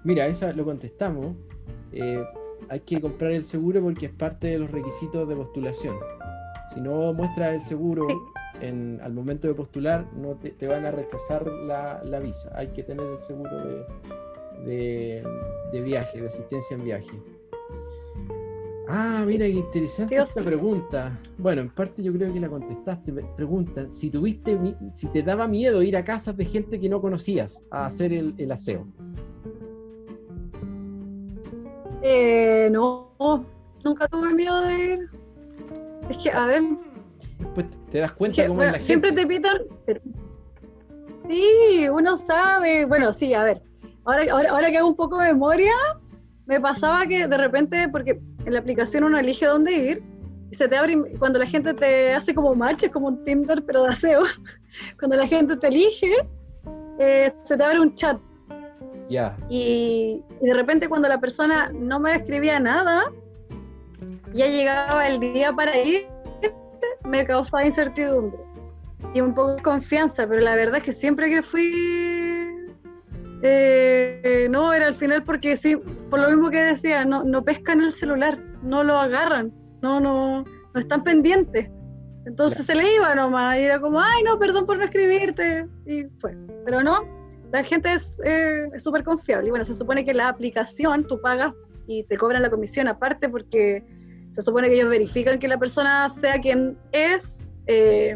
Mira, 0.03 0.25
esa 0.27 0.51
lo 0.53 0.65
contestamos. 0.65 1.35
Eh, 1.91 2.23
hay 2.69 2.79
que 2.81 2.99
comprar 3.01 3.31
el 3.31 3.43
seguro 3.43 3.81
porque 3.81 4.07
es 4.07 4.11
parte 4.11 4.47
de 4.47 4.59
los 4.59 4.69
requisitos 4.71 5.27
de 5.27 5.35
postulación. 5.35 5.95
Si 6.73 6.81
no 6.81 7.13
muestras 7.13 7.53
el 7.53 7.61
seguro 7.61 8.07
Sí. 8.07 8.15
en, 8.61 8.99
al 9.01 9.13
momento 9.13 9.47
de 9.47 9.53
postular, 9.53 10.05
no 10.15 10.35
te, 10.35 10.51
te 10.51 10.67
van 10.67 10.85
a 10.85 10.91
rechazar 10.91 11.47
la, 11.47 12.01
la 12.03 12.19
visa. 12.19 12.51
Hay 12.55 12.67
que 12.67 12.83
tener 12.83 13.05
el 13.07 13.19
seguro 13.21 13.49
de, 13.65 13.85
de, 14.65 15.23
de 15.71 15.81
viaje, 15.81 16.21
de 16.21 16.27
asistencia 16.27 16.75
en 16.75 16.83
viaje. 16.83 17.11
Ah, 18.91 19.23
mira 19.27 19.45
qué 19.45 19.51
interesante 19.51 20.15
esta 20.15 20.39
sí. 20.41 20.45
pregunta. 20.45 21.15
Bueno, 21.37 21.61
en 21.61 21.69
parte 21.69 22.01
yo 22.01 22.11
creo 22.11 22.33
que 22.33 22.39
la 22.39 22.49
contestaste. 22.49 23.11
Me 23.11 23.21
Preguntan 23.35 23.91
si 23.91 24.09
tuviste, 24.09 24.57
si 24.93 25.07
te 25.09 25.21
daba 25.21 25.47
miedo 25.47 25.83
ir 25.83 25.95
a 25.95 26.03
casas 26.03 26.35
de 26.35 26.45
gente 26.45 26.79
que 26.79 26.89
no 26.89 26.99
conocías 26.99 27.61
a 27.69 27.85
hacer 27.85 28.11
el, 28.13 28.33
el 28.37 28.51
aseo. 28.51 28.87
Eh, 32.01 32.69
no, 32.71 33.11
nunca 33.83 34.07
tuve 34.07 34.33
miedo 34.33 34.61
de 34.61 34.93
ir. 34.93 35.09
Es 36.09 36.17
que, 36.17 36.31
a 36.31 36.45
ver, 36.45 36.63
Después 37.37 37.67
te 37.91 37.99
das 37.99 38.11
es 38.11 38.17
cuenta 38.17 38.35
que, 38.41 38.47
cómo 38.47 38.57
bueno, 38.57 38.75
es 38.75 38.81
la 38.81 38.85
siempre 38.85 39.09
gente. 39.09 39.21
te 39.21 39.27
pitan. 39.27 39.57
pero- 39.85 40.01
Sí, 41.27 41.87
uno 41.91 42.17
sabe. 42.17 42.85
Bueno, 42.85 43.13
sí, 43.13 43.33
a 43.33 43.43
ver. 43.43 43.61
Ahora, 44.05 44.23
ahora, 44.31 44.49
ahora 44.51 44.71
que 44.71 44.77
hago 44.77 44.87
un 44.87 44.95
poco 44.95 45.19
de 45.19 45.27
memoria, 45.33 45.73
me 46.47 46.59
pasaba 46.59 47.05
que 47.05 47.27
de 47.27 47.37
repente, 47.37 47.87
porque 47.89 48.19
en 48.49 48.55
la 48.55 48.59
aplicación 48.59 49.03
uno 49.03 49.17
elige 49.17 49.45
dónde 49.45 49.71
ir, 49.71 50.03
y 50.51 50.55
se 50.55 50.67
te 50.67 50.75
abre, 50.75 50.97
cuando 51.19 51.39
la 51.39 51.45
gente 51.45 51.73
te 51.73 52.13
hace 52.13 52.33
como 52.33 52.55
match, 52.55 52.83
es 52.83 52.89
como 52.89 53.07
un 53.07 53.23
Tinder, 53.23 53.63
pero 53.65 53.83
de 53.83 53.89
aseo. 53.89 54.21
Cuando 54.99 55.15
la 55.15 55.27
gente 55.27 55.55
te 55.55 55.67
elige, 55.67 56.11
eh, 56.99 57.31
se 57.43 57.57
te 57.57 57.63
abre 57.63 57.79
un 57.79 57.93
chat. 57.95 58.19
Ya, 59.09 59.35
Y, 59.49 60.23
y 60.41 60.45
de 60.45 60.53
repente 60.53 60.87
cuando 60.87 61.07
la 61.07 61.19
persona 61.19 61.71
no 61.73 61.99
me 61.99 62.13
escribía 62.13 62.59
nada, 62.59 63.11
ya 64.33 64.47
llegaba 64.47 65.07
el 65.07 65.19
día 65.19 65.51
para 65.51 65.75
ir, 65.77 66.07
me 67.03 67.25
causaba 67.25 67.65
incertidumbre 67.65 68.39
y 69.13 69.21
un 69.21 69.33
poco 69.33 69.55
de 69.55 69.61
confianza, 69.61 70.27
pero 70.27 70.41
la 70.41 70.55
verdad 70.55 70.77
es 70.77 70.83
que 70.83 70.93
siempre 70.93 71.29
que 71.29 71.41
fui, 71.41 71.71
eh, 73.41 74.47
no, 74.49 74.73
era 74.73 74.87
al 74.87 74.95
final 74.95 75.23
porque 75.23 75.55
sí, 75.57 75.77
por 76.09 76.19
lo 76.19 76.29
mismo 76.29 76.49
que 76.49 76.61
decía, 76.61 77.05
no, 77.05 77.23
no 77.23 77.43
pescan 77.43 77.81
el 77.81 77.91
celular, 77.91 78.37
no 78.63 78.83
lo 78.83 78.97
agarran, 78.99 79.53
no, 79.81 79.99
no, 79.99 80.43
no 80.73 80.79
están 80.79 81.03
pendientes. 81.03 81.69
Entonces 82.25 82.65
se 82.65 82.75
le 82.75 82.95
iba 82.95 83.15
nomás 83.15 83.57
y 83.57 83.61
era 83.61 83.79
como, 83.79 83.99
ay, 83.99 84.23
no, 84.23 84.37
perdón 84.37 84.65
por 84.65 84.77
no 84.77 84.83
escribirte, 84.83 85.67
y 85.85 86.03
fue. 86.19 86.37
Pero 86.65 86.83
no, 86.83 87.03
la 87.51 87.63
gente 87.63 87.93
es 87.93 88.19
eh, 88.25 88.69
súper 88.77 89.03
confiable. 89.03 89.47
Y 89.47 89.51
bueno, 89.51 89.65
se 89.65 89.73
supone 89.73 90.05
que 90.05 90.13
la 90.13 90.27
aplicación 90.27 91.07
tú 91.07 91.19
pagas 91.21 91.53
y 91.87 92.03
te 92.03 92.17
cobran 92.17 92.41
la 92.41 92.49
comisión 92.49 92.87
aparte 92.87 93.29
porque 93.29 93.83
se 94.31 94.41
supone 94.41 94.67
que 94.67 94.75
ellos 94.75 94.89
verifican 94.89 95.39
que 95.39 95.47
la 95.47 95.57
persona 95.57 96.09
sea 96.09 96.39
quien 96.39 96.77
es. 96.91 97.49
eh, 97.67 98.13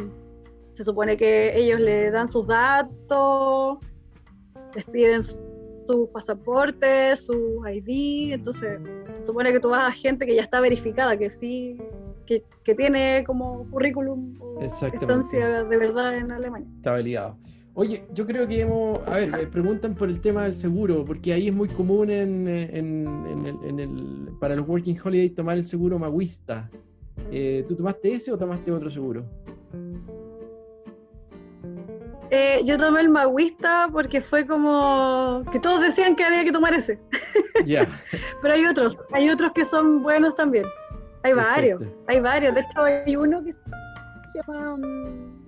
se 0.74 0.84
supone 0.84 1.18
que 1.18 1.56
ellos 1.56 1.80
le 1.80 2.10
dan 2.12 2.28
sus 2.28 2.48
datos, 2.48 3.78
les 4.76 4.86
piden 4.86 5.24
su- 5.24 5.40
sus 5.88 6.08
pasaportes, 6.10 7.26
su 7.26 7.62
ID. 7.68 8.34
Entonces, 8.34 8.80
se 9.20 9.24
supone 9.28 9.52
que 9.52 9.60
tú 9.60 9.70
vas 9.70 9.88
a 9.90 9.92
gente 9.92 10.26
que 10.26 10.36
ya 10.36 10.42
está 10.42 10.62
verificada, 10.62 11.18
que 11.18 11.30
sí, 11.30 11.78
que, 12.26 12.44
que 12.64 12.74
tiene 12.74 13.24
como 13.26 13.70
currículum 13.70 14.38
o 14.42 14.60
estancia 14.62 15.64
de 15.66 15.78
verdad 15.78 16.16
en 16.18 16.32
Alemania. 16.32 16.70
está 16.78 16.92
validado. 16.92 17.38
Oye, 17.76 18.06
yo 18.14 18.26
creo 18.28 18.48
que 18.48 18.62
hemos. 18.62 19.00
A 19.08 19.16
ver, 19.18 19.32
me 19.32 19.48
preguntan 19.48 19.96
por 19.96 20.08
el 20.08 20.22
tema 20.22 20.44
del 20.44 20.54
seguro, 20.54 21.04
porque 21.04 21.34
ahí 21.34 21.48
es 21.48 21.54
muy 21.54 21.68
común 21.68 22.10
en, 22.12 22.48
el, 22.48 24.30
para 24.40 24.56
los 24.56 24.68
Working 24.68 24.98
Holiday 25.04 25.32
tomar 25.32 25.58
el 25.58 25.64
seguro 25.64 25.98
Maguista. 25.98 26.70
Eh, 27.32 27.66
¿Tú 27.68 27.76
tomaste 27.76 28.14
ese 28.14 28.32
o 28.32 28.38
tomaste 28.38 28.72
otro 28.72 28.90
seguro? 28.92 29.26
Eh, 32.36 32.62
yo 32.66 32.80
tomé 32.80 33.02
el 33.02 33.10
Maguista 33.10 33.88
porque 33.92 34.20
fue 34.20 34.48
como 34.48 35.44
que 35.52 35.60
todos 35.60 35.82
decían 35.82 36.16
que 36.16 36.24
había 36.24 36.44
que 36.44 36.52
tomar 36.52 36.74
ese. 36.74 37.00
Pero 38.42 38.54
hay 38.56 38.66
otros, 38.66 38.98
hay 39.12 39.30
otros 39.30 39.52
que 39.54 39.64
son 39.68 40.02
buenos 40.02 40.36
también. 40.36 40.66
Hay 41.22 41.34
varios, 41.34 41.84
hay 42.08 42.20
varios. 42.22 42.56
De 42.56 42.62
hecho, 42.62 42.84
hay 42.84 43.16
uno 43.16 43.44
que 43.44 43.54
se 43.54 44.40
llama. 44.48 44.78
Mm, 44.78 45.46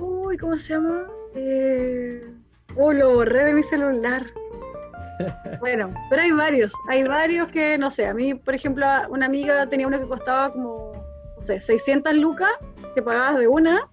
uy, 0.00 0.38
¿cómo 0.38 0.56
se 0.56 0.72
llama? 0.72 1.06
Eh... 1.34 2.32
Oh, 2.76 2.94
lo 2.94 3.12
borré 3.12 3.44
de 3.44 3.52
mi 3.52 3.62
celular. 3.64 4.24
Bueno, 5.60 5.94
pero 6.10 6.22
hay 6.22 6.32
varios, 6.32 6.72
hay 6.88 7.04
varios 7.04 7.46
que, 7.48 7.78
no 7.78 7.92
sé, 7.92 8.06
a 8.06 8.14
mí, 8.14 8.34
por 8.34 8.54
ejemplo, 8.54 8.84
una 9.08 9.26
amiga 9.26 9.68
tenía 9.68 9.86
uno 9.86 10.00
que 10.00 10.06
costaba 10.06 10.52
como, 10.52 10.92
no 11.36 11.40
sé, 11.40 11.60
600 11.60 12.14
lucas, 12.14 12.50
que 12.96 13.02
pagabas 13.02 13.38
de 13.38 13.46
una, 13.46 13.88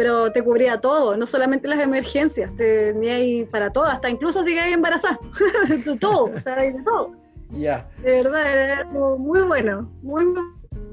pero 0.00 0.32
te 0.32 0.42
cubría 0.42 0.80
todo, 0.80 1.14
no 1.14 1.26
solamente 1.26 1.68
las 1.68 1.78
emergencias, 1.78 2.50
tenía 2.56 3.16
ahí 3.16 3.44
para 3.44 3.70
todo, 3.70 3.84
hasta 3.84 4.08
incluso 4.08 4.42
si 4.44 4.58
hay 4.58 4.72
embarazada, 4.72 5.20
todo, 6.00 6.34
o 6.34 6.40
sea, 6.40 6.54
de 6.54 6.74
todo. 6.82 7.12
Ya. 7.50 7.86
De 8.02 8.22
verdad, 8.22 8.50
era 8.50 8.84
muy 8.86 9.42
bueno, 9.42 9.90
muy, 10.00 10.24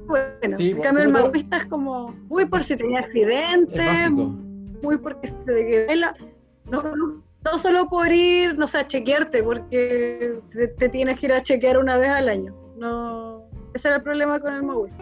bueno. 0.08 0.58
en 0.60 0.82
cambio, 0.82 1.04
el 1.04 1.10
maguista 1.10 1.56
es 1.56 1.68
como 1.68 2.10
muy 2.28 2.48
por 2.48 2.66
si 2.66 2.76
tenía 2.76 3.00
accidentes, 3.00 4.12
muy 4.12 4.98
porque 4.98 5.34
se 5.40 5.54
te 5.54 5.96
no, 6.70 6.84
no 7.46 7.58
solo 7.60 7.88
por 7.88 8.12
ir, 8.12 8.58
no 8.58 8.68
sé, 8.68 8.80
a 8.80 8.88
chequearte, 8.88 9.42
porque 9.42 10.42
te, 10.78 10.90
tienes 10.90 11.18
que 11.18 11.28
ir 11.28 11.32
a 11.32 11.42
chequear 11.42 11.78
una 11.78 11.96
vez 11.96 12.10
al 12.10 12.28
año. 12.28 12.54
No, 12.78 13.48
ese 13.74 13.88
era 13.88 13.96
el 13.96 14.04
problema 14.04 14.38
con 14.42 14.54
el 14.54 14.64
maguista. 14.64 15.02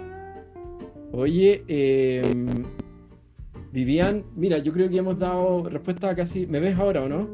Oye, 1.11 1.63
eh, 1.67 2.21
Vivian, 3.75 4.23
mira, 4.37 4.57
yo 4.59 4.71
creo 4.71 4.87
que 4.89 4.99
hemos 4.99 5.19
dado 5.19 5.67
respuesta 5.67 6.09
a 6.09 6.15
casi. 6.15 6.47
¿Me 6.47 6.61
ves 6.61 6.77
ahora 6.77 7.03
o 7.03 7.09
no? 7.09 7.27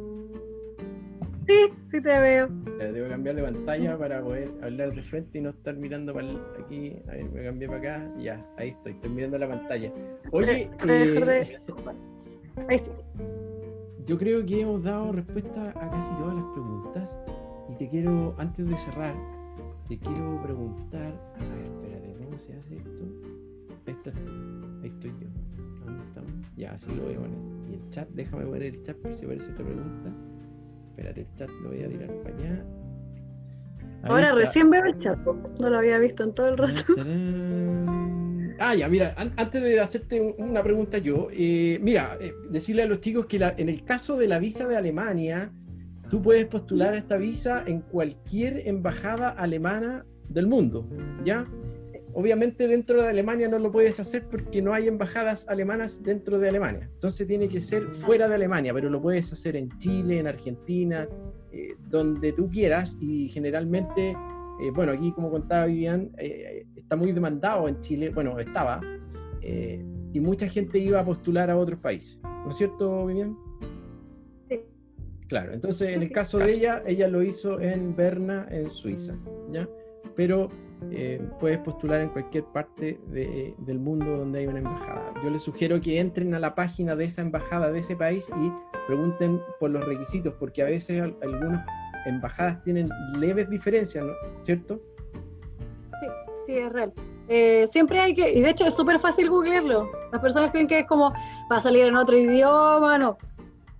Sí, 1.45 1.71
sí 1.91 2.01
te 2.01 2.19
veo. 2.19 2.47
Debo 2.79 3.09
cambiar 3.09 3.35
de 3.35 3.43
pantalla 3.43 3.95
para 3.95 4.23
poder 4.23 4.49
hablar 4.63 4.91
de 4.95 5.03
frente 5.03 5.37
y 5.37 5.41
no 5.41 5.51
estar 5.51 5.75
mirando 5.75 6.15
para 6.15 6.31
aquí. 6.59 6.95
A 7.07 7.11
ver, 7.11 7.29
me 7.29 7.43
cambié 7.43 7.67
para 7.67 7.77
acá. 7.77 8.11
Ya, 8.17 8.43
ahí 8.57 8.69
estoy, 8.69 8.93
estoy 8.93 9.11
mirando 9.11 9.37
la 9.37 9.49
pantalla. 9.49 9.93
Oye, 10.31 10.67
eh, 10.89 11.59
ahí 12.67 12.79
sí. 12.79 12.91
Yo 14.07 14.17
creo 14.17 14.43
que 14.43 14.61
hemos 14.61 14.81
dado 14.81 15.11
respuesta 15.11 15.69
a 15.69 15.91
casi 15.91 16.11
todas 16.15 16.33
las 16.33 16.45
preguntas. 16.53 17.17
Y 17.69 17.75
te 17.75 17.87
quiero, 17.87 18.33
antes 18.39 18.67
de 18.67 18.77
cerrar, 18.79 19.13
te 19.87 19.95
quiero 19.99 20.41
preguntar. 20.41 21.13
A 21.35 21.55
ver, 21.55 21.65
espérate, 21.65 22.15
¿cómo 22.17 22.39
se 22.39 22.53
hace 22.53 22.77
esto? 22.77 23.50
Ahí 24.83 24.89
estoy 24.89 25.11
yo. 25.19 25.27
¿Dónde 25.85 26.03
estamos? 26.05 26.31
Ya, 26.55 26.71
así 26.71 26.87
lo 26.95 27.03
voy 27.03 27.13
a 27.13 27.17
poner. 27.17 27.37
Y 27.69 27.73
el 27.75 27.89
chat, 27.89 28.09
déjame 28.09 28.45
poner 28.45 28.63
el 28.63 28.81
chat 28.83 28.97
por 28.97 29.15
si 29.15 29.25
aparece 29.25 29.51
otra 29.51 29.65
pregunta. 29.65 30.11
Espérate, 30.89 31.21
el 31.21 31.35
chat 31.35 31.49
lo 31.61 31.69
voy 31.69 31.83
a 31.83 31.87
tirar 31.87 32.13
para 32.23 32.35
allá. 32.35 32.65
Ahora 34.03 34.31
recién 34.33 34.69
veo 34.69 34.83
el 34.85 34.99
chat, 34.99 35.17
no 35.19 35.69
lo 35.69 35.77
había 35.77 35.99
visto 35.99 36.23
en 36.23 36.33
todo 36.33 36.49
el 36.49 36.57
rato. 36.57 36.93
Ah, 38.63 38.75
ya, 38.75 38.87
mira, 38.87 39.15
antes 39.17 39.61
de 39.61 39.79
hacerte 39.79 40.35
una 40.37 40.61
pregunta 40.61 40.99
yo, 40.99 41.29
eh, 41.31 41.79
mira, 41.81 42.15
eh, 42.21 42.31
decirle 42.51 42.83
a 42.83 42.85
los 42.85 43.01
chicos 43.01 43.25
que 43.25 43.37
en 43.37 43.69
el 43.69 43.83
caso 43.83 44.17
de 44.17 44.27
la 44.27 44.37
visa 44.37 44.67
de 44.67 44.77
Alemania, 44.77 45.51
tú 46.11 46.21
puedes 46.21 46.45
postular 46.45 46.93
esta 46.93 47.17
visa 47.17 47.63
en 47.65 47.81
cualquier 47.81 48.67
embajada 48.67 49.29
alemana 49.29 50.05
del 50.29 50.45
mundo, 50.45 50.87
¿ya? 51.23 51.47
Obviamente 52.13 52.67
dentro 52.67 53.01
de 53.01 53.09
Alemania 53.09 53.47
no 53.47 53.57
lo 53.59 53.71
puedes 53.71 53.99
hacer 53.99 54.27
porque 54.27 54.61
no 54.61 54.73
hay 54.73 54.87
embajadas 54.87 55.47
alemanas 55.47 56.03
dentro 56.03 56.39
de 56.39 56.49
Alemania. 56.49 56.89
Entonces 56.93 57.27
tiene 57.27 57.47
que 57.47 57.61
ser 57.61 57.87
fuera 57.93 58.27
de 58.27 58.35
Alemania, 58.35 58.73
pero 58.73 58.89
lo 58.89 59.01
puedes 59.01 59.31
hacer 59.31 59.55
en 59.55 59.69
Chile, 59.77 60.19
en 60.19 60.27
Argentina, 60.27 61.07
eh, 61.53 61.75
donde 61.89 62.31
tú 62.33 62.49
quieras 62.49 62.97
y 63.01 63.27
generalmente, 63.27 64.11
eh, 64.11 64.71
bueno, 64.73 64.93
aquí 64.93 65.11
como 65.11 65.29
contaba 65.29 65.65
Vivian, 65.65 66.11
eh, 66.17 66.65
está 66.75 66.95
muy 66.95 67.11
demandado 67.11 67.67
en 67.67 67.79
Chile, 67.81 68.09
bueno, 68.09 68.39
estaba, 68.39 68.81
y 70.13 70.19
mucha 70.19 70.47
gente 70.47 70.77
iba 70.77 70.99
a 70.99 71.05
postular 71.05 71.49
a 71.49 71.57
otros 71.57 71.79
países. 71.79 72.19
¿No 72.23 72.49
es 72.49 72.57
cierto, 72.57 73.07
Vivian? 73.07 73.35
Sí. 74.49 74.61
Claro, 75.27 75.53
entonces 75.53 75.93
en 75.93 76.03
el 76.03 76.11
caso 76.11 76.37
de 76.37 76.53
ella, 76.53 76.83
ella 76.85 77.07
lo 77.07 77.23
hizo 77.23 77.59
en 77.59 77.95
Berna, 77.95 78.47
en 78.51 78.69
Suiza, 78.69 79.17
¿ya? 79.51 79.67
Pero 80.15 80.49
eh, 80.89 81.21
puedes 81.39 81.59
postular 81.59 82.01
en 82.01 82.09
cualquier 82.09 82.43
parte 82.45 82.99
del 83.05 83.79
mundo 83.79 84.17
donde 84.17 84.39
hay 84.39 84.47
una 84.47 84.59
embajada. 84.59 85.13
Yo 85.23 85.29
les 85.29 85.43
sugiero 85.43 85.79
que 85.79 85.99
entren 85.99 86.33
a 86.33 86.39
la 86.39 86.55
página 86.55 86.95
de 86.95 87.05
esa 87.05 87.21
embajada 87.21 87.71
de 87.71 87.79
ese 87.79 87.95
país 87.95 88.27
y 88.29 88.51
pregunten 88.87 89.39
por 89.59 89.69
los 89.69 89.85
requisitos, 89.85 90.33
porque 90.39 90.63
a 90.63 90.65
veces 90.65 91.01
algunas 91.21 91.65
embajadas 92.05 92.63
tienen 92.63 92.89
leves 93.17 93.49
diferencias, 93.49 94.03
¿no? 94.03 94.13
¿Cierto? 94.41 94.81
Sí, 95.99 96.07
sí, 96.45 96.57
es 96.57 96.71
real. 96.71 96.91
Eh, 97.27 97.67
siempre 97.69 97.99
hay 97.99 98.13
que, 98.13 98.31
y 98.31 98.41
de 98.41 98.49
hecho 98.49 98.65
es 98.65 98.73
súper 98.73 98.99
fácil 98.99 99.29
googlearlo. 99.29 99.89
Las 100.11 100.19
personas 100.19 100.51
creen 100.51 100.67
que 100.67 100.79
es 100.79 100.87
como 100.87 101.13
va 101.51 101.57
a 101.57 101.59
salir 101.59 101.85
en 101.85 101.95
otro 101.95 102.17
idioma, 102.17 102.97
no. 102.97 103.17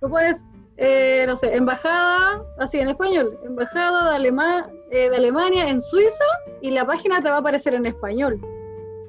Tú 0.00 0.08
pones, 0.08 0.46
eh, 0.76 1.24
no 1.26 1.36
sé, 1.36 1.54
embajada, 1.56 2.44
así 2.58 2.78
en 2.78 2.88
español, 2.88 3.38
embajada 3.44 4.10
de 4.10 4.16
Alemania 4.16 4.70
eh, 4.92 5.08
de 5.10 5.16
Alemania 5.16 5.68
en 5.68 5.80
Suiza 5.80 6.24
y 6.60 6.70
la 6.70 6.86
página 6.86 7.22
te 7.22 7.30
va 7.30 7.36
a 7.36 7.38
aparecer 7.38 7.74
en 7.74 7.86
español. 7.86 8.40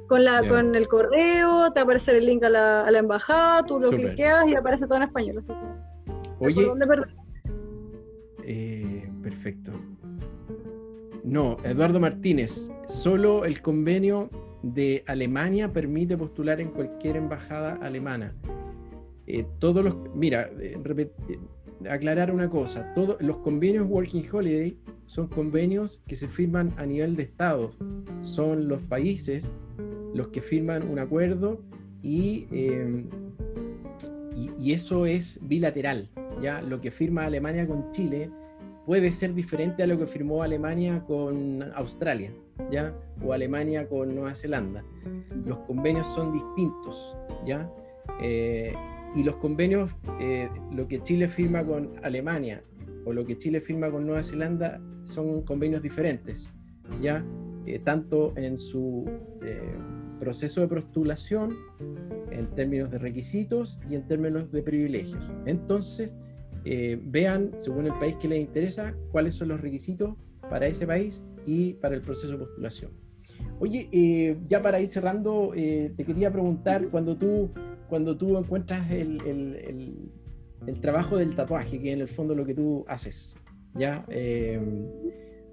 Con, 0.08 0.24
la, 0.24 0.48
con 0.48 0.76
el 0.76 0.88
correo, 0.88 1.72
te 1.72 1.80
va 1.80 1.82
a 1.82 1.84
aparecer 1.84 2.16
el 2.16 2.26
link 2.26 2.44
a 2.44 2.50
la, 2.50 2.86
a 2.86 2.92
la 2.92 3.00
embajada, 3.00 3.64
tú 3.66 3.80
lo 3.80 3.90
cliqueas 3.90 4.48
y 4.48 4.56
aparece 4.56 4.86
todo 4.86 4.98
en 4.98 5.04
español. 5.04 5.44
Oye, 6.40 6.68
eh, 8.46 9.10
perfecto. 9.22 9.72
No, 11.24 11.58
Eduardo 11.64 12.00
Martínez, 12.00 12.72
solo 12.86 13.46
el 13.46 13.62
convenio 13.62 14.30
de 14.62 15.04
Alemania 15.08 15.72
permite 15.72 16.18
postular 16.18 16.60
en 16.62 16.70
cualquier 16.70 17.18
embajada 17.18 17.80
alemana. 17.82 18.36
Eh, 19.26 19.46
todos 19.60 19.84
los, 19.84 19.96
mira, 20.14 20.50
eh, 20.60 20.78
aclarar 21.90 22.32
una 22.32 22.50
cosa, 22.50 22.94
todos 22.94 23.22
los 23.22 23.38
convenios 23.38 23.88
Working 23.90 24.26
Holiday 24.32 24.78
son 25.06 25.28
convenios 25.28 26.02
que 26.08 26.16
se 26.16 26.28
firman 26.28 26.74
a 26.78 26.86
nivel 26.86 27.16
de 27.16 27.24
Estado. 27.24 27.72
Son 28.22 28.68
los 28.68 28.82
países 28.82 29.52
los 30.14 30.28
que 30.30 30.42
firman 30.42 30.88
un 30.88 31.00
acuerdo 31.00 31.62
y, 32.02 32.48
em, 32.52 33.10
y, 34.58 34.74
eso 34.74 35.06
es 35.06 35.40
bilateral. 35.42 36.10
¿ya? 36.42 36.62
Lo 36.62 36.82
que 36.82 36.92
firma 36.92 37.26
Alemania 37.26 37.68
con 37.68 37.92
Chile 37.92 38.30
puede 38.86 39.12
ser 39.12 39.34
diferente 39.34 39.84
a 39.84 39.88
lo 39.88 39.98
que 39.98 40.08
firmó 40.08 40.44
Alemania 40.44 41.04
con 41.06 41.64
Australia 41.76 42.32
¿ya? 42.72 42.94
o 43.24 43.34
Alemania 43.34 43.88
con 43.88 44.16
Nueva 44.16 44.36
Zelanda. 44.36 44.84
Los 45.46 45.60
convenios 45.60 46.08
son 46.08 46.34
distintos. 46.34 47.16
¿ya? 47.46 47.70
Eh, 48.22 48.74
y 49.16 49.24
los 49.24 49.36
convenios, 49.38 49.92
eh, 50.20 50.50
lo 50.72 50.88
que 50.88 51.02
Chile 51.02 51.28
firma 51.28 51.64
con 51.64 51.94
Alemania 52.04 52.64
o 53.06 53.14
lo 53.14 53.26
que 53.26 53.38
Chile 53.38 53.62
firma 53.62 53.92
con 53.92 54.06
Nueva 54.06 54.24
Zelanda 54.24 54.82
son 55.06 55.42
convenios 55.44 55.82
diferentes, 55.82 56.50
¿ya? 57.02 57.24
Eh, 57.66 57.80
tanto 57.80 58.34
en 58.36 58.58
su 58.58 59.06
eh, 59.44 59.74
proceso 60.20 60.62
de 60.62 60.68
postulación, 60.68 61.56
en 62.32 62.48
términos 62.56 62.90
de 62.92 62.98
requisitos 62.98 63.80
y 63.90 63.96
en 63.96 64.08
términos 64.08 64.52
de 64.52 64.64
privilegios. 64.64 65.24
Entonces, 65.46 66.16
vean, 66.66 67.52
según 67.58 67.88
el 67.88 67.94
país 68.00 68.16
que 68.16 68.30
les 68.30 68.40
interesa, 68.40 68.96
cuáles 69.12 69.36
son 69.36 69.50
los 69.50 69.60
requisitos 69.60 70.16
para 70.50 70.66
ese 70.66 70.88
país 70.88 71.22
y 71.46 71.74
para 71.74 71.96
el 71.96 72.02
proceso 72.02 72.32
de 72.32 72.38
postulación. 72.38 73.03
Oye, 73.60 74.38
ya 74.48 74.62
para 74.62 74.80
ir 74.80 74.90
cerrando, 74.90 75.52
te 75.54 76.04
quería 76.06 76.32
preguntar, 76.32 76.90
cuando 76.90 77.16
tú 77.16 77.50
cuando 77.94 78.18
tú 78.18 78.36
encuentras 78.40 78.90
el, 78.90 79.22
el, 79.22 80.10
el, 80.66 80.82
trabajo 80.82 81.18
del 81.18 81.36
tatuaje, 81.36 81.80
que 81.80 81.92
en 81.92 82.02
el 82.02 82.08
fondo 82.08 82.34
lo 82.34 82.44
que 82.44 82.56
tú 82.56 82.84
haces. 82.88 83.38
¿ya? 83.76 84.04
Eh, 84.10 84.60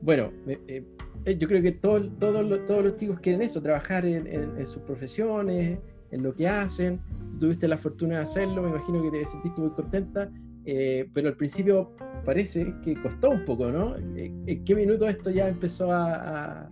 bueno, 0.00 0.32
eh, 0.46 0.82
eh, 1.26 1.36
yo 1.36 1.46
creo 1.46 1.60
que 1.60 1.72
todo, 1.72 2.08
todos 2.18 2.82
los 2.82 2.96
chicos 2.96 3.20
quieren 3.20 3.42
eso, 3.42 3.60
trabajar 3.60 4.06
en, 4.06 4.26
en, 4.26 4.66
sus 4.66 4.80
profesiones, 4.84 5.78
en 6.10 6.22
lo 6.22 6.34
que 6.34 6.48
hacen. 6.48 7.00
tuviste 7.38 7.68
la 7.68 7.76
fortuna 7.76 8.16
de 8.16 8.22
hacerlo, 8.22 8.62
me 8.62 8.70
imagino 8.70 9.02
que 9.02 9.10
te 9.10 9.26
sentiste 9.26 9.60
muy 9.60 9.72
contenta, 9.72 10.30
pero 10.64 11.28
al 11.28 11.36
principio 11.36 11.94
parece 12.24 12.72
que 12.82 12.94
costó 13.02 13.28
un 13.28 13.44
poco, 13.44 13.70
¿no? 13.70 13.96
¿En 13.96 14.64
qué 14.64 14.74
minuto 14.74 15.06
esto 15.06 15.30
ya 15.30 15.46
empezó 15.46 15.92
a, 15.92 16.62
a, 16.64 16.70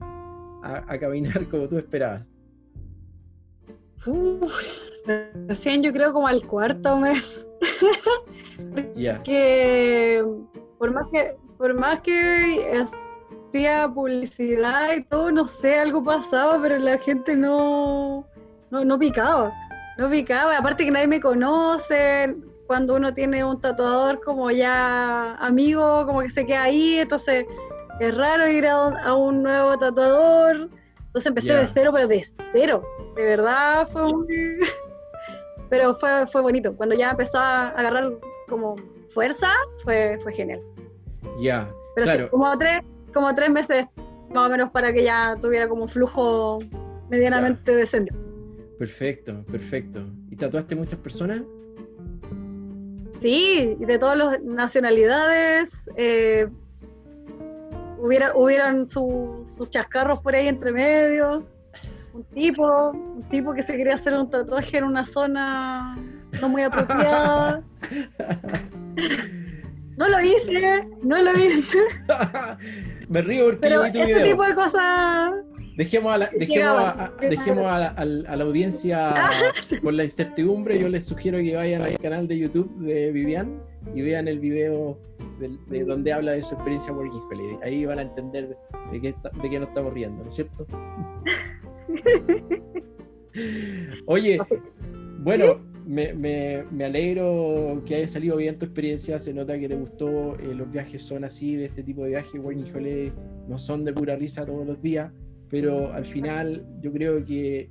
a 0.86 0.98
caminar 0.98 1.48
como 1.48 1.68
tú 1.68 1.78
esperabas? 1.78 2.24
Recién 5.48 5.82
yo 5.82 5.92
creo 5.92 6.12
como 6.12 6.28
al 6.28 6.46
cuarto 6.46 6.98
mes. 6.98 7.46
Ya. 8.96 9.22
que 9.22 10.24
por 10.78 10.92
más 10.92 11.06
que 11.12 11.36
por 11.56 11.74
más 11.74 12.00
que 12.00 12.84
hacía 13.48 13.88
publicidad 13.88 14.94
y 14.96 15.04
todo, 15.04 15.30
no 15.30 15.46
sé, 15.46 15.78
algo 15.78 16.02
pasaba, 16.02 16.60
pero 16.60 16.76
la 16.78 16.98
gente 16.98 17.36
no, 17.36 18.26
no, 18.70 18.84
no 18.84 18.98
picaba. 18.98 19.52
No 19.96 20.10
picaba, 20.10 20.58
aparte 20.58 20.84
que 20.84 20.90
nadie 20.90 21.06
me 21.06 21.20
conoce, 21.20 22.34
cuando 22.66 22.96
uno 22.96 23.14
tiene 23.14 23.44
un 23.44 23.60
tatuador 23.60 24.20
como 24.22 24.50
ya 24.50 25.34
amigo, 25.36 26.04
como 26.06 26.20
que 26.20 26.30
se 26.30 26.44
queda 26.44 26.64
ahí, 26.64 26.98
entonces 26.98 27.46
es 28.00 28.16
raro 28.16 28.48
ir 28.48 28.66
a, 28.66 28.74
a 28.74 29.14
un 29.14 29.42
nuevo 29.42 29.78
tatuador. 29.78 30.70
Entonces 31.06 31.26
empecé 31.26 31.54
de 31.54 31.66
cero, 31.66 31.90
pero 31.92 32.06
de 32.06 32.24
cero. 32.52 32.82
De 33.16 33.22
verdad 33.24 33.88
fue 33.88 34.02
un... 34.02 34.26
pero 35.70 35.94
fue, 35.94 36.26
fue 36.26 36.42
bonito. 36.42 36.76
Cuando 36.76 36.94
ya 36.94 37.10
empezó 37.10 37.38
a 37.38 37.68
agarrar 37.70 38.12
como 38.48 38.76
fuerza, 39.08 39.48
fue, 39.82 40.18
fue 40.22 40.32
genial. 40.32 40.62
Ya, 41.40 41.70
Pero 41.94 42.06
sí, 42.06 42.12
claro. 42.12 42.30
como 42.30 42.56
tres, 42.58 42.80
como 43.12 43.34
tres 43.34 43.50
meses 43.50 43.86
más 44.30 44.46
o 44.46 44.50
menos 44.50 44.70
para 44.70 44.92
que 44.92 45.02
ya 45.02 45.36
tuviera 45.40 45.68
como 45.68 45.82
un 45.82 45.88
flujo 45.88 46.58
medianamente 47.08 47.74
decente. 47.74 48.12
Perfecto, 48.78 49.44
perfecto. 49.50 50.04
¿Y 50.30 50.36
tatuaste 50.36 50.74
muchas 50.76 50.98
personas? 50.98 51.42
Sí, 53.18 53.76
y 53.80 53.84
de 53.84 53.98
todas 53.98 54.18
las 54.18 54.42
nacionalidades, 54.42 55.70
eh, 55.96 56.48
hubiera, 58.00 58.32
hubieran 58.36 58.86
su- 58.88 59.46
sus 59.56 59.68
chascarros 59.70 60.20
por 60.20 60.34
ahí 60.34 60.48
entre 60.48 60.72
medio. 60.72 61.46
Un 62.14 62.24
tipo, 62.34 62.90
un 62.90 63.22
tipo 63.30 63.52
que 63.54 63.62
se 63.62 63.76
quería 63.76 63.94
hacer 63.94 64.14
un 64.14 64.28
tatuaje 64.30 64.78
en 64.78 64.84
una 64.84 65.04
zona 65.06 65.94
no 66.40 66.48
muy 66.48 66.62
apropiada. 66.62 67.62
No 69.96 70.08
lo 70.08 70.20
hice, 70.20 70.88
no 71.02 71.20
lo 71.20 71.32
hice, 71.32 71.76
Me 73.08 73.20
río 73.20 73.46
porque 73.46 73.58
pero 73.62 73.76
yo 73.78 73.82
vi 73.86 73.92
tu 73.92 73.98
ese 73.98 74.14
video. 74.14 74.26
tipo 74.30 74.44
de 74.44 74.54
cosas 74.54 75.32
Dejemos 75.78 76.12
a 76.12 76.18
la, 76.18 76.30
dejemos 76.36 76.78
a, 76.78 77.04
a- 77.04 77.12
dejemos 77.28 77.64
a 77.66 77.78
la, 77.78 77.86
al- 77.88 78.26
a 78.26 78.36
la 78.36 78.44
audiencia 78.44 79.14
con 79.82 79.96
la 79.96 80.02
incertidumbre. 80.04 80.78
Yo 80.78 80.88
les 80.88 81.06
sugiero 81.06 81.38
que 81.38 81.54
vayan 81.54 81.82
al 81.82 81.96
canal 81.98 82.26
de 82.26 82.36
YouTube 82.36 82.68
de 82.80 83.12
Vivian 83.12 83.62
y 83.94 84.02
vean 84.02 84.26
el 84.28 84.40
video 84.40 84.98
de, 85.70 85.84
donde 85.84 86.12
habla 86.12 86.32
de 86.32 86.42
su 86.42 86.54
experiencia 86.56 86.92
Working 86.92 87.22
Holiday. 87.30 87.58
Ahí 87.62 87.84
van 87.86 88.00
a 88.00 88.02
entender 88.02 88.56
de 88.90 89.00
qué, 89.00 89.14
de 89.42 89.50
qué 89.50 89.60
nos 89.60 89.68
estamos 89.68 89.94
riendo, 89.94 90.22
¿no 90.24 90.28
es 90.28 90.34
cierto? 90.34 90.66
Oye, 94.06 94.38
bueno, 95.20 95.60
me, 95.86 96.12
me- 96.12 96.64
me 96.70 96.84
alegro 96.86 97.82
que 97.86 97.94
haya 97.96 98.08
salido 98.08 98.36
bien 98.36 98.58
tu 98.58 98.64
experiencia. 98.66 99.18
Se 99.20 99.32
nota 99.32 99.58
que 99.58 99.68
te 99.68 99.76
gustó. 99.76 100.34
eh, 100.40 100.54
los 100.54 100.70
viajes 100.70 101.02
son 101.02 101.24
así, 101.24 101.54
de 101.56 101.66
este 101.66 101.82
tipo 101.82 102.02
de 102.02 102.10
viajes. 102.10 102.34
Working 102.40 102.74
Holiday 102.74 103.12
no 103.46 103.58
son 103.58 103.84
de 103.84 103.92
pura 103.92 104.16
risa 104.16 104.44
todos 104.44 104.66
los 104.66 104.82
días. 104.82 105.12
Pero 105.50 105.92
al 105.92 106.04
final, 106.04 106.66
yo 106.80 106.92
creo 106.92 107.24
que. 107.24 107.70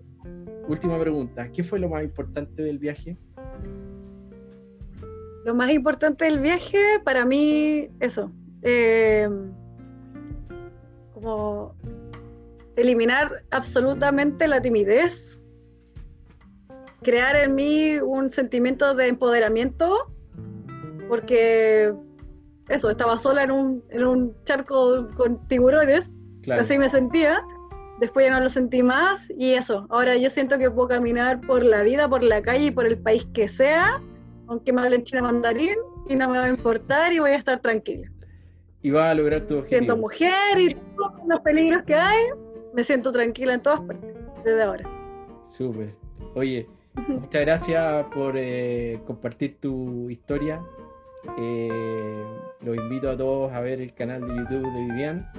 Última 0.68 1.00
pregunta: 1.00 1.50
¿qué 1.52 1.64
fue 1.64 1.80
lo 1.80 1.90
más 1.90 2.04
importante 2.04 2.62
del 2.62 2.78
viaje? 2.80 3.18
Lo 5.46 5.56
más 5.56 5.72
importante 5.72 6.26
del 6.26 6.40
viaje, 6.40 6.78
para 7.06 7.26
mí, 7.26 7.90
eso. 8.00 8.32
eh, 8.64 9.30
como 11.14 11.74
eliminar 12.76 13.44
absolutamente 13.52 14.48
la 14.48 14.62
timidez, 14.62 15.40
crear 17.02 17.36
en 17.36 17.56
mí 17.56 17.96
un 18.00 18.30
sentimiento 18.30 18.94
de 18.94 19.08
empoderamiento, 19.08 19.96
porque 21.08 21.94
eso, 22.70 22.90
estaba 22.90 23.18
sola 23.18 23.44
en 23.44 23.52
un, 23.52 23.84
en 23.90 24.06
un 24.06 24.36
charco 24.44 25.08
con 25.16 25.48
tiburones, 25.48 26.12
Claro. 26.44 26.62
así 26.62 26.78
me 26.78 26.90
sentía. 26.90 27.40
Después 28.00 28.28
ya 28.28 28.32
no 28.34 28.40
lo 28.42 28.50
sentí 28.50 28.84
más 28.84 29.30
y 29.38 29.54
eso. 29.54 29.88
Ahora 29.90 30.16
yo 30.18 30.30
siento 30.30 30.58
que 30.60 30.70
puedo 30.70 30.88
caminar 30.88 31.42
por 31.42 31.64
la 31.64 31.82
vida, 31.82 32.08
por 32.08 32.22
la 32.24 32.42
calle 32.42 32.66
y 32.66 32.72
por 32.72 32.86
el 32.86 32.98
país 32.98 33.28
que 33.34 33.50
sea, 33.50 34.02
aunque 34.48 34.72
me 34.72 34.82
hablen 34.82 35.04
chino 35.04 35.24
mandarín 35.24 35.76
y 36.08 36.16
no 36.16 36.30
me 36.30 36.38
va 36.38 36.46
a 36.46 36.50
importar 36.50 37.12
y 37.12 37.20
voy 37.20 37.32
a 37.32 37.36
estar 37.36 37.60
tranquila. 37.60 38.10
Y 38.84 38.92
vas 38.92 39.12
a 39.12 39.14
lograr 39.16 39.42
tu 39.42 39.64
Siento 39.64 39.94
objetivo. 39.94 39.98
mujer 39.98 40.60
y 40.60 40.76
todos 40.96 41.14
los 41.28 41.40
peligros 41.42 41.84
que 41.84 41.96
hay, 41.96 42.26
me 42.74 42.84
siento 42.84 43.12
tranquila 43.12 43.56
en 43.56 43.62
todas 43.62 43.82
partes, 43.82 44.16
desde 44.46 44.62
ahora. 44.64 44.90
Súper. 45.44 45.96
Oye, 46.36 46.68
muchas 47.08 47.42
gracias 47.42 48.06
por 48.14 48.36
eh, 48.38 49.00
compartir 49.08 49.58
tu 49.60 50.10
historia. 50.10 50.62
Eh, 51.40 52.24
los 52.62 52.78
invito 52.78 53.10
a 53.10 53.18
todos 53.18 53.52
a 53.52 53.60
ver 53.60 53.82
el 53.82 53.94
canal 53.96 54.22
de 54.22 54.36
YouTube 54.36 54.72
de 54.74 54.82
Vivian. 54.84 55.30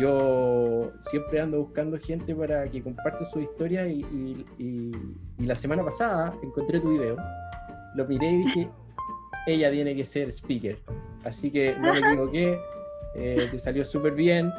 Yo 0.00 0.92
siempre 1.00 1.40
ando 1.40 1.58
buscando 1.60 1.98
gente 1.98 2.34
para 2.34 2.68
que 2.68 2.82
comparte 2.82 3.24
su 3.24 3.40
historia 3.40 3.86
y, 3.86 4.00
y- 4.00 4.46
y- 4.58 4.92
y 5.38 5.46
la 5.46 5.54
semana 5.54 5.84
pasada 5.84 6.34
encontré 6.42 6.80
tu 6.80 6.90
video, 6.90 7.16
lo 7.94 8.04
miré 8.06 8.30
y 8.32 8.36
dije, 8.38 8.68
ella 9.46 9.70
tiene 9.70 9.94
que 9.94 10.04
ser 10.04 10.28
speaker. 10.32 10.78
Así 11.24 11.50
que 11.50 11.76
no 11.80 11.92
me 11.92 12.00
equivoqué, 12.00 12.58
eh, 13.14 13.48
te 13.50 13.58
salió 13.58 13.84
súper 13.84 14.14
bien. 14.14 14.50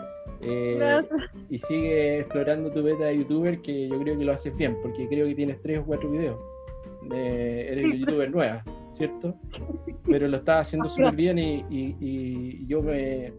eh, 0.41 0.99
y 1.49 1.57
sigue 1.57 2.19
explorando 2.19 2.69
tu 2.71 2.83
beta 2.83 3.05
de 3.05 3.17
youtuber 3.17 3.59
que 3.61 3.87
yo 3.87 3.97
creo 3.99 4.17
que 4.19 4.23
lo 4.25 4.33
haces 4.33 4.55
bien 4.55 4.77
porque 4.83 5.07
creo 5.07 5.25
que 5.25 5.33
tienes 5.33 5.59
tres 5.61 5.79
o 5.79 5.83
cuatro 5.85 6.11
videos 6.11 6.37
Eh, 7.11 7.67
eres 7.71 7.91
Sí. 7.91 7.99
youtuber 7.99 8.29
nueva 8.29 8.63
¿cierto? 8.91 9.33
pero 10.05 10.27
lo 10.27 10.37
estás 10.37 10.67
haciendo 10.67 10.89
súper 10.89 11.15
bien 11.15 11.39
y, 11.39 11.65
y- 11.69 11.95
y 12.01 12.67
yo 12.67 12.83
me, 12.83 13.33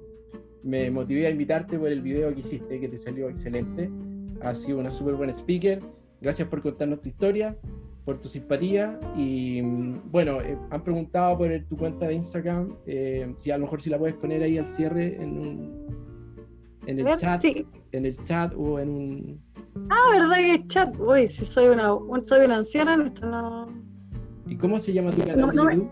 me 0.63 0.91
motivé 0.91 1.27
a 1.27 1.31
invitarte 1.31 1.79
por 1.79 1.89
el 1.91 2.03
video 2.03 2.33
que 2.35 2.41
hiciste 2.41 2.81
que 2.81 2.89
te 2.89 2.99
salió 2.99 3.29
excelente 3.29 3.91
has 4.41 4.61
sido 4.63 4.79
una 4.79 4.91
súper 4.91 5.15
buena 5.15 5.33
speaker 5.33 5.81
gracias 6.21 6.49
por 6.49 6.61
contarnos 6.63 7.01
tu 7.01 7.09
historia 7.09 7.57
por 8.05 8.19
tu 8.19 8.29
simpatía 8.29 8.99
y 9.17 9.61
mm, 9.63 10.11
bueno, 10.11 10.41
eh, 10.41 10.57
han 10.71 10.83
preguntado 10.83 11.37
por 11.37 11.51
tu 11.69 11.77
cuenta 11.77 12.07
de 12.09 12.15
Instagram, 12.15 12.75
eh, 12.87 13.35
si 13.37 13.51
a 13.51 13.59
lo 13.59 13.65
mejor 13.65 13.83
si 13.83 13.91
la 13.91 13.99
puedes 13.99 14.17
poner 14.17 14.43
ahí 14.43 14.57
al 14.57 14.67
cierre 14.67 15.23
en 15.23 15.39
un 15.39 15.87
en 16.87 16.99
el 17.01 17.05
ver, 17.05 17.19
chat 17.19 17.43
Sí. 17.43 17.67
en 17.93 18.07
el 18.07 18.17
chat 18.25 18.55
o 18.57 18.79
en 18.79 18.89
un... 18.89 19.41
Ah, 19.91 20.09
¿verdad 20.11 20.37
que 20.37 20.55
es 20.55 20.67
chat? 20.69 20.99
Uy, 20.99 21.29
si 21.29 21.45
soy 21.45 21.69
una, 21.69 21.93
un- 21.93 22.25
soy 22.25 22.47
una 22.47 22.57
anciana, 22.57 22.97
esto 23.05 23.27
no, 23.27 23.67
¿Y 24.47 24.57
cómo 24.57 24.79
se 24.79 24.95
llama 24.95 25.11
tu 25.11 25.19
canal 25.21 25.41
No, 25.41 25.47
de 25.49 25.53
no 25.55 25.65
me- 25.65 25.75
YouTube? 25.77 25.91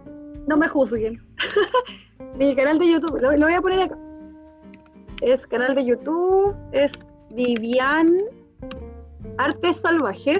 no 0.49 0.57
me 0.57 0.69
juzguen. 0.69 1.21
Mi 2.39 2.55
canal 2.57 2.79
de 2.79 2.93
YouTube, 2.93 3.21
lo, 3.21 3.33
lo 3.33 3.45
voy 3.47 3.53
a 3.55 3.61
poner 3.61 3.81
acá. 3.81 3.99
Es 5.23 5.47
canal 5.47 5.75
de 5.75 5.85
YouTube, 5.85 6.55
es 6.73 6.93
Vivian 7.35 8.17
Artes 9.39 9.79
Salvajes. 9.79 10.39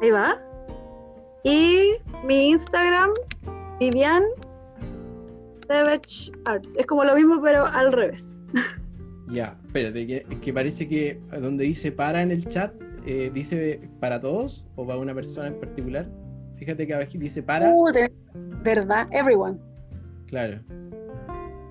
Ahí 0.00 0.10
va. 0.10 0.38
Y 1.44 1.92
mi 2.24 2.50
Instagram, 2.50 3.10
Vivian 3.80 4.22
Savage 5.66 6.30
Arts. 6.44 6.76
Es 6.76 6.86
como 6.86 7.04
lo 7.04 7.14
mismo, 7.16 7.40
pero 7.42 7.66
al 7.66 7.92
revés. 7.92 8.28
Ya, 9.28 9.56
espérate, 9.64 10.06
que, 10.06 10.22
que 10.42 10.52
parece 10.52 10.88
que 10.88 11.20
donde 11.40 11.64
dice 11.64 11.90
para 11.90 12.22
en 12.22 12.30
el 12.30 12.46
chat, 12.46 12.74
eh, 13.06 13.30
dice 13.32 13.80
para 13.98 14.20
todos 14.20 14.66
o 14.76 14.86
para 14.86 14.98
una 14.98 15.14
persona 15.14 15.48
en 15.48 15.58
particular. 15.58 16.06
Fíjate 16.56 16.86
que 16.86 16.94
abajo 16.94 17.10
dice 17.14 17.42
para, 17.42 17.70
Uh, 17.72 17.90
de- 17.92 18.12
¿Verdad? 18.62 19.06
Everyone. 19.10 19.58
claro. 20.26 20.60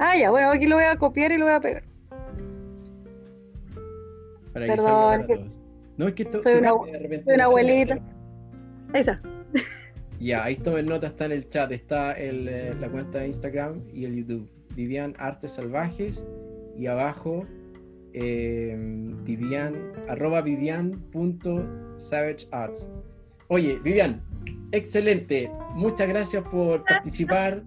Ah, 0.04 0.18
ya, 0.18 0.32
bueno, 0.32 0.50
aquí 0.50 0.66
lo 0.66 0.78
voy 0.78 0.86
a 0.86 0.96
copiar 0.98 1.32
y 1.32 1.38
lo 1.38 1.46
voy 1.46 1.54
a 1.54 1.60
pegar. 1.62 1.84
Para 4.52 4.66
que 4.66 4.72
Perdón, 4.72 4.88
salga 4.88 5.06
para 5.06 5.22
es 5.22 5.28
que 5.28 5.36
todos. 5.36 5.48
No, 5.98 6.08
es 6.08 6.14
que 6.16 6.24
esto 6.24 6.42
soy 6.42 6.54
se 6.54 6.60
una- 6.60 6.74
de 6.92 6.98
repente. 7.00 7.26
soy 7.26 7.34
una 7.36 7.44
abuelita. 7.46 7.94
Ahí 8.94 9.02
está. 9.02 9.22
Ya, 10.20 10.44
ahí 10.44 10.56
tomen 10.56 10.86
nota, 10.86 11.08
está 11.08 11.26
en 11.26 11.32
el 11.32 11.50
chat, 11.50 11.72
está 11.72 12.14
el, 12.14 12.48
eh, 12.48 12.76
la 12.80 12.90
cuenta 12.90 13.18
de 13.20 13.26
Instagram 13.28 13.82
y 13.92 14.06
el 14.06 14.16
YouTube. 14.18 14.48
Vivian 14.76 15.16
Artes 15.18 15.54
Salvajes 15.54 16.24
y 16.78 16.86
abajo 16.86 17.44
eh, 18.14 18.76
Vivian, 19.24 19.74
arroba 20.08 20.42
vivian.savagearts. 20.42 22.88
Oye, 23.48 23.80
Vivian, 23.84 24.22
excelente. 24.72 25.50
Muchas 25.74 26.08
gracias 26.08 26.44
por 26.44 26.84
participar. 26.84 27.64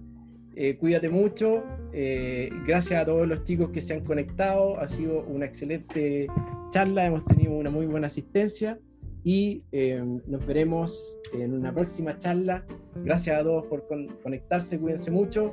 Eh, 0.55 0.77
cuídate 0.77 1.09
mucho. 1.09 1.63
Eh, 1.93 2.49
gracias 2.65 3.01
a 3.01 3.05
todos 3.05 3.27
los 3.27 3.43
chicos 3.43 3.69
que 3.69 3.81
se 3.81 3.93
han 3.93 4.03
conectado. 4.03 4.79
Ha 4.79 4.87
sido 4.87 5.21
una 5.23 5.45
excelente 5.45 6.27
charla. 6.69 7.05
Hemos 7.05 7.25
tenido 7.25 7.53
una 7.53 7.69
muy 7.69 7.85
buena 7.85 8.07
asistencia 8.07 8.79
y 9.23 9.63
eh, 9.71 10.03
nos 10.27 10.45
veremos 10.45 11.17
en 11.33 11.53
una 11.53 11.73
próxima 11.73 12.17
charla. 12.17 12.63
Gracias 12.95 13.39
a 13.39 13.43
todos 13.43 13.65
por 13.65 13.87
con- 13.87 14.07
conectarse, 14.21 14.79
cuídense 14.79 15.09
mucho, 15.09 15.51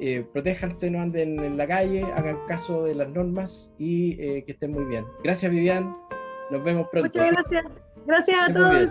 eh, 0.00 0.26
protéjanse, 0.32 0.90
no 0.90 1.00
anden 1.00 1.38
en 1.42 1.56
la 1.56 1.66
calle, 1.68 2.02
hagan 2.02 2.38
caso 2.48 2.84
de 2.84 2.94
las 2.96 3.08
normas 3.10 3.72
y 3.78 4.20
eh, 4.20 4.44
que 4.44 4.52
estén 4.52 4.72
muy 4.72 4.84
bien. 4.84 5.04
Gracias 5.22 5.50
Vivian, 5.52 5.96
nos 6.50 6.64
vemos 6.64 6.88
pronto. 6.90 7.08
Muchas 7.16 7.30
gracias. 7.30 7.84
Gracias 8.06 8.48
a 8.48 8.52
todos. 8.52 8.90